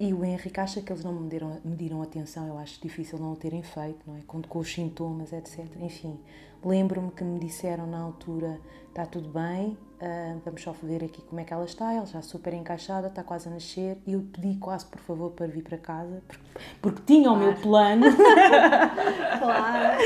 e 0.00 0.14
o 0.14 0.24
Henrique 0.24 0.58
acha 0.58 0.80
que 0.80 0.90
eles 0.90 1.04
não 1.04 1.12
me 1.12 1.28
deram, 1.28 1.60
me 1.64 1.76
deram 1.76 2.00
atenção, 2.02 2.46
eu 2.46 2.56
acho 2.58 2.80
difícil 2.80 3.18
não 3.18 3.32
o 3.32 3.36
terem 3.36 3.62
feito, 3.62 3.98
não 4.06 4.16
é? 4.16 4.20
Com, 4.26 4.40
com 4.42 4.58
os 4.60 4.72
sintomas, 4.72 5.32
etc. 5.32 5.66
Enfim, 5.80 6.18
lembro-me 6.64 7.10
que 7.10 7.22
me 7.22 7.38
disseram 7.38 7.86
na 7.86 7.98
altura: 7.98 8.58
está 8.98 9.06
tudo 9.06 9.28
bem, 9.28 9.78
uh, 10.02 10.40
vamos 10.44 10.60
só 10.60 10.74
ver 10.82 11.04
aqui 11.04 11.22
como 11.22 11.40
é 11.40 11.44
que 11.44 11.52
ela 11.52 11.64
está. 11.64 11.92
Ela 11.92 12.04
já 12.04 12.20
super 12.20 12.52
encaixada, 12.52 13.06
está 13.06 13.22
quase 13.22 13.48
a 13.48 13.52
nascer. 13.52 13.96
E 14.04 14.14
eu 14.14 14.26
pedi 14.32 14.56
quase, 14.56 14.86
por 14.86 15.00
favor, 15.00 15.30
para 15.30 15.46
vir 15.46 15.62
para 15.62 15.78
casa, 15.78 16.20
porque, 16.26 16.44
porque 16.82 17.02
tinha 17.06 17.28
claro. 17.28 17.40
o 17.40 17.44
meu 17.44 17.54
plano. 17.54 18.06
claro, 19.38 19.98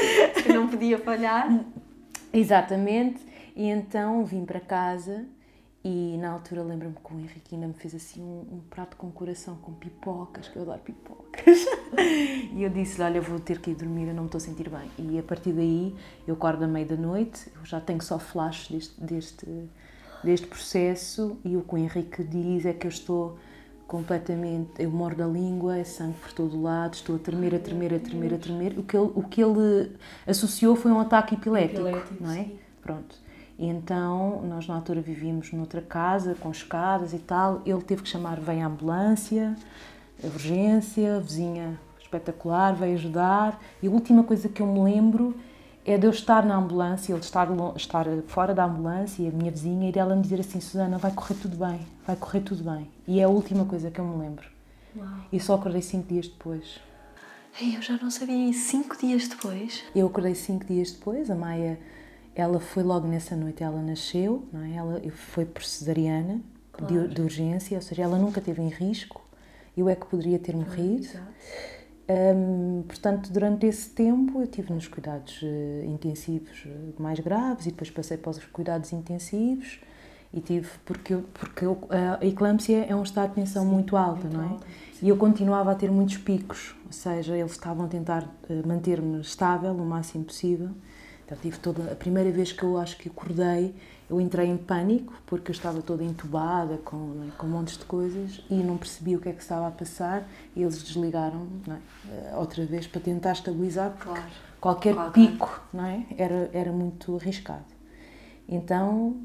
que 0.42 0.52
não 0.52 0.68
podia 0.68 0.98
falhar. 0.98 1.64
Exatamente, 2.34 3.24
e 3.56 3.68
então 3.68 4.24
vim 4.24 4.44
para 4.44 4.60
casa 4.60 5.24
e 5.84 6.16
na 6.16 6.30
altura 6.30 6.62
lembro-me 6.62 6.94
que 6.94 7.12
o 7.12 7.18
Henrique 7.18 7.54
ainda 7.56 7.66
me 7.66 7.74
fez 7.74 7.92
assim 7.94 8.22
um, 8.22 8.46
um, 8.52 8.60
prato 8.70 8.96
com 8.96 9.10
coração, 9.10 9.56
com 9.56 9.72
pipocas, 9.72 10.46
que 10.46 10.54
eu 10.54 10.62
adoro 10.62 10.78
pipocas. 10.78 11.66
e 12.54 12.62
eu 12.62 12.70
disse-lhe: 12.70 13.02
Olha, 13.02 13.20
vou 13.20 13.40
ter 13.40 13.58
que 13.58 13.72
ir 13.72 13.74
dormir, 13.74 14.06
eu 14.06 14.14
não 14.14 14.22
me 14.22 14.28
estou 14.28 14.38
a 14.38 14.40
sentir 14.40 14.68
bem. 14.68 14.88
E 14.96 15.18
a 15.18 15.22
partir 15.24 15.52
daí, 15.52 15.94
eu 16.24 16.34
acordo 16.34 16.64
à 16.64 16.68
meia 16.68 16.86
da 16.86 16.96
noite, 16.96 17.50
eu 17.56 17.64
já 17.64 17.80
tenho 17.80 18.00
só 18.00 18.16
flash 18.16 18.68
deste, 18.68 19.00
deste, 19.00 19.46
deste 20.22 20.46
processo. 20.46 21.36
E 21.44 21.56
o 21.56 21.62
que 21.62 21.74
o 21.74 21.78
Henrique 21.78 22.22
diz 22.22 22.64
é 22.64 22.72
que 22.72 22.86
eu 22.86 22.90
estou 22.90 23.36
completamente. 23.88 24.80
Eu 24.80 24.90
mordo 24.92 25.24
a 25.24 25.26
língua, 25.26 25.78
é 25.78 25.84
sangue 25.84 26.16
por 26.20 26.32
todo 26.32 26.56
o 26.56 26.62
lado, 26.62 26.94
estou 26.94 27.16
a 27.16 27.18
tremer, 27.18 27.56
a 27.56 27.58
tremer, 27.58 27.92
a 27.92 27.98
tremer, 27.98 28.34
a 28.34 28.38
tremer. 28.38 28.78
O 28.78 28.84
que 28.84 28.96
ele, 28.96 29.10
o 29.16 29.22
que 29.24 29.42
ele 29.42 29.96
associou 30.28 30.76
foi 30.76 30.92
um 30.92 31.00
ataque 31.00 31.34
epilético, 31.34 31.80
epilético 31.80 32.22
não 32.22 32.30
é? 32.30 32.44
Sim. 32.44 32.58
Pronto. 32.80 33.21
E 33.62 33.66
então, 33.66 34.42
nós 34.42 34.66
na 34.66 34.74
altura 34.74 35.00
vivíamos 35.00 35.52
noutra 35.52 35.80
casa, 35.80 36.34
com 36.34 36.50
escadas 36.50 37.12
e 37.12 37.18
tal. 37.20 37.62
Ele 37.64 37.80
teve 37.80 38.02
que 38.02 38.08
chamar, 38.08 38.40
veio 38.40 38.64
a 38.64 38.66
ambulância, 38.66 39.56
a 40.20 40.26
urgência, 40.26 41.14
a 41.14 41.20
vizinha 41.20 41.78
espetacular, 42.00 42.74
veio 42.74 42.94
ajudar. 42.94 43.62
E 43.80 43.86
a 43.86 43.90
última 43.92 44.24
coisa 44.24 44.48
que 44.48 44.60
eu 44.60 44.66
me 44.66 44.82
lembro 44.82 45.36
é 45.86 45.96
de 45.96 46.04
eu 46.04 46.10
estar 46.10 46.44
na 46.44 46.56
ambulância, 46.56 47.12
ele 47.12 47.20
estar, 47.20 47.46
estar 47.76 48.04
fora 48.26 48.52
da 48.52 48.64
ambulância 48.64 49.22
e 49.22 49.28
a 49.28 49.30
minha 49.30 49.52
vizinha 49.52 49.92
e 49.94 49.96
ela 49.96 50.16
me 50.16 50.22
dizer 50.22 50.40
assim: 50.40 50.60
Susana, 50.60 50.98
vai 50.98 51.12
correr 51.12 51.36
tudo 51.36 51.56
bem, 51.56 51.86
vai 52.04 52.16
correr 52.16 52.40
tudo 52.40 52.64
bem. 52.64 52.90
E 53.06 53.20
é 53.20 53.22
a 53.22 53.28
última 53.28 53.64
coisa 53.64 53.92
que 53.92 54.00
eu 54.00 54.04
me 54.04 54.18
lembro. 54.18 54.44
Uau. 54.96 55.08
E 55.32 55.38
só 55.38 55.54
acordei 55.54 55.82
cinco 55.82 56.08
dias 56.08 56.26
depois. 56.26 56.80
Eu 57.60 57.80
já 57.80 57.96
não 57.96 58.10
sabia, 58.10 58.52
cinco 58.54 58.98
dias 58.98 59.28
depois? 59.28 59.84
Eu 59.94 60.08
acordei 60.08 60.34
cinco 60.34 60.64
dias 60.64 60.90
depois, 60.90 61.30
a 61.30 61.36
Maia 61.36 61.78
ela 62.34 62.60
foi 62.60 62.82
logo 62.82 63.06
nessa 63.06 63.36
noite, 63.36 63.62
ela 63.62 63.80
nasceu, 63.82 64.46
não 64.52 64.62
é? 64.62 64.74
ela 64.74 65.02
foi 65.10 65.44
por 65.44 65.62
cesariana, 65.62 66.40
claro. 66.72 67.08
de, 67.08 67.14
de, 67.14 67.22
urgência, 67.22 67.76
ou 67.76 67.82
seja, 67.82 68.02
ela 68.02 68.18
nunca 68.18 68.40
teve 68.40 68.62
em 68.62 68.68
risco, 68.68 69.22
eu 69.76 69.88
é 69.88 69.94
que 69.94 70.06
poderia 70.06 70.38
ter 70.38 70.54
morrido. 70.54 71.08
Portanto, 72.86 73.32
durante 73.32 73.66
esse 73.66 73.88
tempo 73.90 74.40
eu 74.40 74.46
tive 74.46 74.72
nos 74.72 74.86
cuidados 74.88 75.40
uh, 75.42 75.84
intensivos 75.86 76.64
uh, 76.66 77.02
mais 77.02 77.18
graves 77.20 77.66
e 77.66 77.70
depois 77.70 77.90
passei 77.90 78.16
para 78.16 78.30
os 78.30 78.44
cuidados 78.46 78.92
intensivos 78.92 79.80
e 80.32 80.40
tive 80.40 80.68
porque 80.84 81.16
porque 81.32 81.64
a 81.64 82.24
eclâmpsia 82.24 82.84
é 82.84 82.94
um 82.94 83.02
estado 83.02 83.30
de 83.30 83.36
tensão 83.36 83.64
Sim, 83.64 83.70
muito 83.70 83.96
alto, 83.96 84.26
muito 84.26 84.36
não 84.36 84.44
é? 84.44 84.48
Alto, 84.48 84.66
e 85.00 85.08
eu 85.08 85.16
continuava 85.16 85.72
a 85.72 85.74
ter 85.74 85.90
muitos 85.90 86.18
picos, 86.18 86.74
ou 86.86 86.92
seja, 86.92 87.36
eles 87.36 87.52
estavam 87.52 87.86
a 87.86 87.88
tentar 87.88 88.24
uh, 88.24 88.68
manter-me 88.68 89.20
estável 89.20 89.72
o 89.72 89.86
máximo 89.86 90.24
possível 90.24 90.70
tive 91.36 91.58
toda 91.58 91.92
a 91.92 91.94
primeira 91.94 92.30
vez 92.30 92.52
que 92.52 92.62
eu 92.62 92.78
acho 92.78 92.96
que 92.96 93.08
acordei, 93.08 93.74
eu 94.08 94.20
entrei 94.20 94.46
em 94.46 94.56
pânico 94.56 95.14
porque 95.24 95.50
eu 95.50 95.54
estava 95.54 95.80
toda 95.80 96.04
entubada 96.04 96.76
com, 96.78 97.26
é, 97.26 97.30
com 97.38 97.46
montes 97.46 97.78
de 97.78 97.84
coisas 97.84 98.42
e 98.50 98.54
não 98.54 98.76
percebi 98.76 99.16
o 99.16 99.20
que 99.20 99.28
é 99.28 99.32
que 99.32 99.40
estava 99.40 99.68
a 99.68 99.70
passar 99.70 100.28
e 100.54 100.62
eles 100.62 100.82
desligaram 100.82 101.46
é? 101.68 102.36
outra 102.36 102.64
vez 102.66 102.86
para 102.86 103.00
tentar 103.00 103.32
estabilizar 103.32 103.92
porque 103.92 104.10
claro. 104.10 104.30
qualquer 104.60 104.94
claro. 104.94 105.12
pico 105.12 105.62
não 105.72 105.86
é? 105.86 106.06
era, 106.18 106.50
era 106.52 106.72
muito 106.72 107.16
arriscado. 107.16 107.64
Então 108.48 109.16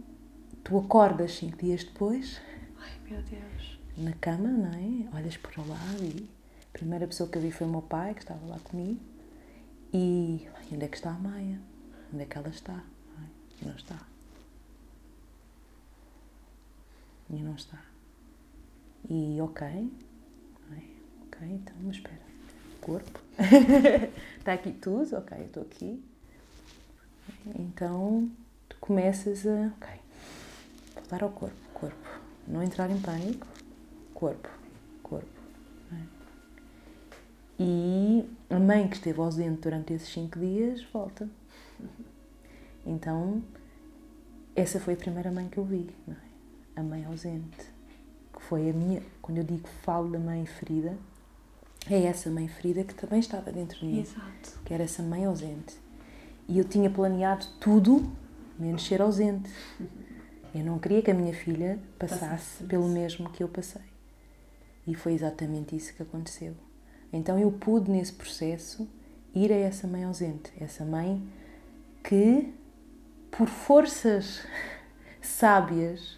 tu 0.64 0.78
acordas 0.78 1.34
cinco 1.36 1.58
dias 1.58 1.84
depois 1.84 2.40
Ai, 2.80 2.92
meu 3.10 3.22
Deus. 3.24 3.80
na 3.98 4.14
cama, 4.14 4.50
não 4.50 4.72
é? 4.72 5.18
olhas 5.18 5.36
para 5.36 5.62
lado 5.64 6.04
e 6.04 6.30
a 6.64 6.78
primeira 6.78 7.06
pessoa 7.08 7.28
que 7.30 7.38
eu 7.38 7.42
vi 7.42 7.52
foi 7.52 7.68
o 7.68 7.70
meu 7.70 7.82
pai 7.82 8.14
que 8.14 8.22
estava 8.22 8.46
lá 8.46 8.58
comigo 8.60 9.02
e 9.94 10.48
onde 10.72 10.86
é 10.86 10.88
que 10.88 10.98
está 10.98 11.12
a 11.12 11.18
Maia? 11.18 11.60
Onde 12.14 12.24
é 12.24 12.26
que 12.26 12.38
ela 12.38 12.50
está? 12.50 12.84
Não 13.62 13.76
está. 13.76 14.00
E 17.30 17.36
não 17.36 17.56
está. 17.56 17.82
E 19.10 19.40
ok. 19.42 19.92
Ok, 21.38 21.48
então, 21.50 21.92
espera. 21.92 22.22
Corpo. 22.82 23.20
está 24.40 24.54
aqui 24.54 24.72
tudo, 24.72 25.18
ok, 25.18 25.38
eu 25.38 25.46
estou 25.46 25.64
aqui. 25.64 26.04
Então, 27.60 28.32
tu 28.68 28.78
começas 28.80 29.46
a. 29.46 29.72
Ok. 29.78 29.90
Voltar 30.96 31.24
ao 31.24 31.30
corpo. 31.30 31.56
Corpo. 31.74 32.20
Não 32.48 32.64
entrar 32.64 32.90
em 32.90 33.00
pânico. 33.00 33.46
Corpo. 34.14 34.50
Corpo. 35.04 35.38
E 37.60 38.24
a 38.52 38.60
mãe 38.60 38.88
que 38.88 38.96
esteve 38.96 39.20
ausente 39.20 39.62
durante 39.62 39.94
esses 39.94 40.10
cinco 40.10 40.40
dias 40.40 40.84
volta. 40.94 41.28
Então, 42.90 43.44
essa 44.56 44.80
foi 44.80 44.94
a 44.94 44.98
primeira 44.98 45.30
mãe 45.30 45.50
que 45.50 45.58
eu 45.58 45.66
vi, 45.66 45.90
é? 46.08 46.14
a 46.80 46.82
mãe 46.82 47.04
ausente, 47.04 47.70
que 48.34 48.42
foi 48.42 48.70
a 48.70 48.74
minha, 48.74 49.04
quando 49.22 49.40
eu 49.40 49.44
digo 49.44 49.68
falo 49.84 50.10
da 50.10 50.18
mãe 50.18 50.46
ferida, 50.46 50.98
é 51.90 52.04
essa 52.04 52.30
mãe 52.30 52.48
ferida 52.48 52.84
que 52.84 52.94
também 52.94 53.20
estava 53.20 53.52
dentro 53.52 53.80
de 53.80 53.86
mim, 53.86 54.00
Exato. 54.00 54.60
que 54.64 54.74
era 54.74 54.84
essa 54.84 55.04
mãe 55.04 55.26
ausente. 55.26 55.78
E 56.48 56.58
eu 56.58 56.64
tinha 56.64 56.90
planeado 56.90 57.46
tudo, 57.60 58.10
menos 58.58 58.86
ser 58.86 59.02
ausente. 59.02 59.50
Eu 60.56 60.64
não 60.64 60.80
queria 60.80 61.02
que 61.02 61.12
a 61.12 61.14
minha 61.14 61.34
filha 61.34 61.78
passasse 62.00 62.64
pelo 62.64 62.88
mesmo 62.88 63.30
que 63.30 63.44
eu 63.44 63.50
passei. 63.50 63.82
E 64.86 64.96
foi 64.96 65.14
exatamente 65.14 65.76
isso 65.76 65.94
que 65.94 66.02
aconteceu. 66.02 66.54
Então 67.12 67.38
eu 67.38 67.52
pude, 67.52 67.92
nesse 67.92 68.14
processo, 68.14 68.88
ir 69.36 69.52
a 69.52 69.56
essa 69.56 69.88
mãe 69.88 70.04
ausente, 70.04 70.52
essa 70.60 70.86
mãe 70.86 71.22
que, 72.08 72.54
por 73.30 73.50
forças 73.50 74.48
sábias 75.22 76.18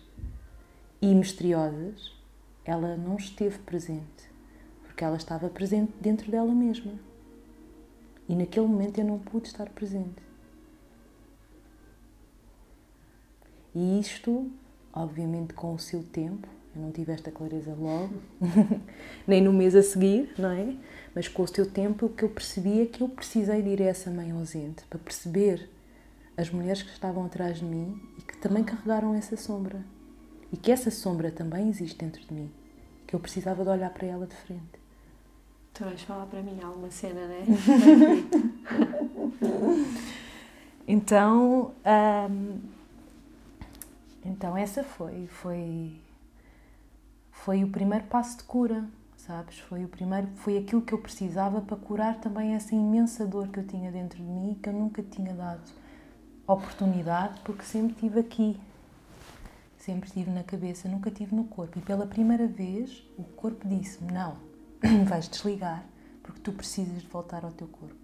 e 1.02 1.16
misteriosas, 1.16 2.16
ela 2.64 2.96
não 2.96 3.16
esteve 3.16 3.58
presente, 3.58 4.30
porque 4.84 5.04
ela 5.04 5.18
estava 5.18 5.50
presente 5.50 5.92
dentro 6.00 6.30
dela 6.30 6.54
mesma. 6.54 6.94
E 8.28 8.36
naquele 8.36 8.68
momento 8.68 9.00
eu 9.00 9.06
não 9.06 9.18
pude 9.18 9.48
estar 9.48 9.68
presente. 9.70 10.22
E 13.74 14.00
isto, 14.00 14.48
obviamente, 14.94 15.56
com 15.56 15.74
o 15.74 15.80
seu 15.80 16.04
tempo, 16.04 16.48
eu 16.76 16.84
não 16.84 16.92
tive 16.92 17.14
esta 17.14 17.32
clareza 17.32 17.74
logo, 17.74 18.14
nem 19.26 19.42
no 19.42 19.52
mês 19.52 19.76
a 19.76 19.82
seguir, 19.82 20.32
não 20.38 20.52
é? 20.52 20.76
Mas 21.16 21.28
com 21.28 21.42
o 21.42 21.48
seu 21.48 21.68
tempo, 21.68 22.06
o 22.06 22.10
que 22.10 22.26
eu 22.26 22.30
percebi 22.30 22.82
é 22.82 22.86
que 22.86 23.02
eu 23.02 23.10
precisei 23.10 23.64
de 23.64 23.70
ir 23.70 23.82
a 23.82 23.86
essa 23.86 24.12
mãe 24.12 24.30
ausente 24.30 24.84
para 24.88 25.00
perceber 25.00 25.68
as 26.40 26.50
mulheres 26.50 26.82
que 26.82 26.92
estavam 26.92 27.26
atrás 27.26 27.58
de 27.58 27.66
mim 27.66 28.02
e 28.18 28.22
que 28.22 28.38
também 28.38 28.64
carregaram 28.64 29.14
essa 29.14 29.36
sombra. 29.36 29.84
E 30.52 30.58
que 30.58 30.72
essa 30.72 30.90
sombra 30.90 31.30
também 31.30 31.68
existe 31.68 31.98
dentro 31.98 32.26
de 32.26 32.34
mim. 32.34 32.50
Que 33.06 33.14
eu 33.14 33.20
precisava 33.20 33.62
de 33.64 33.70
olhar 33.70 33.90
para 33.90 34.08
ela 34.08 34.26
de 34.26 34.36
frente. 34.36 34.80
Tu 35.74 35.84
vais 35.84 36.02
falar 36.02 36.26
para 36.28 36.42
mim 36.42 36.58
alguma 36.64 36.90
cena, 36.90 37.28
não 37.28 37.36
é? 37.36 37.44
então, 40.88 41.74
hum, 42.32 42.60
então 44.26 44.56
essa 44.56 44.82
foi, 44.82 45.28
foi, 45.28 46.00
foi 47.32 47.66
o 47.66 47.70
primeiro 47.70 48.06
passo 48.06 48.38
de 48.38 48.44
cura, 48.44 48.86
sabes? 49.18 49.60
Foi 49.60 49.84
o 49.84 49.90
primeiro, 49.90 50.28
foi 50.38 50.58
aquilo 50.58 50.82
que 50.82 50.94
eu 50.94 51.00
precisava 51.00 51.60
para 51.60 51.76
curar 51.76 52.22
também 52.22 52.56
essa 52.56 52.74
imensa 52.74 53.28
dor 53.28 53.50
que 53.50 53.60
eu 53.60 53.68
tinha 53.68 53.92
dentro 53.92 54.18
de 54.18 54.24
mim 54.24 54.54
e 54.54 54.56
que 54.56 54.70
eu 54.70 54.74
nunca 54.74 55.04
tinha 55.04 55.34
dado 55.34 55.79
oportunidade 56.54 57.40
porque 57.42 57.64
sempre 57.64 57.96
tive 57.96 58.20
aqui, 58.20 58.60
sempre 59.78 60.10
tive 60.10 60.32
na 60.32 60.44
cabeça, 60.44 60.90
nunca 60.90 61.12
tive 61.12 61.36
no 61.36 61.46
corpo. 61.46 61.78
E 61.78 61.82
pela 61.82 62.08
primeira 62.08 62.48
vez 62.48 63.04
o 63.18 63.24
corpo 63.24 63.68
disse-me: 63.68 64.12
Não, 64.12 64.38
vais 65.06 65.28
desligar 65.28 65.86
porque 66.24 66.40
tu 66.42 66.52
precisas 66.52 67.02
de 67.02 67.08
voltar 67.08 67.44
ao 67.44 67.52
teu 67.52 67.68
corpo. 67.68 67.96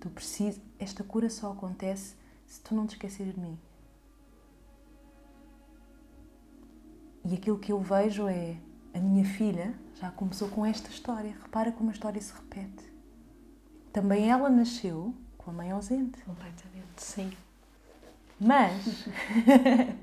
Tu 0.00 0.08
precisas. 0.10 0.60
Esta 0.78 1.04
cura 1.04 1.28
só 1.28 1.52
acontece 1.52 2.14
se 2.46 2.60
tu 2.60 2.74
não 2.74 2.86
te 2.86 2.94
esqueceres 2.94 3.34
de 3.34 3.40
mim. 3.40 3.58
E 7.24 7.34
aquilo 7.34 7.58
que 7.58 7.70
eu 7.70 7.80
vejo 7.80 8.26
é 8.26 8.56
a 8.94 8.98
minha 8.98 9.24
filha 9.24 9.74
já 9.94 10.10
começou 10.10 10.48
com 10.48 10.64
esta 10.64 10.88
história. 10.88 11.36
Repara 11.42 11.70
como 11.70 11.90
a 11.90 11.92
história 11.92 12.20
se 12.20 12.32
repete. 12.32 12.90
Também 13.92 14.30
ela 14.30 14.48
nasceu 14.48 15.14
com 15.40 15.50
a 15.50 15.54
mãe 15.54 15.70
ausente. 15.70 16.20
Completamente, 16.22 17.02
sim. 17.02 17.32
Mas 18.38 19.06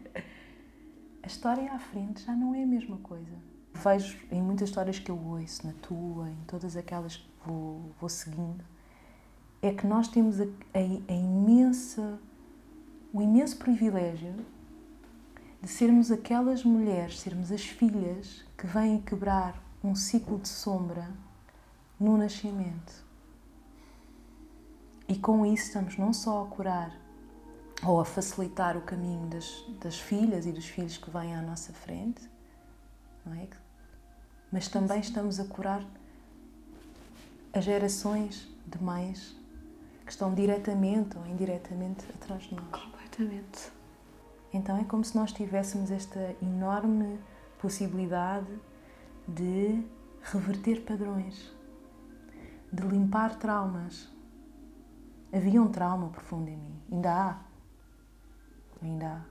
a 1.23 1.27
história 1.27 1.71
à 1.71 1.79
frente 1.79 2.23
já 2.23 2.33
não 2.33 2.53
é 2.53 2.63
a 2.63 2.67
mesma 2.67 2.97
coisa. 2.97 3.31
Vejo 3.73 4.17
em 4.31 4.41
muitas 4.41 4.69
histórias 4.69 4.99
que 4.99 5.11
eu 5.11 5.17
ouço, 5.17 5.65
na 5.65 5.73
tua, 5.73 6.29
em 6.29 6.43
todas 6.47 6.75
aquelas 6.75 7.17
que 7.17 7.29
vou, 7.45 7.91
vou 7.99 8.09
seguindo, 8.09 8.63
é 9.61 9.71
que 9.73 9.85
nós 9.85 10.07
temos 10.07 10.41
a, 10.41 10.45
a, 10.45 10.79
a 11.07 11.13
imensa, 11.13 12.19
o 13.13 13.21
imenso 13.21 13.57
privilégio 13.57 14.33
de 15.61 15.67
sermos 15.67 16.11
aquelas 16.11 16.63
mulheres, 16.63 17.19
sermos 17.19 17.51
as 17.51 17.63
filhas 17.63 18.45
que 18.57 18.67
vêm 18.67 19.01
quebrar 19.01 19.61
um 19.83 19.95
ciclo 19.95 20.39
de 20.39 20.47
sombra 20.47 21.09
no 21.99 22.17
nascimento. 22.17 23.06
E 25.07 25.15
com 25.15 25.45
isso 25.45 25.67
estamos 25.67 25.97
não 25.97 26.11
só 26.11 26.43
a 26.43 26.47
curar 26.47 26.91
ou 27.85 27.99
a 28.01 28.05
facilitar 28.05 28.75
o 28.75 28.81
caminho 28.81 29.27
das, 29.27 29.63
das 29.81 29.99
filhas 29.99 30.45
e 30.45 30.51
dos 30.51 30.65
filhos 30.65 30.97
que 30.97 31.09
vêm 31.09 31.35
à 31.35 31.41
nossa 31.41 31.71
frente, 31.71 32.27
não 33.25 33.33
é? 33.33 33.47
Mas 34.51 34.67
também 34.67 34.99
estamos 34.99 35.39
a 35.39 35.45
curar 35.45 35.83
as 37.53 37.63
gerações 37.63 38.47
de 38.65 38.81
mães 38.83 39.35
que 40.05 40.11
estão 40.11 40.33
diretamente 40.33 41.17
ou 41.17 41.25
indiretamente 41.25 42.05
atrás 42.13 42.43
de 42.43 42.55
nós. 42.55 42.65
Completamente. 42.69 43.71
Então 44.53 44.77
é 44.77 44.83
como 44.83 45.03
se 45.03 45.15
nós 45.15 45.31
tivéssemos 45.31 45.91
esta 45.91 46.35
enorme 46.41 47.19
possibilidade 47.59 48.47
de 49.27 49.83
reverter 50.21 50.81
padrões, 50.83 51.51
de 52.71 52.83
limpar 52.87 53.35
traumas. 53.35 54.09
Havia 55.31 55.61
um 55.61 55.69
trauma 55.69 56.09
profundo 56.09 56.49
em 56.49 56.57
mim, 56.57 56.81
ainda 56.91 57.11
há. 57.11 57.39
Ainda 58.81 59.07
há. 59.07 59.21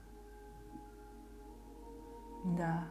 Ainda 2.45 2.65
há. 2.65 2.87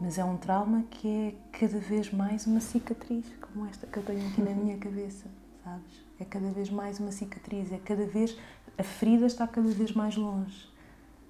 Mas 0.00 0.18
é 0.18 0.24
um 0.24 0.36
trauma 0.36 0.82
que 0.90 1.08
é 1.08 1.58
cada 1.58 1.78
vez 1.78 2.12
mais 2.12 2.46
uma 2.46 2.60
cicatriz, 2.60 3.24
como 3.40 3.66
esta 3.66 3.86
que 3.86 3.96
eu 3.96 4.02
tenho 4.02 4.28
aqui 4.28 4.42
na 4.42 4.50
minha 4.54 4.76
cabeça, 4.76 5.26
sabes? 5.64 6.04
É 6.18 6.24
cada 6.24 6.50
vez 6.50 6.68
mais 6.68 6.98
uma 7.00 7.12
cicatriz, 7.12 7.72
é 7.72 7.78
cada 7.78 8.06
vez. 8.06 8.36
A 8.76 8.82
ferida 8.82 9.26
está 9.26 9.46
cada 9.46 9.68
vez 9.68 9.92
mais 9.92 10.16
longe, 10.16 10.68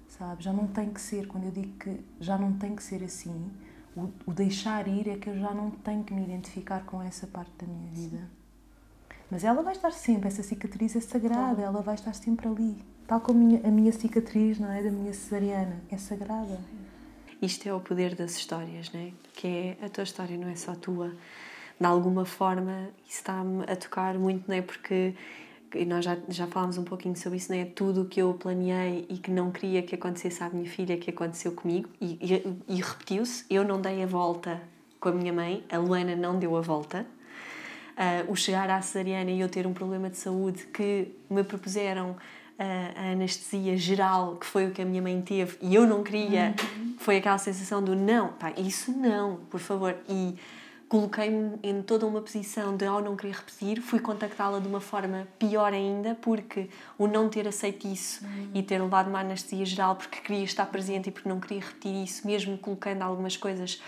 sabes? 0.07 0.43
Já 0.43 0.51
não 0.51 0.67
tem 0.67 0.91
que 0.91 0.99
ser, 0.99 1.27
quando 1.27 1.45
eu 1.45 1.51
digo 1.51 1.77
que 1.77 2.03
já 2.19 2.37
não 2.37 2.53
tem 2.53 2.75
que 2.75 2.83
ser 2.83 3.03
assim, 3.03 3.49
o, 3.95 4.09
o 4.25 4.33
deixar 4.33 4.87
ir 4.87 5.07
é 5.07 5.17
que 5.17 5.29
eu 5.29 5.39
já 5.39 5.53
não 5.53 5.71
tenho 5.71 6.03
que 6.03 6.13
me 6.13 6.23
identificar 6.23 6.83
com 6.85 7.01
essa 7.01 7.25
parte 7.25 7.51
da 7.57 7.65
minha 7.65 7.89
vida. 7.91 8.29
Mas 9.29 9.43
ela 9.43 9.61
vai 9.61 9.73
estar 9.73 9.91
sempre, 9.91 10.27
essa 10.27 10.41
cicatriz 10.41 10.95
é 10.95 11.01
sagrada, 11.01 11.61
ela 11.61 11.81
vai 11.81 11.95
estar 11.95 12.13
sempre 12.13 12.47
ali. 12.47 12.77
Tal 13.05 13.19
como 13.19 13.39
a 13.39 13.43
minha, 13.43 13.67
a 13.67 13.71
minha 13.71 13.91
cicatriz, 13.91 14.59
não 14.59 14.71
é? 14.71 14.81
Da 14.81 14.91
minha 14.91 15.13
cesariana, 15.13 15.81
é 15.91 15.97
sagrada. 15.97 16.59
Isto 17.41 17.67
é 17.67 17.73
o 17.73 17.79
poder 17.79 18.15
das 18.15 18.37
histórias, 18.37 18.91
não 18.91 18.99
é? 18.99 19.11
Que 19.33 19.47
é 19.47 19.85
a 19.85 19.89
tua 19.89 20.03
história, 20.03 20.37
não 20.37 20.47
é 20.47 20.55
só 20.55 20.75
tua. 20.75 21.13
De 21.79 21.85
alguma 21.85 22.25
forma, 22.25 22.89
isso 23.07 23.17
está-me 23.17 23.63
a 23.63 23.75
tocar 23.75 24.17
muito, 24.17 24.47
não 24.47 24.55
é? 24.55 24.61
Porque 24.61 25.13
e 25.75 25.85
nós 25.85 26.05
já, 26.05 26.17
já 26.29 26.47
falámos 26.47 26.77
um 26.77 26.83
pouquinho 26.83 27.15
sobre 27.15 27.37
isso, 27.37 27.51
não 27.51 27.59
é? 27.59 27.65
Tudo 27.65 28.03
o 28.03 28.05
que 28.05 28.21
eu 28.21 28.33
planeei 28.33 29.05
e 29.09 29.17
que 29.17 29.29
não 29.29 29.51
queria 29.51 29.83
que 29.83 29.95
acontecesse 29.95 30.41
à 30.41 30.49
minha 30.49 30.69
filha, 30.69 30.97
que 30.97 31.09
aconteceu 31.09 31.51
comigo, 31.51 31.89
e, 31.99 32.17
e, 32.21 32.75
e 32.75 32.81
repetiu-se. 32.81 33.45
Eu 33.49 33.63
não 33.63 33.81
dei 33.81 34.01
a 34.03 34.05
volta 34.05 34.61
com 34.99 35.09
a 35.09 35.11
minha 35.11 35.33
mãe, 35.33 35.63
a 35.71 35.77
Luana 35.77 36.15
não 36.15 36.39
deu 36.39 36.55
a 36.55 36.61
volta. 36.61 37.05
Uh, 37.97 38.31
o 38.31 38.35
chegar 38.35 38.69
à 38.69 38.79
cesariana 38.79 39.31
e 39.31 39.39
eu 39.39 39.49
ter 39.49 39.65
um 39.65 39.73
problema 39.73 40.07
de 40.07 40.17
saúde 40.17 40.67
que 40.67 41.11
me 41.27 41.43
propuseram 41.43 42.15
a 42.59 43.11
anestesia 43.11 43.77
geral, 43.77 44.35
que 44.35 44.45
foi 44.45 44.65
o 44.65 44.71
que 44.71 44.81
a 44.81 44.85
minha 44.85 45.01
mãe 45.01 45.21
teve, 45.21 45.57
e 45.61 45.75
eu 45.75 45.85
não 45.85 46.03
queria, 46.03 46.55
uhum. 46.75 46.95
foi 46.97 47.17
aquela 47.17 47.37
sensação 47.37 47.83
do 47.83 47.95
não, 47.95 48.29
pá, 48.29 48.51
isso 48.57 48.91
não, 48.91 49.37
por 49.49 49.59
favor. 49.59 49.95
E 50.09 50.35
coloquei-me 50.89 51.59
em 51.61 51.81
toda 51.81 52.05
uma 52.05 52.21
posição 52.21 52.75
de 52.75 52.85
ao 52.85 53.01
não 53.01 53.15
querer 53.15 53.35
repetir, 53.35 53.81
fui 53.81 53.99
contactá-la 53.99 54.59
de 54.59 54.67
uma 54.67 54.79
forma 54.79 55.27
pior 55.37 55.73
ainda, 55.73 56.15
porque 56.15 56.69
o 56.97 57.07
não 57.07 57.29
ter 57.29 57.47
aceito 57.47 57.87
isso 57.87 58.25
uhum. 58.25 58.51
e 58.53 58.63
ter 58.63 58.81
levado 58.81 59.07
uma 59.07 59.19
anestesia 59.19 59.65
geral 59.65 59.95
porque 59.95 60.19
queria 60.21 60.43
estar 60.43 60.65
presente 60.65 61.09
e 61.09 61.11
porque 61.11 61.29
não 61.29 61.39
queria 61.39 61.59
repetir 61.59 62.03
isso, 62.03 62.25
mesmo 62.25 62.57
colocando 62.57 63.01
algumas 63.03 63.37
coisas 63.37 63.81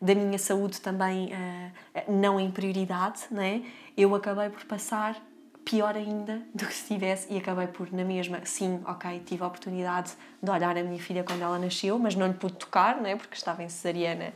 da 0.00 0.14
minha 0.14 0.38
saúde 0.38 0.80
também 0.80 1.32
uh, 1.32 2.12
não 2.12 2.38
em 2.38 2.50
prioridade, 2.50 3.22
né? 3.30 3.62
eu 3.96 4.14
acabei 4.14 4.48
por 4.48 4.64
passar 4.64 5.20
pior 5.64 5.96
ainda 5.96 6.42
do 6.54 6.66
que 6.66 6.74
se 6.74 6.94
tivesse 6.94 7.32
e 7.32 7.38
acabei 7.38 7.66
por, 7.66 7.92
na 7.92 8.04
mesma, 8.04 8.40
sim, 8.44 8.80
ok, 8.86 9.22
tive 9.24 9.42
a 9.42 9.46
oportunidade 9.46 10.12
de 10.42 10.50
olhar 10.50 10.76
a 10.76 10.82
minha 10.82 11.00
filha 11.00 11.24
quando 11.24 11.42
ela 11.42 11.58
nasceu, 11.58 11.98
mas 11.98 12.14
não 12.14 12.26
lhe 12.26 12.34
pude 12.34 12.54
tocar, 12.54 12.96
não 12.96 13.06
é? 13.06 13.16
porque 13.16 13.34
estava 13.34 13.62
em 13.62 13.68
cesariana, 13.68 14.32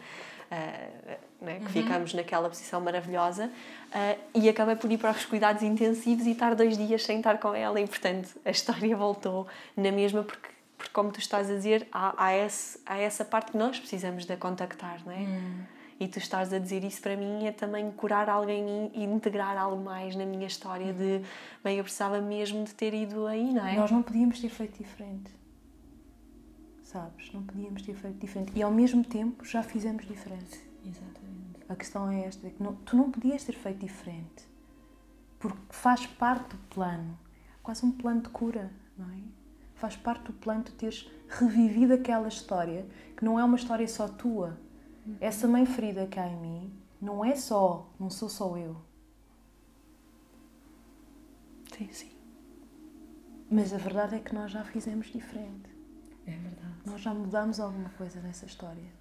uh, 0.50 1.44
né? 1.44 1.56
que 1.56 1.64
uhum. 1.64 1.68
ficamos 1.68 2.14
naquela 2.14 2.48
posição 2.48 2.80
maravilhosa, 2.80 3.46
uh, 3.46 4.18
e 4.34 4.48
acabei 4.48 4.76
por 4.76 4.90
ir 4.90 4.98
para 4.98 5.10
os 5.10 5.24
cuidados 5.24 5.62
intensivos 5.62 6.26
e 6.26 6.30
estar 6.32 6.54
dois 6.54 6.78
dias 6.78 7.02
sem 7.02 7.18
estar 7.18 7.38
com 7.38 7.54
ela, 7.54 7.80
e 7.80 7.86
portanto 7.86 8.30
a 8.44 8.50
história 8.50 8.94
voltou 8.96 9.46
na 9.76 9.92
mesma, 9.92 10.22
porque 10.22 10.57
como 10.98 11.12
tu 11.12 11.20
estás 11.20 11.48
a 11.48 11.54
dizer, 11.54 11.86
há, 11.92 12.24
há, 12.24 12.36
esse, 12.36 12.80
há 12.84 12.98
essa 12.98 13.24
parte 13.24 13.52
que 13.52 13.56
nós 13.56 13.78
precisamos 13.78 14.24
de 14.24 14.36
contactar, 14.36 15.00
não 15.06 15.12
é? 15.12 15.18
Uhum. 15.18 15.62
E 16.00 16.08
tu 16.08 16.18
estás 16.18 16.52
a 16.52 16.58
dizer 16.58 16.82
isso 16.82 17.00
para 17.00 17.16
mim 17.16 17.46
é 17.46 17.52
também 17.52 17.88
curar 17.92 18.28
alguém 18.28 18.90
e 18.92 19.04
integrar 19.04 19.56
algo 19.56 19.80
mais 19.80 20.16
na 20.16 20.26
minha 20.26 20.48
história 20.48 20.92
de, 20.92 21.22
bem, 21.62 21.78
eu 21.78 21.84
precisava 21.84 22.20
mesmo 22.20 22.64
de 22.64 22.74
ter 22.74 22.92
ido 22.94 23.28
aí, 23.28 23.52
não 23.52 23.64
é? 23.64 23.76
Nós 23.76 23.92
não 23.92 24.02
podíamos 24.02 24.40
ter 24.40 24.48
feito 24.48 24.76
diferente. 24.76 25.30
Sabes? 26.82 27.32
Não 27.32 27.44
podíamos 27.44 27.80
ter 27.82 27.94
feito 27.94 28.18
diferente. 28.18 28.52
E 28.56 28.60
ao 28.60 28.72
mesmo 28.72 29.04
tempo 29.04 29.44
já 29.44 29.62
fizemos 29.62 30.04
diferente. 30.04 30.60
Exatamente. 30.84 31.60
A 31.68 31.76
questão 31.76 32.10
é 32.10 32.24
esta, 32.24 32.44
é 32.44 32.50
que 32.50 32.60
não, 32.60 32.74
tu 32.74 32.96
não 32.96 33.08
podias 33.08 33.44
ter 33.44 33.54
feito 33.54 33.78
diferente. 33.78 34.48
Porque 35.38 35.60
faz 35.70 36.04
parte 36.08 36.56
do 36.56 36.58
plano. 36.74 37.16
Quase 37.62 37.86
um 37.86 37.92
plano 37.92 38.20
de 38.20 38.30
cura, 38.30 38.72
não 38.96 39.08
é? 39.10 39.37
Faz 39.78 39.96
parte 39.96 40.24
do 40.24 40.32
plano 40.32 40.64
de 40.64 40.72
teres 40.72 41.10
revivido 41.28 41.94
aquela 41.94 42.28
história, 42.28 42.86
que 43.16 43.24
não 43.24 43.38
é 43.38 43.44
uma 43.44 43.56
história 43.56 43.86
só 43.88 44.06
tua, 44.08 44.58
essa 45.20 45.48
mãe 45.48 45.64
ferida 45.64 46.06
que 46.06 46.20
há 46.20 46.28
em 46.28 46.36
mim 46.36 46.72
não 47.00 47.24
é 47.24 47.34
só, 47.34 47.88
não 47.98 48.10
sou 48.10 48.28
só 48.28 48.56
eu. 48.56 48.76
Sim, 51.76 51.88
sim. 51.92 52.10
Mas 53.50 53.72
a 53.72 53.78
verdade 53.78 54.16
é 54.16 54.18
que 54.18 54.34
nós 54.34 54.50
já 54.50 54.64
fizemos 54.64 55.06
diferente. 55.06 55.70
É 56.26 56.32
verdade. 56.32 56.74
Nós 56.84 57.00
já 57.00 57.14
mudamos 57.14 57.60
alguma 57.60 57.88
coisa 57.90 58.20
nessa 58.20 58.44
história. 58.44 58.98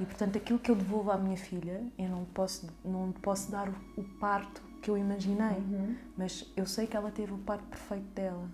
E 0.00 0.04
portanto, 0.04 0.38
aquilo 0.38 0.58
que 0.58 0.70
eu 0.70 0.76
devolvo 0.76 1.10
à 1.10 1.18
minha 1.18 1.36
filha, 1.36 1.84
eu 1.98 2.08
não 2.08 2.24
posso, 2.24 2.68
não 2.84 3.12
posso 3.12 3.50
dar 3.50 3.68
o, 3.68 4.02
parto 4.18 4.62
que 4.80 4.90
eu 4.90 4.98
imaginei, 4.98 5.58
uhum. 5.58 5.96
mas 6.16 6.50
eu 6.56 6.66
sei 6.66 6.86
que 6.86 6.96
ela 6.96 7.10
teve 7.10 7.32
o 7.32 7.38
parto 7.38 7.64
perfeito 7.66 8.06
dela. 8.14 8.48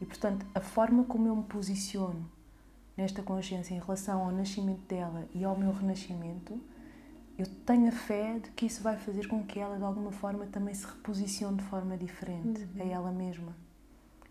E 0.00 0.04
portanto, 0.04 0.46
a 0.54 0.60
forma 0.60 1.04
como 1.04 1.26
eu 1.26 1.36
me 1.36 1.44
posiciono 1.44 2.28
nesta 2.96 3.22
consciência 3.22 3.74
em 3.74 3.78
relação 3.78 4.22
ao 4.22 4.32
nascimento 4.32 4.86
dela 4.86 5.28
e 5.34 5.44
ao 5.44 5.56
meu 5.56 5.72
renascimento, 5.72 6.60
eu 7.38 7.46
tenho 7.66 7.88
a 7.88 7.92
fé 7.92 8.38
de 8.38 8.50
que 8.50 8.66
isso 8.66 8.82
vai 8.82 8.96
fazer 8.96 9.28
com 9.28 9.44
que 9.44 9.58
ela, 9.58 9.76
de 9.76 9.84
alguma 9.84 10.10
forma, 10.10 10.46
também 10.46 10.74
se 10.74 10.86
reposicione 10.86 11.58
de 11.58 11.64
forma 11.64 11.96
diferente 11.96 12.62
uhum. 12.62 12.82
a 12.82 12.84
ela 12.84 13.12
mesma. 13.12 13.54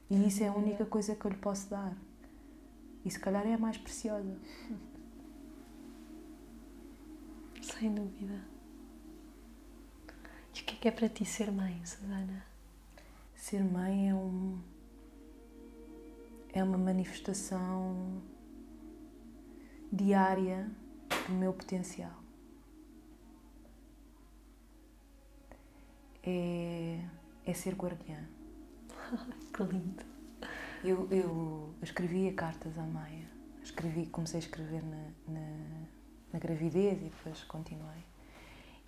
E 0.10 0.28
isso 0.28 0.44
é 0.44 0.48
a 0.48 0.54
única 0.54 0.86
coisa 0.86 1.16
que 1.16 1.26
eu 1.26 1.32
lhe 1.32 1.38
posso 1.38 1.70
dar. 1.70 1.96
E 3.04 3.12
se 3.12 3.20
calhar 3.20 3.46
é 3.46 3.54
a 3.54 3.58
mais 3.58 3.78
preciosa. 3.78 4.36
Sem 7.62 7.94
dúvida. 7.94 8.42
E 10.56 10.62
o 10.62 10.64
que 10.64 10.76
é 10.76 10.78
que 10.78 10.88
é 10.88 10.92
para 10.92 11.10
ti 11.10 11.26
ser 11.26 11.52
mãe, 11.52 11.80
Susana? 11.86 12.46
Ser 13.36 13.64
mãe 13.64 14.10
é 14.10 14.16
um. 14.16 14.60
É 16.56 16.64
uma 16.64 16.78
manifestação 16.78 18.24
diária 19.92 20.72
do 21.28 21.34
meu 21.34 21.52
potencial. 21.52 22.14
É, 26.24 27.02
é 27.46 27.54
ser 27.54 27.76
guardiã. 27.76 28.26
que 29.54 29.64
lindo. 29.64 30.06
Eu, 30.82 31.12
eu 31.12 31.74
escrevia 31.82 32.34
cartas 32.34 32.78
à 32.78 32.84
Maia. 32.84 33.28
Escrevi, 33.62 34.06
comecei 34.06 34.40
a 34.40 34.44
escrever 34.44 34.82
na, 34.82 35.10
na, 35.28 35.86
na 36.32 36.40
gravidez 36.40 37.02
e 37.02 37.10
depois 37.10 37.44
continuei. 37.44 38.06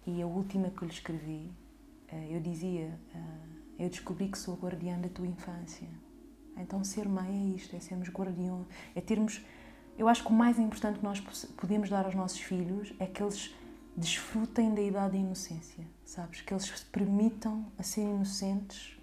E 0.06 0.21
a 0.21 0.25
última 0.25 0.69
que 0.69 0.86
lhe 0.86 0.91
escrevi, 0.91 1.51
eh, 2.08 2.27
eu 2.32 2.39
dizia: 2.39 2.97
eh, 3.13 3.84
Eu 3.84 3.89
descobri 3.89 4.30
que 4.30 4.38
sou 4.38 4.56
guardiã 4.56 4.97
da 5.01 5.10
tua 5.10 5.27
infância. 5.27 6.07
Então, 6.60 6.84
ser 6.84 7.08
mãe 7.08 7.54
é 7.54 7.56
isto, 7.56 7.76
é 7.76 7.80
sermos 7.80 8.10
guardião, 8.10 8.65
é 8.96 9.02
termos. 9.02 9.41
Eu 9.98 10.08
acho 10.08 10.24
que 10.24 10.30
o 10.30 10.34
mais 10.34 10.60
importante 10.60 11.00
que 11.00 11.06
nós 11.06 11.20
podemos 11.56 11.89
dar 11.89 12.06
aos 12.06 12.15
nossos 12.15 12.39
filhos 12.39 12.93
é 13.00 13.06
que 13.06 13.22
eles 13.22 13.54
desfrutem 13.96 14.76
da 14.76 14.82
idade 14.82 15.13
da 15.13 15.17
inocência, 15.17 15.84
sabes? 16.06 16.41
Que 16.41 16.54
eles 16.54 16.65
se 16.65 16.86
permitam 16.86 17.65
a 17.80 17.84
ser 17.84 18.02
inocentes 18.02 18.96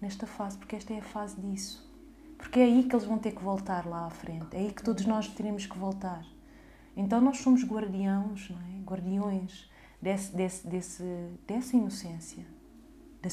nesta 0.00 0.26
fase, 0.26 0.58
porque 0.58 0.74
esta 0.74 0.92
é 0.92 0.98
a 0.98 1.02
fase 1.02 1.40
disso. 1.40 1.88
Porque 2.36 2.58
é 2.58 2.64
aí 2.64 2.82
que 2.82 2.94
eles 2.94 3.06
vão 3.06 3.16
ter 3.16 3.32
que 3.32 3.42
voltar 3.42 3.86
lá 3.86 4.06
à 4.06 4.10
frente, 4.10 4.54
é 4.56 4.58
aí 4.58 4.72
que 4.72 4.82
todos 4.82 5.06
nós 5.06 5.28
teremos 5.28 5.66
que 5.66 5.78
voltar. 5.78 6.26
Então 6.96 7.20
nós 7.20 7.38
somos 7.38 7.64
guardiões, 7.64 8.50
não 8.50 8.58
é? 8.58 8.82
guardiões 8.84 9.70
desse, 10.02 10.34
desse, 10.34 10.66
desse, 10.66 11.04
dessa 11.46 11.76
inocência, 11.76 12.44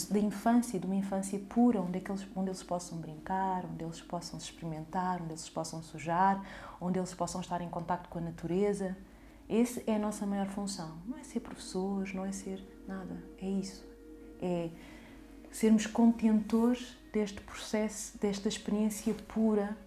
da 0.09 0.19
infância, 0.19 0.79
de 0.79 0.85
uma 0.85 0.95
infância 0.95 1.39
pura, 1.49 1.81
onde, 1.81 1.97
é 1.97 2.03
eles, 2.07 2.27
onde 2.35 2.49
eles 2.49 2.63
possam 2.63 2.97
brincar, 2.97 3.65
onde 3.65 3.83
eles 3.83 4.01
possam 4.01 4.37
experimentar, 4.37 5.21
onde 5.21 5.31
eles 5.31 5.49
possam 5.49 5.81
sujar, 5.81 6.41
onde 6.79 6.99
eles 6.99 7.13
possam 7.13 7.41
estar 7.41 7.61
em 7.61 7.69
contato 7.69 8.09
com 8.09 8.19
a 8.19 8.21
natureza. 8.21 8.95
Essa 9.49 9.83
é 9.85 9.95
a 9.95 9.99
nossa 9.99 10.25
maior 10.25 10.47
função. 10.47 10.97
Não 11.05 11.17
é 11.17 11.23
ser 11.23 11.41
professores, 11.41 12.13
não 12.13 12.25
é 12.25 12.31
ser 12.31 12.63
nada. 12.87 13.21
É 13.37 13.49
isso. 13.49 13.85
É 14.41 14.69
sermos 15.51 15.85
contentores 15.85 16.97
deste 17.11 17.41
processo, 17.41 18.17
desta 18.17 18.47
experiência 18.47 19.13
pura 19.27 19.77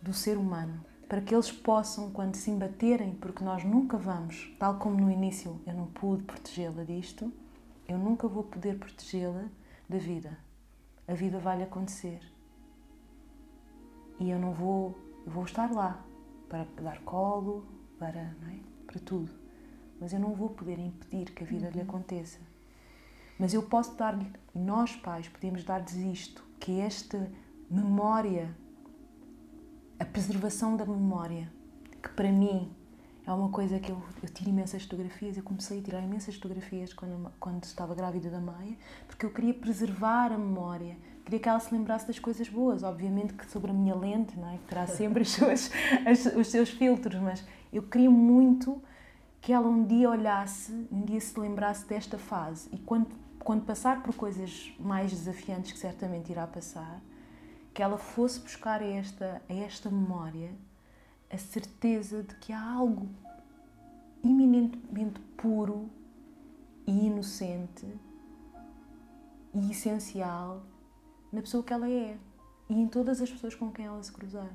do 0.00 0.12
ser 0.12 0.38
humano. 0.38 0.84
Para 1.08 1.20
que 1.20 1.34
eles 1.34 1.50
possam, 1.50 2.10
quando 2.10 2.36
se 2.36 2.50
embaterem, 2.50 3.14
porque 3.14 3.44
nós 3.44 3.64
nunca 3.64 3.98
vamos, 3.98 4.54
tal 4.58 4.78
como 4.78 4.96
no 4.96 5.10
início 5.10 5.60
eu 5.66 5.74
não 5.74 5.86
pude 5.86 6.22
protegê-la 6.22 6.84
disto, 6.84 7.32
eu 7.88 7.98
nunca 7.98 8.26
vou 8.26 8.44
poder 8.44 8.78
protegê-la 8.78 9.44
da 9.88 9.98
vida. 9.98 10.36
A 11.06 11.14
vida 11.14 11.38
vai-lhe 11.38 11.62
acontecer. 11.62 12.20
E 14.18 14.30
eu 14.30 14.38
não 14.38 14.52
vou, 14.52 14.96
eu 15.26 15.32
vou 15.32 15.44
estar 15.44 15.70
lá 15.70 16.02
para 16.48 16.64
dar 16.80 17.00
colo, 17.02 17.66
para, 17.98 18.20
é? 18.20 18.58
para 18.86 19.00
tudo. 19.00 19.30
Mas 20.00 20.12
eu 20.12 20.20
não 20.20 20.34
vou 20.34 20.50
poder 20.50 20.78
impedir 20.78 21.32
que 21.32 21.44
a 21.44 21.46
vida 21.46 21.66
uhum. 21.66 21.72
lhe 21.72 21.80
aconteça. 21.80 22.38
Mas 23.38 23.52
eu 23.52 23.62
posso 23.62 23.96
dar-lhe, 23.96 24.32
nós 24.54 24.94
pais 24.96 25.28
podemos 25.28 25.64
dar-lhes 25.64 25.94
isto, 25.94 26.44
que 26.60 26.80
é 26.80 26.86
esta 26.86 27.30
memória, 27.70 28.54
a 29.98 30.04
preservação 30.04 30.76
da 30.76 30.84
memória, 30.86 31.52
que 32.02 32.08
para 32.10 32.30
mim 32.30 32.70
é 33.26 33.32
uma 33.32 33.48
coisa 33.48 33.78
que 33.78 33.90
eu, 33.90 34.02
eu 34.22 34.28
tiro 34.28 34.50
imensas 34.50 34.82
fotografias. 34.82 35.36
Eu 35.36 35.42
comecei 35.42 35.78
a 35.78 35.82
tirar 35.82 36.02
imensas 36.02 36.34
fotografias 36.34 36.92
quando, 36.92 37.32
quando 37.40 37.64
estava 37.64 37.94
grávida 37.94 38.28
da 38.28 38.40
Maia, 38.40 38.76
porque 39.06 39.24
eu 39.24 39.30
queria 39.30 39.54
preservar 39.54 40.30
a 40.30 40.38
memória, 40.38 40.96
queria 41.24 41.40
que 41.40 41.48
ela 41.48 41.58
se 41.58 41.72
lembrasse 41.72 42.06
das 42.06 42.18
coisas 42.18 42.48
boas. 42.48 42.82
Obviamente 42.82 43.32
que 43.32 43.46
sobre 43.50 43.70
a 43.70 43.74
minha 43.74 43.94
lente, 43.94 44.38
não 44.38 44.48
é? 44.50 44.58
que 44.58 44.64
terá 44.64 44.86
sempre 44.88 45.22
as 45.22 45.30
suas, 45.30 45.70
as, 46.06 46.26
os 46.36 46.48
seus 46.48 46.68
filtros, 46.68 47.20
mas 47.20 47.42
eu 47.72 47.82
queria 47.82 48.10
muito 48.10 48.82
que 49.40 49.52
ela 49.52 49.68
um 49.68 49.84
dia 49.84 50.08
olhasse, 50.08 50.86
um 50.90 51.02
dia 51.02 51.20
se 51.20 51.38
lembrasse 51.38 51.86
desta 51.86 52.16
fase 52.16 52.68
e 52.72 52.78
quando, 52.78 53.08
quando 53.38 53.64
passar 53.64 54.02
por 54.02 54.14
coisas 54.14 54.72
mais 54.78 55.10
desafiantes 55.10 55.72
que 55.72 55.78
certamente 55.78 56.30
irá 56.30 56.46
passar, 56.46 57.00
que 57.72 57.82
ela 57.82 57.98
fosse 57.98 58.40
buscar 58.40 58.80
a 58.80 58.86
esta, 58.86 59.42
a 59.46 59.52
esta 59.52 59.90
memória 59.90 60.52
a 61.34 61.38
certeza 61.38 62.22
de 62.22 62.34
que 62.36 62.52
há 62.52 62.62
algo 62.62 63.08
eminentemente 64.22 65.20
puro 65.36 65.90
e 66.86 67.06
inocente 67.06 67.86
e 69.52 69.70
essencial 69.70 70.64
na 71.32 71.40
pessoa 71.40 71.62
que 71.62 71.72
ela 71.72 71.90
é 71.90 72.16
e 72.70 72.74
em 72.74 72.86
todas 72.86 73.20
as 73.20 73.28
pessoas 73.28 73.54
com 73.54 73.70
quem 73.72 73.84
ela 73.84 74.02
se 74.02 74.12
cruzar. 74.12 74.50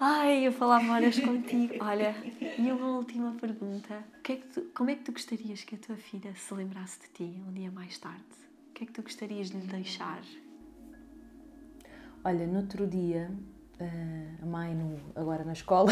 Ai, 0.00 0.46
eu 0.46 0.52
falava 0.52 0.92
horas 0.92 1.18
contigo. 1.18 1.74
Olha, 1.80 2.14
e 2.56 2.70
uma 2.70 2.96
última 2.96 3.32
pergunta. 3.32 4.02
Que 4.22 4.32
é 4.32 4.36
que 4.36 4.46
tu, 4.46 4.62
como 4.74 4.90
é 4.90 4.94
que 4.94 5.02
tu 5.02 5.12
gostarias 5.12 5.64
que 5.64 5.74
a 5.74 5.78
tua 5.78 5.96
filha 5.96 6.34
se 6.34 6.54
lembrasse 6.54 7.00
de 7.00 7.08
ti 7.08 7.42
um 7.46 7.52
dia 7.52 7.70
mais 7.70 7.98
tarde? 7.98 8.22
O 8.70 8.72
que 8.74 8.84
é 8.84 8.86
que 8.86 8.92
tu 8.92 9.02
gostarias 9.02 9.50
de 9.50 9.58
lhe 9.58 9.66
deixar? 9.66 10.22
Olha, 12.24 12.46
no 12.46 12.58
outro 12.58 12.86
dia, 12.86 13.30
a 14.42 14.46
mãe, 14.46 14.74
no, 14.74 14.98
agora 15.14 15.44
na 15.44 15.52
escola, 15.52 15.90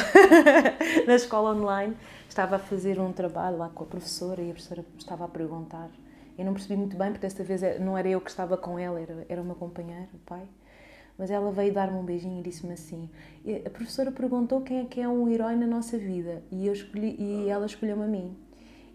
na 1.06 1.14
escola 1.14 1.54
online, 1.54 1.96
estava 2.28 2.56
a 2.56 2.58
fazer 2.58 2.98
um 3.00 3.12
trabalho 3.12 3.58
lá 3.58 3.68
com 3.68 3.84
a 3.84 3.86
professora 3.86 4.42
e 4.42 4.50
a 4.50 4.52
professora 4.52 4.84
estava 4.98 5.24
a 5.24 5.28
perguntar. 5.28 5.90
Eu 6.38 6.44
não 6.44 6.52
percebi 6.52 6.76
muito 6.76 6.96
bem, 6.96 7.10
porque 7.10 7.26
desta 7.26 7.42
vez 7.42 7.62
é, 7.62 7.78
não 7.78 7.96
era 7.96 8.08
eu 8.08 8.20
que 8.20 8.30
estava 8.30 8.56
com 8.56 8.78
ela, 8.78 9.00
era, 9.00 9.26
era 9.28 9.40
o 9.40 9.44
meu 9.44 9.54
companheiro, 9.54 10.08
o 10.14 10.18
pai 10.18 10.46
mas 11.18 11.30
ela 11.30 11.50
veio 11.50 11.72
dar-me 11.72 11.96
um 11.98 12.04
beijinho 12.04 12.40
e 12.40 12.42
disse-me 12.42 12.74
assim: 12.74 13.08
a 13.64 13.70
professora 13.70 14.10
perguntou 14.10 14.60
quem 14.60 14.80
é 14.80 14.84
que 14.84 15.00
é 15.00 15.08
um 15.08 15.28
herói 15.28 15.56
na 15.56 15.66
nossa 15.66 15.96
vida 15.96 16.42
e 16.50 16.66
eu 16.66 16.72
escolhi 16.72 17.16
e 17.18 17.48
ela 17.48 17.66
escolheu-me 17.66 18.04
a 18.04 18.06
mim. 18.06 18.36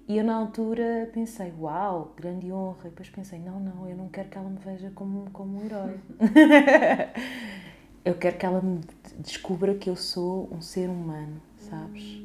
E 0.07 0.17
eu 0.17 0.23
na 0.23 0.35
altura 0.35 1.09
pensei: 1.13 1.53
uau, 1.59 2.13
grande 2.15 2.51
honra. 2.51 2.87
E 2.87 2.89
depois 2.89 3.09
pensei: 3.09 3.39
não, 3.39 3.59
não, 3.59 3.87
eu 3.87 3.95
não 3.95 4.07
quero 4.09 4.29
que 4.29 4.37
ela 4.37 4.49
me 4.49 4.59
veja 4.59 4.91
como 4.93 5.29
como 5.31 5.57
um 5.57 5.65
herói. 5.65 5.99
eu 8.03 8.15
quero 8.15 8.37
que 8.37 8.45
ela 8.45 8.61
me 8.61 8.81
descubra 9.19 9.75
que 9.75 9.89
eu 9.89 9.95
sou 9.95 10.49
um 10.51 10.61
ser 10.61 10.89
humano, 10.89 11.41
sabes? 11.57 12.21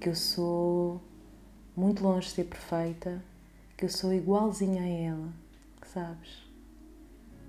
Que 0.00 0.08
eu 0.08 0.14
sou 0.14 1.00
muito 1.76 2.02
longe 2.02 2.28
de 2.28 2.34
ser 2.34 2.44
perfeita, 2.44 3.22
que 3.76 3.84
eu 3.84 3.88
sou 3.88 4.12
igualzinha 4.12 4.82
a 4.82 4.86
ela, 4.86 5.28
sabes? 5.86 6.48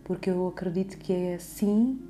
porque 0.10 0.28
eu 0.28 0.48
acredito 0.48 0.98
que 0.98 1.14
é 1.14 1.36
assim, 1.36 2.02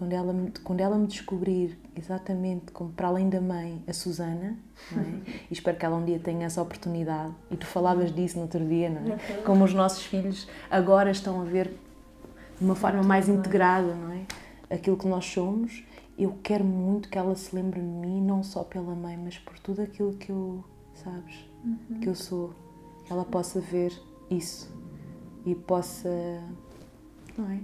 quando 0.00 0.12
ela, 0.12 0.32
me, 0.32 0.50
quando 0.64 0.80
ela 0.80 0.98
me 0.98 1.06
descobrir 1.06 1.78
exatamente 1.94 2.72
como 2.72 2.90
para 2.90 3.06
além 3.06 3.28
da 3.28 3.40
mãe, 3.40 3.80
a 3.86 3.92
Susana, 3.92 4.58
é? 4.90 4.98
e 5.48 5.52
espero 5.52 5.76
que 5.76 5.86
ela 5.86 5.94
um 5.94 6.04
dia 6.04 6.18
tenha 6.18 6.44
essa 6.44 6.60
oportunidade, 6.60 7.32
e 7.48 7.56
tu 7.56 7.64
falavas 7.64 8.12
disso 8.12 8.34
no 8.34 8.42
outro 8.42 8.64
dia, 8.64 8.90
não 8.90 9.12
é? 9.12 9.16
Como 9.44 9.62
os 9.62 9.72
nossos 9.72 10.02
filhos 10.04 10.48
agora 10.68 11.08
estão 11.12 11.40
a 11.40 11.44
ver 11.44 11.68
de 12.58 12.64
uma 12.64 12.74
forma 12.74 13.04
mais 13.04 13.28
integrada, 13.28 13.94
não 13.94 14.10
é? 14.10 14.22
Aquilo 14.68 14.96
que 14.96 15.06
nós 15.06 15.24
somos, 15.24 15.84
eu 16.18 16.36
quero 16.42 16.64
muito 16.64 17.08
que 17.08 17.18
ela 17.18 17.34
se 17.34 17.54
lembre 17.54 17.80
de 17.80 17.86
mim, 17.86 18.20
não 18.20 18.42
só 18.42 18.64
pela 18.64 18.94
mãe, 18.94 19.16
mas 19.16 19.38
por 19.38 19.58
tudo 19.58 19.82
aquilo 19.82 20.14
que 20.14 20.30
eu, 20.30 20.64
sabes, 20.94 21.48
uhum. 21.64 22.00
que 22.00 22.08
eu 22.08 22.14
sou. 22.14 22.52
Ela 23.08 23.24
possa 23.24 23.60
ver 23.60 23.92
isso 24.28 24.74
e 25.44 25.54
possa 25.54 26.10
não 27.38 27.50
é? 27.50 27.60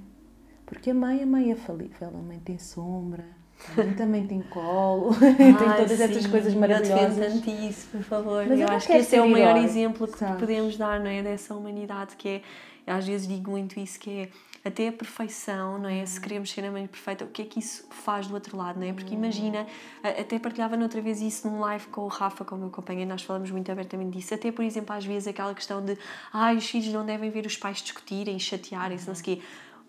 Porque 0.66 0.90
a 0.90 0.94
mãe, 0.94 1.22
a 1.22 1.26
mãe 1.26 1.50
é 1.50 1.54
falível, 1.54 2.08
a 2.08 2.10
mãe 2.10 2.38
tem 2.38 2.58
sombra, 2.58 3.24
a 3.72 3.82
mãe 3.82 3.94
também 3.94 4.26
tem 4.26 4.40
colo, 4.42 5.10
Ai, 5.20 5.34
tem 5.34 5.54
todas 5.54 5.98
sim. 5.98 6.02
essas 6.02 6.26
coisas 6.26 6.54
maravilhosas. 6.54 7.16
Defendo 7.16 7.42
tanto 7.44 7.50
isso, 7.50 7.88
por 7.88 8.02
favor. 8.02 8.46
Mas 8.46 8.58
eu, 8.58 8.66
eu 8.66 8.72
acho 8.72 8.86
que 8.86 8.92
esse 8.94 9.16
é 9.16 9.22
o 9.22 9.28
maior 9.28 9.56
exemplo 9.56 10.06
que 10.06 10.18
sabes? 10.18 10.38
podemos 10.38 10.76
dar, 10.76 11.00
não 11.00 11.08
é? 11.08 11.22
Dessa 11.22 11.54
humanidade 11.54 12.16
que 12.16 12.28
é, 12.28 12.42
às 12.86 13.06
vezes 13.06 13.26
digo 13.26 13.50
muito 13.50 13.78
isso, 13.78 13.98
que 13.98 14.10
é 14.10 14.28
até 14.64 14.88
a 14.88 14.92
perfeição, 14.92 15.78
não 15.78 15.88
é? 15.88 16.06
Se 16.06 16.16
uhum. 16.16 16.22
queremos 16.22 16.50
ser 16.50 16.64
a 16.64 16.70
mãe 16.70 16.86
perfeita, 16.86 17.24
o 17.24 17.28
que 17.28 17.42
é 17.42 17.44
que 17.44 17.58
isso 17.58 17.84
faz 17.90 18.28
do 18.28 18.34
outro 18.34 18.56
lado, 18.56 18.78
não 18.78 18.86
é? 18.86 18.92
Porque 18.92 19.12
uhum. 19.12 19.18
imagina, 19.18 19.66
até 20.02 20.38
partilhava 20.38 20.76
noutra 20.76 21.00
vez 21.00 21.20
isso 21.20 21.48
num 21.48 21.60
live 21.60 21.86
com 21.88 22.02
o 22.02 22.08
Rafa, 22.08 22.44
com 22.44 22.54
o 22.54 22.58
meu 22.58 22.70
companheiro, 22.70 23.10
nós 23.10 23.22
falamos 23.22 23.50
muito 23.50 23.70
abertamente 23.72 24.16
disso. 24.16 24.34
Até, 24.34 24.52
por 24.52 24.64
exemplo, 24.64 24.94
às 24.94 25.04
vezes 25.04 25.26
aquela 25.26 25.54
questão 25.54 25.84
de 25.84 25.98
ah, 26.32 26.52
os 26.52 26.68
filhos 26.68 26.92
não 26.92 27.04
devem 27.04 27.30
ver 27.30 27.44
os 27.44 27.56
pais 27.56 27.78
discutirem, 27.78 28.38
chatearem-se, 28.38 29.08
não 29.08 29.14
sei 29.14 29.34
o 29.34 29.36
quê. 29.36 29.42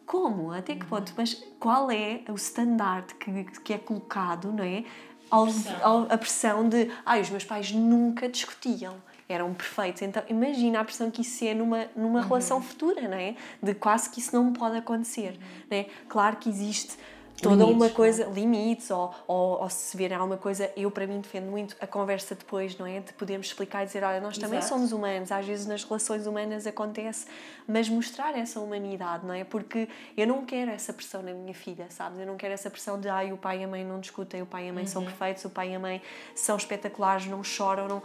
Como? 0.05 0.51
Até 0.51 0.75
que 0.75 0.85
ponto? 0.85 1.13
Mas 1.15 1.35
qual 1.59 1.89
é 1.91 2.21
o 2.27 2.35
standard 2.35 3.13
que, 3.15 3.43
que 3.61 3.73
é 3.73 3.77
colocado, 3.77 4.51
não 4.51 4.63
é? 4.63 4.83
Ao, 5.29 5.47
ao, 5.81 6.01
a 6.11 6.17
pressão 6.17 6.67
de, 6.67 6.91
ai, 7.05 7.19
ah, 7.19 7.21
os 7.21 7.29
meus 7.29 7.45
pais 7.45 7.71
nunca 7.71 8.27
discutiam 8.27 8.95
eram 9.27 9.53
perfeitos. 9.53 10.01
Então, 10.01 10.23
imagina 10.29 10.79
a 10.79 10.83
pressão 10.83 11.09
que 11.09 11.21
isso 11.21 11.43
é 11.45 11.53
numa, 11.53 11.87
numa 11.95 12.19
uhum. 12.21 12.27
relação 12.27 12.61
futura, 12.61 13.07
não 13.07 13.17
é? 13.17 13.35
De 13.61 13.73
quase 13.73 14.09
que 14.09 14.19
isso 14.19 14.35
não 14.35 14.53
pode 14.53 14.77
acontecer, 14.77 15.31
uhum. 15.31 15.63
não 15.69 15.77
é? 15.77 15.85
Claro 16.07 16.37
que 16.37 16.49
existe 16.49 16.97
toda 17.41 17.63
limites, 17.63 17.75
uma 17.75 17.89
coisa, 17.89 18.25
não? 18.25 18.33
limites, 18.33 18.91
ou, 18.91 19.13
ou, 19.27 19.61
ou, 19.61 19.69
se 19.69 19.95
vier 19.97 20.13
alguma 20.13 20.37
coisa, 20.37 20.71
eu 20.75 20.89
para 20.89 21.05
mim 21.05 21.19
defendo 21.19 21.49
muito 21.49 21.75
a 21.79 21.87
conversa 21.87 22.35
depois, 22.35 22.77
não 22.77 22.85
é? 22.85 22.99
De 22.99 23.13
podermos 23.13 23.47
explicar 23.47 23.83
e 23.83 23.85
dizer, 23.85 24.03
olha, 24.03 24.19
nós 24.21 24.37
também 24.37 24.59
Exato. 24.59 24.75
somos 24.75 24.91
humanos, 24.91 25.31
às 25.31 25.45
vezes 25.45 25.65
nas 25.65 25.83
relações 25.83 26.25
humanas 26.25 26.65
acontece, 26.65 27.25
mas 27.67 27.89
mostrar 27.89 28.37
essa 28.37 28.59
humanidade, 28.59 29.25
não 29.25 29.33
é? 29.33 29.43
Porque 29.43 29.87
eu 30.15 30.25
não 30.25 30.45
quero 30.45 30.71
essa 30.71 30.93
pressão 30.93 31.21
na 31.21 31.33
minha 31.33 31.53
filha, 31.53 31.87
sabes? 31.89 32.19
Eu 32.19 32.25
não 32.25 32.37
quero 32.37 32.53
essa 32.53 32.69
pressão 32.69 32.99
de, 32.99 33.09
ai, 33.09 33.33
o 33.33 33.37
pai 33.37 33.61
e 33.61 33.63
a 33.63 33.67
mãe 33.67 33.83
não 33.83 33.99
discutem, 33.99 34.41
o 34.41 34.45
pai 34.45 34.67
e 34.67 34.69
a 34.69 34.73
mãe 34.73 34.83
uhum. 34.83 34.89
são 34.89 35.03
perfeitos, 35.03 35.43
o 35.45 35.49
pai 35.49 35.71
e 35.71 35.75
a 35.75 35.79
mãe 35.79 36.01
são 36.35 36.55
espetaculares, 36.55 37.25
não 37.25 37.43
choram, 37.43 37.87
não 37.87 38.03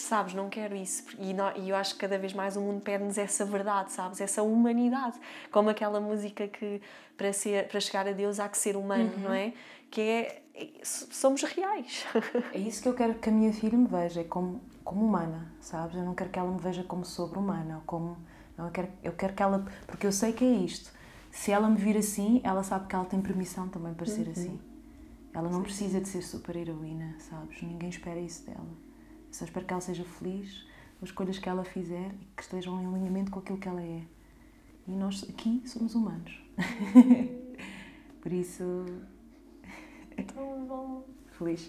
sabes, 0.00 0.34
não 0.34 0.48
quero 0.48 0.74
isso. 0.74 1.04
E, 1.18 1.32
não, 1.32 1.54
e 1.56 1.70
eu 1.70 1.76
acho 1.76 1.94
que 1.94 2.00
cada 2.00 2.18
vez 2.18 2.32
mais 2.32 2.56
o 2.56 2.60
mundo 2.60 2.82
pede-nos 2.82 3.18
essa 3.18 3.44
verdade, 3.44 3.92
sabes? 3.92 4.20
Essa 4.20 4.42
humanidade. 4.42 5.18
Como 5.50 5.70
aquela 5.70 6.00
música 6.00 6.48
que 6.48 6.80
para, 7.16 7.32
ser, 7.32 7.68
para 7.68 7.80
chegar 7.80 8.06
a 8.06 8.12
Deus 8.12 8.38
há 8.40 8.48
que 8.48 8.58
ser 8.58 8.76
humano, 8.76 9.12
uhum. 9.16 9.22
não 9.22 9.32
é? 9.32 9.52
Que 9.90 10.00
é, 10.00 10.42
somos 10.82 11.42
reais. 11.42 12.04
É 12.52 12.58
isso 12.58 12.82
que 12.82 12.88
eu 12.88 12.94
quero 12.94 13.14
que 13.14 13.28
a 13.28 13.32
minha 13.32 13.52
filha 13.52 13.76
me 13.76 13.86
veja, 13.86 14.24
como, 14.24 14.60
como 14.82 15.04
humana, 15.04 15.52
sabes? 15.60 15.96
Eu 15.96 16.04
não 16.04 16.14
quero 16.14 16.30
que 16.30 16.38
ela 16.38 16.50
me 16.50 16.60
veja 16.60 16.82
como 16.84 17.04
sobre-humana, 17.04 17.82
como... 17.86 18.16
Não, 18.56 18.66
eu, 18.66 18.70
quero, 18.70 18.88
eu 19.02 19.12
quero 19.12 19.34
que 19.34 19.42
ela... 19.42 19.64
Porque 19.86 20.06
eu 20.06 20.12
sei 20.12 20.32
que 20.32 20.44
é 20.44 20.52
isto. 20.52 20.92
Se 21.30 21.50
ela 21.50 21.68
me 21.68 21.76
vir 21.76 21.96
assim, 21.96 22.40
ela 22.44 22.62
sabe 22.62 22.86
que 22.86 22.94
ela 22.94 23.04
tem 23.04 23.20
permissão 23.20 23.68
também 23.68 23.92
para 23.92 24.08
uhum. 24.08 24.14
ser 24.14 24.30
assim. 24.30 24.60
Ela 25.32 25.48
não 25.48 25.58
Sim. 25.58 25.62
precisa 25.64 26.00
de 26.00 26.08
ser 26.08 26.22
super-heroína, 26.22 27.16
sabes? 27.18 27.60
Ninguém 27.60 27.88
espera 27.88 28.20
isso 28.20 28.46
dela. 28.46 28.83
Só 29.34 29.44
espero 29.44 29.66
que 29.66 29.72
ela 29.72 29.80
seja 29.80 30.04
feliz 30.04 30.64
as 31.02 31.08
escolhas 31.08 31.38
que 31.38 31.48
ela 31.48 31.64
fizer 31.64 32.12
e 32.22 32.26
que 32.36 32.42
estejam 32.42 32.80
em 32.80 32.86
alinhamento 32.86 33.32
com 33.32 33.40
aquilo 33.40 33.58
que 33.58 33.66
ela 33.66 33.82
é. 33.82 34.02
E 34.86 34.92
nós 34.92 35.26
aqui 35.28 35.60
somos 35.66 35.96
humanos. 35.96 36.38
Por 38.22 38.32
isso. 38.32 38.86
Tão 40.32 40.64
bom. 40.66 41.04
Feliz. 41.36 41.68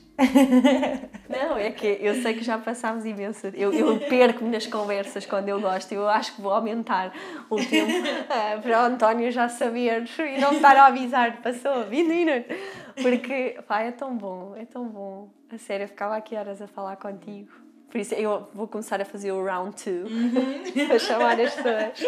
Não, 1.27 1.57
é 1.57 1.71
que 1.71 1.87
eu 1.99 2.21
sei 2.21 2.35
que 2.35 2.43
já 2.43 2.55
passámos 2.55 3.03
imenso. 3.03 3.47
Eu, 3.47 3.73
eu 3.73 3.99
perco-me 3.99 4.51
nas 4.51 4.67
conversas 4.67 5.25
quando 5.25 5.49
eu 5.49 5.59
gosto. 5.59 5.91
Eu 5.91 6.07
acho 6.07 6.35
que 6.35 6.41
vou 6.43 6.53
aumentar 6.53 7.11
o 7.49 7.55
tempo 7.55 7.91
uh, 7.91 8.61
para 8.61 8.83
o 8.83 8.85
António 8.85 9.31
já 9.31 9.49
saber 9.49 10.03
e 10.19 10.39
não 10.39 10.53
estar 10.53 10.77
a 10.77 10.85
avisar. 10.85 11.41
Passou 11.41 11.83
20 11.85 12.07
minutos. 12.07 12.55
Porque, 13.01 13.59
pá, 13.67 13.81
é 13.81 13.91
tão 13.91 14.15
bom, 14.15 14.55
é 14.55 14.65
tão 14.65 14.87
bom. 14.87 15.29
A 15.51 15.57
sério, 15.57 15.83
eu 15.83 15.87
ficava 15.87 16.15
aqui 16.15 16.35
horas 16.35 16.61
a 16.61 16.67
falar 16.67 16.95
contigo. 16.95 17.65
Por 17.89 17.99
isso 17.99 18.13
eu 18.13 18.49
vou 18.53 18.67
começar 18.67 18.99
a 18.99 19.05
fazer 19.05 19.31
o 19.31 19.41
round 19.41 19.73
2 19.85 20.11
uhum. 20.11 20.63
para 20.87 20.99
chamar 20.99 21.39
as 21.39 21.53
pessoas 21.53 21.99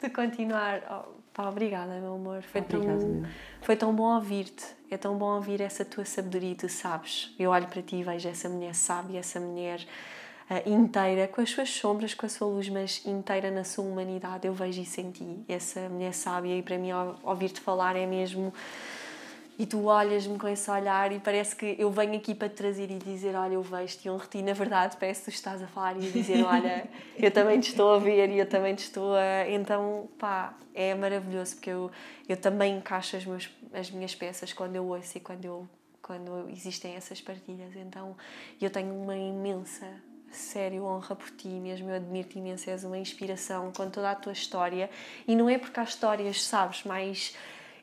de 0.00 0.10
continuar. 0.10 0.80
Oh, 0.88 1.18
pá, 1.34 1.48
obrigada, 1.48 1.98
meu 1.98 2.14
amor. 2.14 2.42
Foi, 2.42 2.60
Obrigada, 2.60 3.00
tão, 3.00 3.22
foi 3.60 3.76
tão 3.76 3.94
bom 3.94 4.14
ouvir-te. 4.14 4.64
É 4.90 4.96
tão 4.96 5.18
bom 5.18 5.34
ouvir 5.34 5.60
essa 5.60 5.84
tua 5.84 6.04
sabedoria, 6.04 6.54
tu 6.54 6.68
sabes. 6.68 7.34
Eu 7.38 7.50
olho 7.50 7.66
para 7.66 7.82
ti 7.82 7.96
e 7.96 8.02
vejo 8.04 8.28
essa 8.28 8.48
mulher 8.48 8.74
sábia, 8.74 9.18
essa 9.18 9.40
mulher 9.40 9.84
uh, 10.48 10.70
inteira, 10.70 11.26
com 11.26 11.40
as 11.40 11.50
suas 11.50 11.68
sombras, 11.68 12.14
com 12.14 12.24
a 12.24 12.28
sua 12.28 12.46
luz, 12.46 12.68
mas 12.68 13.04
inteira 13.04 13.50
na 13.50 13.64
sua 13.64 13.84
humanidade. 13.84 14.46
Eu 14.46 14.54
vejo 14.54 14.80
isso 14.80 15.00
em 15.00 15.10
ti, 15.10 15.44
essa 15.48 15.88
mulher 15.88 16.14
sábia. 16.14 16.56
E 16.56 16.62
para 16.62 16.78
mim, 16.78 16.90
ouvir-te 17.24 17.60
falar 17.60 17.96
é 17.96 18.06
mesmo 18.06 18.52
e 19.58 19.66
tu 19.66 19.86
olhas-me 19.86 20.38
com 20.38 20.46
esse 20.46 20.70
olhar 20.70 21.10
e 21.10 21.18
parece 21.18 21.56
que 21.56 21.74
eu 21.76 21.90
venho 21.90 22.14
aqui 22.14 22.32
para 22.32 22.48
te 22.48 22.54
trazer 22.54 22.90
e 22.92 22.98
dizer 22.98 23.34
olha, 23.34 23.54
eu 23.54 23.62
vejo-te 23.62 24.06
e 24.06 24.10
honro-te. 24.10 24.40
Na 24.40 24.52
verdade 24.52 24.96
parece 24.96 25.24
que 25.24 25.30
tu 25.32 25.34
estás 25.34 25.60
a 25.60 25.66
falar 25.66 25.96
e 25.96 26.06
a 26.06 26.10
dizer 26.10 26.44
olha, 26.46 26.88
eu 27.16 27.30
também 27.30 27.58
te 27.58 27.70
estou 27.70 27.92
a 27.92 27.98
ver 27.98 28.30
e 28.30 28.38
eu 28.38 28.46
também 28.46 28.76
te 28.76 28.84
estou 28.84 29.16
a... 29.16 29.50
Então, 29.50 30.08
pá, 30.16 30.54
é 30.72 30.94
maravilhoso 30.94 31.56
porque 31.56 31.70
eu, 31.70 31.90
eu 32.28 32.36
também 32.36 32.76
encaixo 32.76 33.16
as, 33.16 33.26
meus, 33.26 33.50
as 33.72 33.90
minhas 33.90 34.14
peças 34.14 34.52
quando 34.52 34.76
eu 34.76 34.86
ouço 34.86 35.18
e 35.18 35.20
quando, 35.20 35.44
eu, 35.44 35.68
quando 36.00 36.48
existem 36.50 36.94
essas 36.94 37.20
partilhas. 37.20 37.74
Então, 37.74 38.16
eu 38.60 38.70
tenho 38.70 38.94
uma 38.94 39.16
imensa 39.16 39.86
sério 40.30 40.84
honra 40.84 41.16
por 41.16 41.30
ti 41.30 41.48
mesmo, 41.48 41.88
eu 41.88 41.96
admiro-te 41.96 42.38
imenso, 42.38 42.68
és 42.70 42.84
uma 42.84 42.98
inspiração 42.98 43.72
com 43.72 43.90
toda 43.90 44.10
a 44.10 44.14
tua 44.14 44.32
história. 44.32 44.88
E 45.26 45.34
não 45.34 45.48
é 45.48 45.58
porque 45.58 45.80
há 45.80 45.82
histórias, 45.82 46.44
sabes, 46.44 46.84
mais 46.84 47.34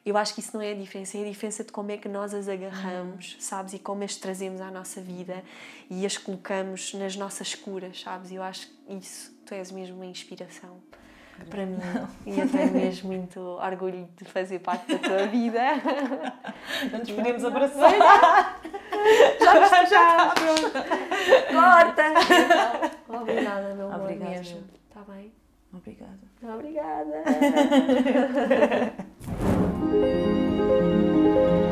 eu 0.06 0.16
acho 0.16 0.36
que 0.36 0.40
isso 0.40 0.56
não 0.56 0.62
é 0.62 0.72
a 0.72 0.76
diferença, 0.76 1.18
é 1.18 1.22
a 1.22 1.26
diferença 1.26 1.64
de 1.64 1.72
como 1.72 1.92
é 1.92 1.98
que 1.98 2.08
nós 2.08 2.32
as 2.34 2.48
agarramos, 2.48 3.34
uhum. 3.34 3.42
sabes? 3.42 3.74
E 3.74 3.80
como 3.80 4.04
as 4.04 4.16
trazemos 4.16 4.62
à 4.62 4.70
nossa 4.70 5.02
vida 5.02 5.44
e 5.90 6.06
as 6.06 6.16
colocamos 6.16 6.94
nas 6.94 7.16
nossas 7.16 7.56
curas, 7.56 8.02
sabes? 8.02 8.32
Eu 8.32 8.44
acho 8.44 8.68
que 8.68 8.94
isso, 8.94 9.36
tu 9.46 9.56
és 9.56 9.72
mesmo 9.72 9.96
uma 9.96 10.06
inspiração 10.06 10.80
para 11.50 11.66
mim. 11.66 11.80
E 12.26 12.40
eu 12.40 12.48
tenho 12.48 12.72
mesmo 12.72 13.12
muito 13.12 13.40
orgulho 13.40 14.08
de 14.16 14.26
fazer 14.26 14.60
parte 14.60 14.96
da 14.96 15.00
tua 15.00 15.28
vida. 15.28 15.60
Nos 16.98 17.12
podemos 17.12 17.44
abraçar. 17.44 18.62
já 19.40 19.64
está, 19.64 19.86
já. 19.86 20.34
Corta! 21.52 22.04
Obrigada, 23.22 23.74
meu 23.74 23.88
amor. 23.88 24.02
Obrigada 24.02 24.32
mesmo. 24.32 24.64
Está 24.88 25.02
bem? 25.02 25.34
Obrigada. 25.74 26.20
Obrigada. 26.44 27.24
Música 30.02 31.65